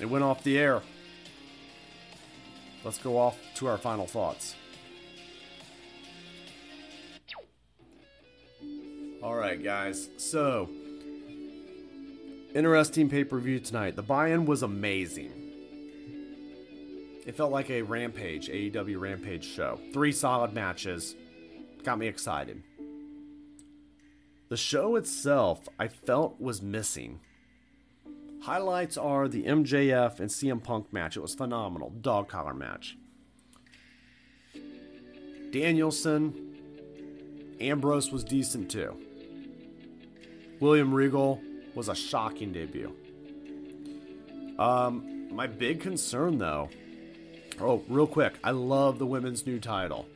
It 0.00 0.06
went 0.06 0.24
off 0.24 0.42
the 0.42 0.58
air. 0.58 0.82
Let's 2.82 2.98
go 2.98 3.18
off 3.18 3.38
to 3.54 3.68
our 3.68 3.78
final 3.78 4.08
thoughts. 4.08 4.56
Guys. 9.62 10.10
So, 10.16 10.68
interesting 12.54 13.08
pay 13.08 13.24
per 13.24 13.38
view 13.38 13.60
tonight. 13.60 13.96
The 13.96 14.02
buy 14.02 14.28
in 14.28 14.44
was 14.44 14.62
amazing. 14.62 15.32
It 17.24 17.36
felt 17.36 17.52
like 17.52 17.70
a 17.70 17.82
Rampage, 17.82 18.48
AEW 18.48 19.00
Rampage 19.00 19.44
show. 19.44 19.78
Three 19.92 20.10
solid 20.10 20.52
matches. 20.52 21.14
Got 21.84 21.98
me 21.98 22.08
excited. 22.08 22.62
The 24.48 24.56
show 24.56 24.96
itself, 24.96 25.68
I 25.78 25.88
felt 25.88 26.40
was 26.40 26.60
missing. 26.60 27.20
Highlights 28.42 28.96
are 28.98 29.28
the 29.28 29.44
MJF 29.44 30.18
and 30.18 30.28
CM 30.28 30.62
Punk 30.62 30.92
match. 30.92 31.16
It 31.16 31.20
was 31.20 31.34
phenomenal. 31.34 31.90
Dog 32.00 32.28
collar 32.28 32.54
match. 32.54 32.98
Danielson, 35.52 36.56
Ambrose 37.60 38.10
was 38.10 38.24
decent 38.24 38.70
too. 38.70 38.96
William 40.62 40.94
Regal 40.94 41.40
was 41.74 41.88
a 41.88 41.94
shocking 41.96 42.52
debut. 42.52 42.94
Um, 44.60 45.26
my 45.34 45.48
big 45.48 45.80
concern 45.80 46.38
though. 46.38 46.68
Oh, 47.60 47.82
real 47.88 48.06
quick, 48.06 48.34
I 48.44 48.52
love 48.52 49.00
the 49.00 49.06
women's 49.06 49.44
new 49.44 49.58
title. 49.58 50.06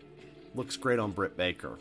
Looks 0.55 0.76
great 0.76 1.01
on 1.01 1.11
Britt 1.11 1.36
Baker. 1.36 1.76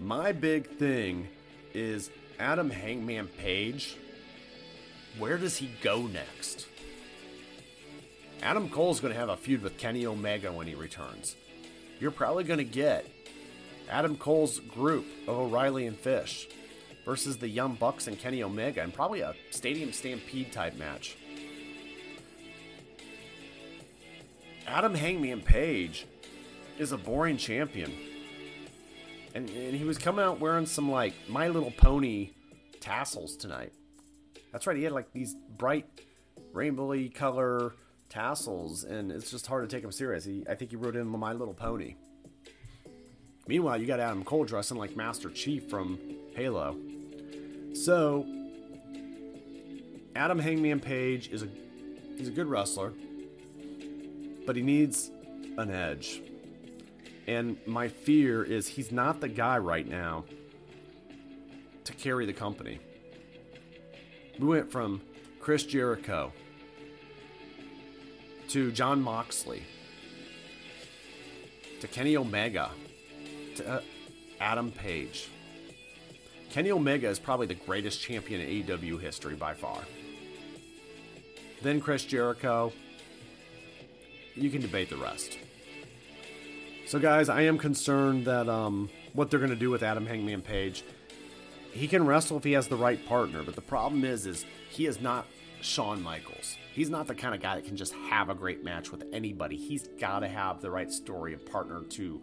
My 0.00 0.32
big 0.32 0.68
thing 0.78 1.28
is 1.74 2.10
Adam 2.40 2.70
Hangman 2.70 3.28
Page, 3.28 3.96
where 5.16 5.38
does 5.38 5.58
he 5.58 5.70
go 5.80 6.08
next? 6.08 6.66
Adam 8.42 8.68
Cole's 8.68 8.98
going 8.98 9.14
to 9.14 9.20
have 9.20 9.28
a 9.28 9.36
feud 9.36 9.62
with 9.62 9.78
Kenny 9.78 10.06
Omega 10.06 10.50
when 10.50 10.66
he 10.66 10.74
returns. 10.74 11.36
You're 12.00 12.10
probably 12.10 12.42
going 12.42 12.58
to 12.58 12.64
get 12.64 13.06
Adam 13.90 14.16
Cole's 14.16 14.60
group 14.60 15.06
of 15.26 15.36
O'Reilly 15.36 15.86
and 15.86 15.98
Fish 15.98 16.48
versus 17.04 17.38
the 17.38 17.48
Young 17.48 17.74
Bucks 17.74 18.06
and 18.06 18.18
Kenny 18.18 18.42
Omega, 18.42 18.82
and 18.82 18.94
probably 18.94 19.20
a 19.20 19.34
Stadium 19.50 19.92
Stampede 19.92 20.52
type 20.52 20.76
match. 20.76 21.16
Adam 24.66 24.94
Hangman 24.94 25.42
Page 25.42 26.06
is 26.78 26.92
a 26.92 26.96
boring 26.96 27.36
champion 27.36 27.92
and, 29.34 29.48
and 29.50 29.74
he 29.74 29.84
was 29.84 29.98
coming 29.98 30.24
out 30.24 30.40
wearing 30.40 30.66
some 30.66 30.90
like 30.90 31.14
My 31.28 31.48
Little 31.48 31.70
Pony 31.70 32.30
tassels 32.80 33.36
tonight. 33.36 33.72
That's 34.52 34.66
right, 34.66 34.76
he 34.76 34.84
had 34.84 34.92
like 34.92 35.12
these 35.12 35.34
bright 35.56 35.86
rainbowy 36.52 37.14
color 37.14 37.74
tassels, 38.08 38.84
and 38.84 39.12
it's 39.12 39.30
just 39.30 39.46
hard 39.46 39.68
to 39.68 39.74
take 39.74 39.84
him 39.84 39.92
serious. 39.92 40.24
He, 40.24 40.44
I 40.48 40.54
think 40.54 40.70
he 40.70 40.76
wrote 40.76 40.96
in 40.96 41.06
My 41.06 41.32
Little 41.32 41.54
Pony. 41.54 41.94
Meanwhile, 43.50 43.80
you 43.80 43.86
got 43.88 43.98
Adam 43.98 44.22
Cole 44.22 44.44
dressing 44.44 44.76
like 44.76 44.94
Master 44.94 45.28
Chief 45.28 45.68
from 45.68 45.98
Halo. 46.36 46.76
So, 47.72 48.24
Adam 50.14 50.38
Hangman 50.38 50.78
Page 50.78 51.30
is 51.30 51.42
a 51.42 51.48
he's 52.16 52.28
a 52.28 52.30
good 52.30 52.46
wrestler, 52.46 52.92
but 54.46 54.54
he 54.54 54.62
needs 54.62 55.10
an 55.58 55.68
edge. 55.68 56.22
And 57.26 57.56
my 57.66 57.88
fear 57.88 58.44
is 58.44 58.68
he's 58.68 58.92
not 58.92 59.20
the 59.20 59.28
guy 59.28 59.58
right 59.58 59.88
now 59.88 60.26
to 61.82 61.92
carry 61.92 62.26
the 62.26 62.32
company. 62.32 62.78
We 64.38 64.46
went 64.46 64.70
from 64.70 65.00
Chris 65.40 65.64
Jericho 65.64 66.32
to 68.50 68.70
Jon 68.70 69.02
Moxley 69.02 69.64
to 71.80 71.88
Kenny 71.88 72.16
Omega 72.16 72.70
to 73.60 73.68
uh, 73.74 73.80
Adam 74.40 74.70
Page. 74.70 75.28
Kenny 76.50 76.70
Omega 76.70 77.08
is 77.08 77.18
probably 77.18 77.46
the 77.46 77.54
greatest 77.54 78.00
champion 78.00 78.40
in 78.40 78.64
AEW 78.64 79.00
history 79.00 79.36
by 79.36 79.54
far. 79.54 79.80
Then 81.62 81.80
Chris 81.80 82.04
Jericho. 82.04 82.72
You 84.34 84.50
can 84.50 84.60
debate 84.60 84.90
the 84.90 84.96
rest. 84.96 85.38
So, 86.86 86.98
guys, 86.98 87.28
I 87.28 87.42
am 87.42 87.58
concerned 87.58 88.26
that 88.26 88.48
um, 88.48 88.88
what 89.12 89.30
they're 89.30 89.38
going 89.38 89.50
to 89.50 89.56
do 89.56 89.70
with 89.70 89.82
Adam 89.82 90.06
Hangman 90.06 90.42
Page. 90.42 90.82
He 91.72 91.86
can 91.86 92.04
wrestle 92.04 92.38
if 92.38 92.44
he 92.44 92.52
has 92.52 92.66
the 92.66 92.76
right 92.76 93.04
partner, 93.06 93.42
but 93.42 93.54
the 93.54 93.60
problem 93.60 94.04
is, 94.04 94.26
is 94.26 94.44
he 94.70 94.86
is 94.86 95.00
not 95.00 95.26
Shawn 95.60 96.02
Michaels. 96.02 96.56
He's 96.72 96.90
not 96.90 97.06
the 97.06 97.14
kind 97.14 97.34
of 97.34 97.40
guy 97.40 97.56
that 97.56 97.64
can 97.64 97.76
just 97.76 97.92
have 97.94 98.28
a 98.28 98.34
great 98.34 98.64
match 98.64 98.90
with 98.90 99.04
anybody. 99.12 99.56
He's 99.56 99.88
got 100.00 100.20
to 100.20 100.28
have 100.28 100.60
the 100.60 100.70
right 100.70 100.90
story 100.90 101.34
of 101.34 101.44
partner 101.46 101.82
to 101.82 102.22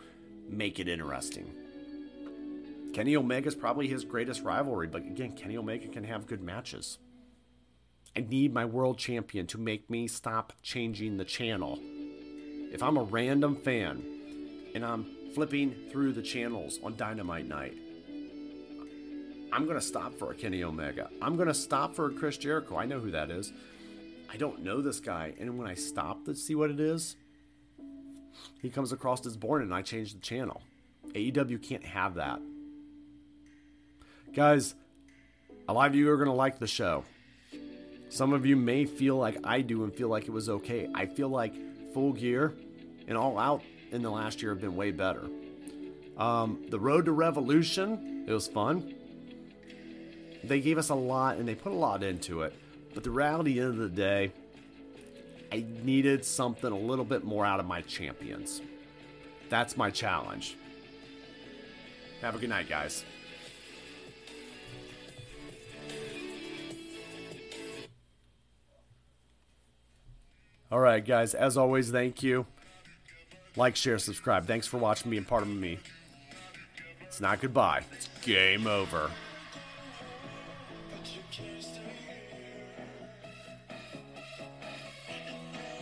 make 0.50 0.80
it 0.80 0.88
interesting. 0.88 1.52
Kenny 2.94 3.16
Omega 3.16 3.48
is 3.48 3.56
probably 3.56 3.88
his 3.88 4.04
greatest 4.04 4.44
rivalry, 4.44 4.88
but 4.88 5.02
again, 5.02 5.34
Kenny 5.34 5.58
Omega 5.58 5.88
can 5.88 6.04
have 6.04 6.26
good 6.28 6.42
matches. 6.42 6.98
I 8.16 8.22
need 8.22 8.54
my 8.54 8.66
world 8.66 8.98
champion 8.98 9.46
to 9.48 9.60
make 9.60 9.90
me 9.90 10.08
stop 10.08 10.54
changing 10.64 11.18
the 11.18 11.26
channel. 11.26 11.78
If 12.74 12.82
I'm 12.82 12.98
a 12.98 13.04
random 13.04 13.56
fan 13.56 14.04
and 14.74 14.84
I'm 14.84 15.06
flipping 15.36 15.76
through 15.92 16.14
the 16.14 16.24
channels 16.24 16.80
on 16.84 16.96
Dynamite 16.96 17.48
Night, 17.48 17.76
I'm 19.52 19.66
going 19.66 19.80
to 19.80 19.86
stop 19.86 20.18
for 20.18 20.32
a 20.32 20.36
Kenny 20.36 20.64
Omega. 20.64 21.10
I'm 21.22 21.36
going 21.36 21.48
to 21.48 21.54
stop 21.54 21.96
for 21.96 22.08
a 22.08 22.14
Chris 22.14 22.38
Jericho. 22.38 22.78
I 22.78 22.86
know 22.86 23.00
who 23.00 23.12
that 23.12 23.30
is. 23.30 23.54
I 24.30 24.38
don't 24.38 24.64
know 24.64 24.82
this 24.82 25.00
guy. 25.00 25.34
And 25.40 25.58
when 25.58 25.68
I 25.68 25.76
stop 25.76 26.26
to 26.26 26.36
see 26.36 26.56
what 26.56 26.70
it 26.70 26.80
is, 26.80 27.16
he 28.62 28.70
comes 28.70 28.92
across 28.92 29.26
as 29.26 29.38
born 29.38 29.62
and 29.62 29.74
I 29.74 29.82
change 29.82 30.14
the 30.14 30.20
channel. 30.20 30.62
AEW 31.14 31.62
can't 31.62 31.86
have 31.86 32.16
that. 32.16 32.40
Guys, 34.34 34.76
a 35.68 35.74
lot 35.74 35.90
of 35.90 35.96
you 35.96 36.10
are 36.12 36.18
going 36.18 36.28
to 36.30 36.34
like 36.34 36.60
the 36.60 36.68
show. 36.68 37.04
Some 38.10 38.34
of 38.34 38.46
you 38.46 38.56
may 38.56 38.86
feel 38.86 39.18
like 39.18 39.38
I 39.44 39.62
do 39.62 39.84
and 39.84 39.94
feel 39.94 40.08
like 40.08 40.26
it 40.26 40.32
was 40.32 40.50
okay. 40.50 40.90
I 40.94 41.06
feel 41.06 41.30
like 41.30 41.54
Full 41.94 42.14
Gear 42.14 42.54
and 43.08 43.18
All 43.18 43.38
Out 43.38 43.64
in 43.92 44.02
the 44.02 44.10
last 44.10 44.42
year 44.42 44.52
have 44.52 44.62
been 44.62 44.76
way 44.76 44.92
better. 44.92 45.28
Um, 46.18 46.66
the 46.70 46.80
Road 46.80 47.06
to 47.06 47.12
Revolution, 47.12 48.26
it 48.28 48.32
was 48.32 48.48
fun. 48.48 48.96
They 50.44 50.62
gave 50.62 50.78
us 50.78 50.90
a 50.90 50.96
lot 50.96 51.38
and 51.38 51.48
they 51.48 51.56
put 51.56 51.72
a 51.72 51.76
lot 51.76 52.04
into 52.04 52.42
it. 52.42 52.54
But 52.94 53.04
the 53.04 53.12
reality 53.12 53.60
of 53.60 53.78
the 53.78 53.90
day, 53.90 54.32
I 55.52 55.66
needed 55.84 56.26
something 56.26 56.72
a 56.72 56.78
little 56.78 57.06
bit 57.06 57.24
more 57.24 57.46
out 57.46 57.60
of 57.60 57.66
my 57.66 57.82
champions. 57.82 58.62
That's 59.50 59.78
my 59.78 59.90
challenge. 59.90 60.58
Have 62.22 62.36
a 62.36 62.40
good 62.40 62.50
night, 62.50 62.68
guys. 62.68 63.06
All 70.70 70.80
right, 70.80 71.06
guys, 71.06 71.34
as 71.34 71.56
always, 71.56 71.92
thank 71.92 72.22
you. 72.22 72.46
Like, 73.56 73.78
share, 73.78 73.98
subscribe. 74.00 74.46
Thanks 74.46 74.68
for 74.68 74.78
watching, 74.78 75.10
being 75.10 75.24
part 75.24 75.44
of 75.44 75.50
me. 75.50 75.80
It's 77.02 77.22
not 77.22 77.40
goodbye, 77.40 77.84
it's 77.94 78.10
game 78.22 78.68
over. 78.68 79.10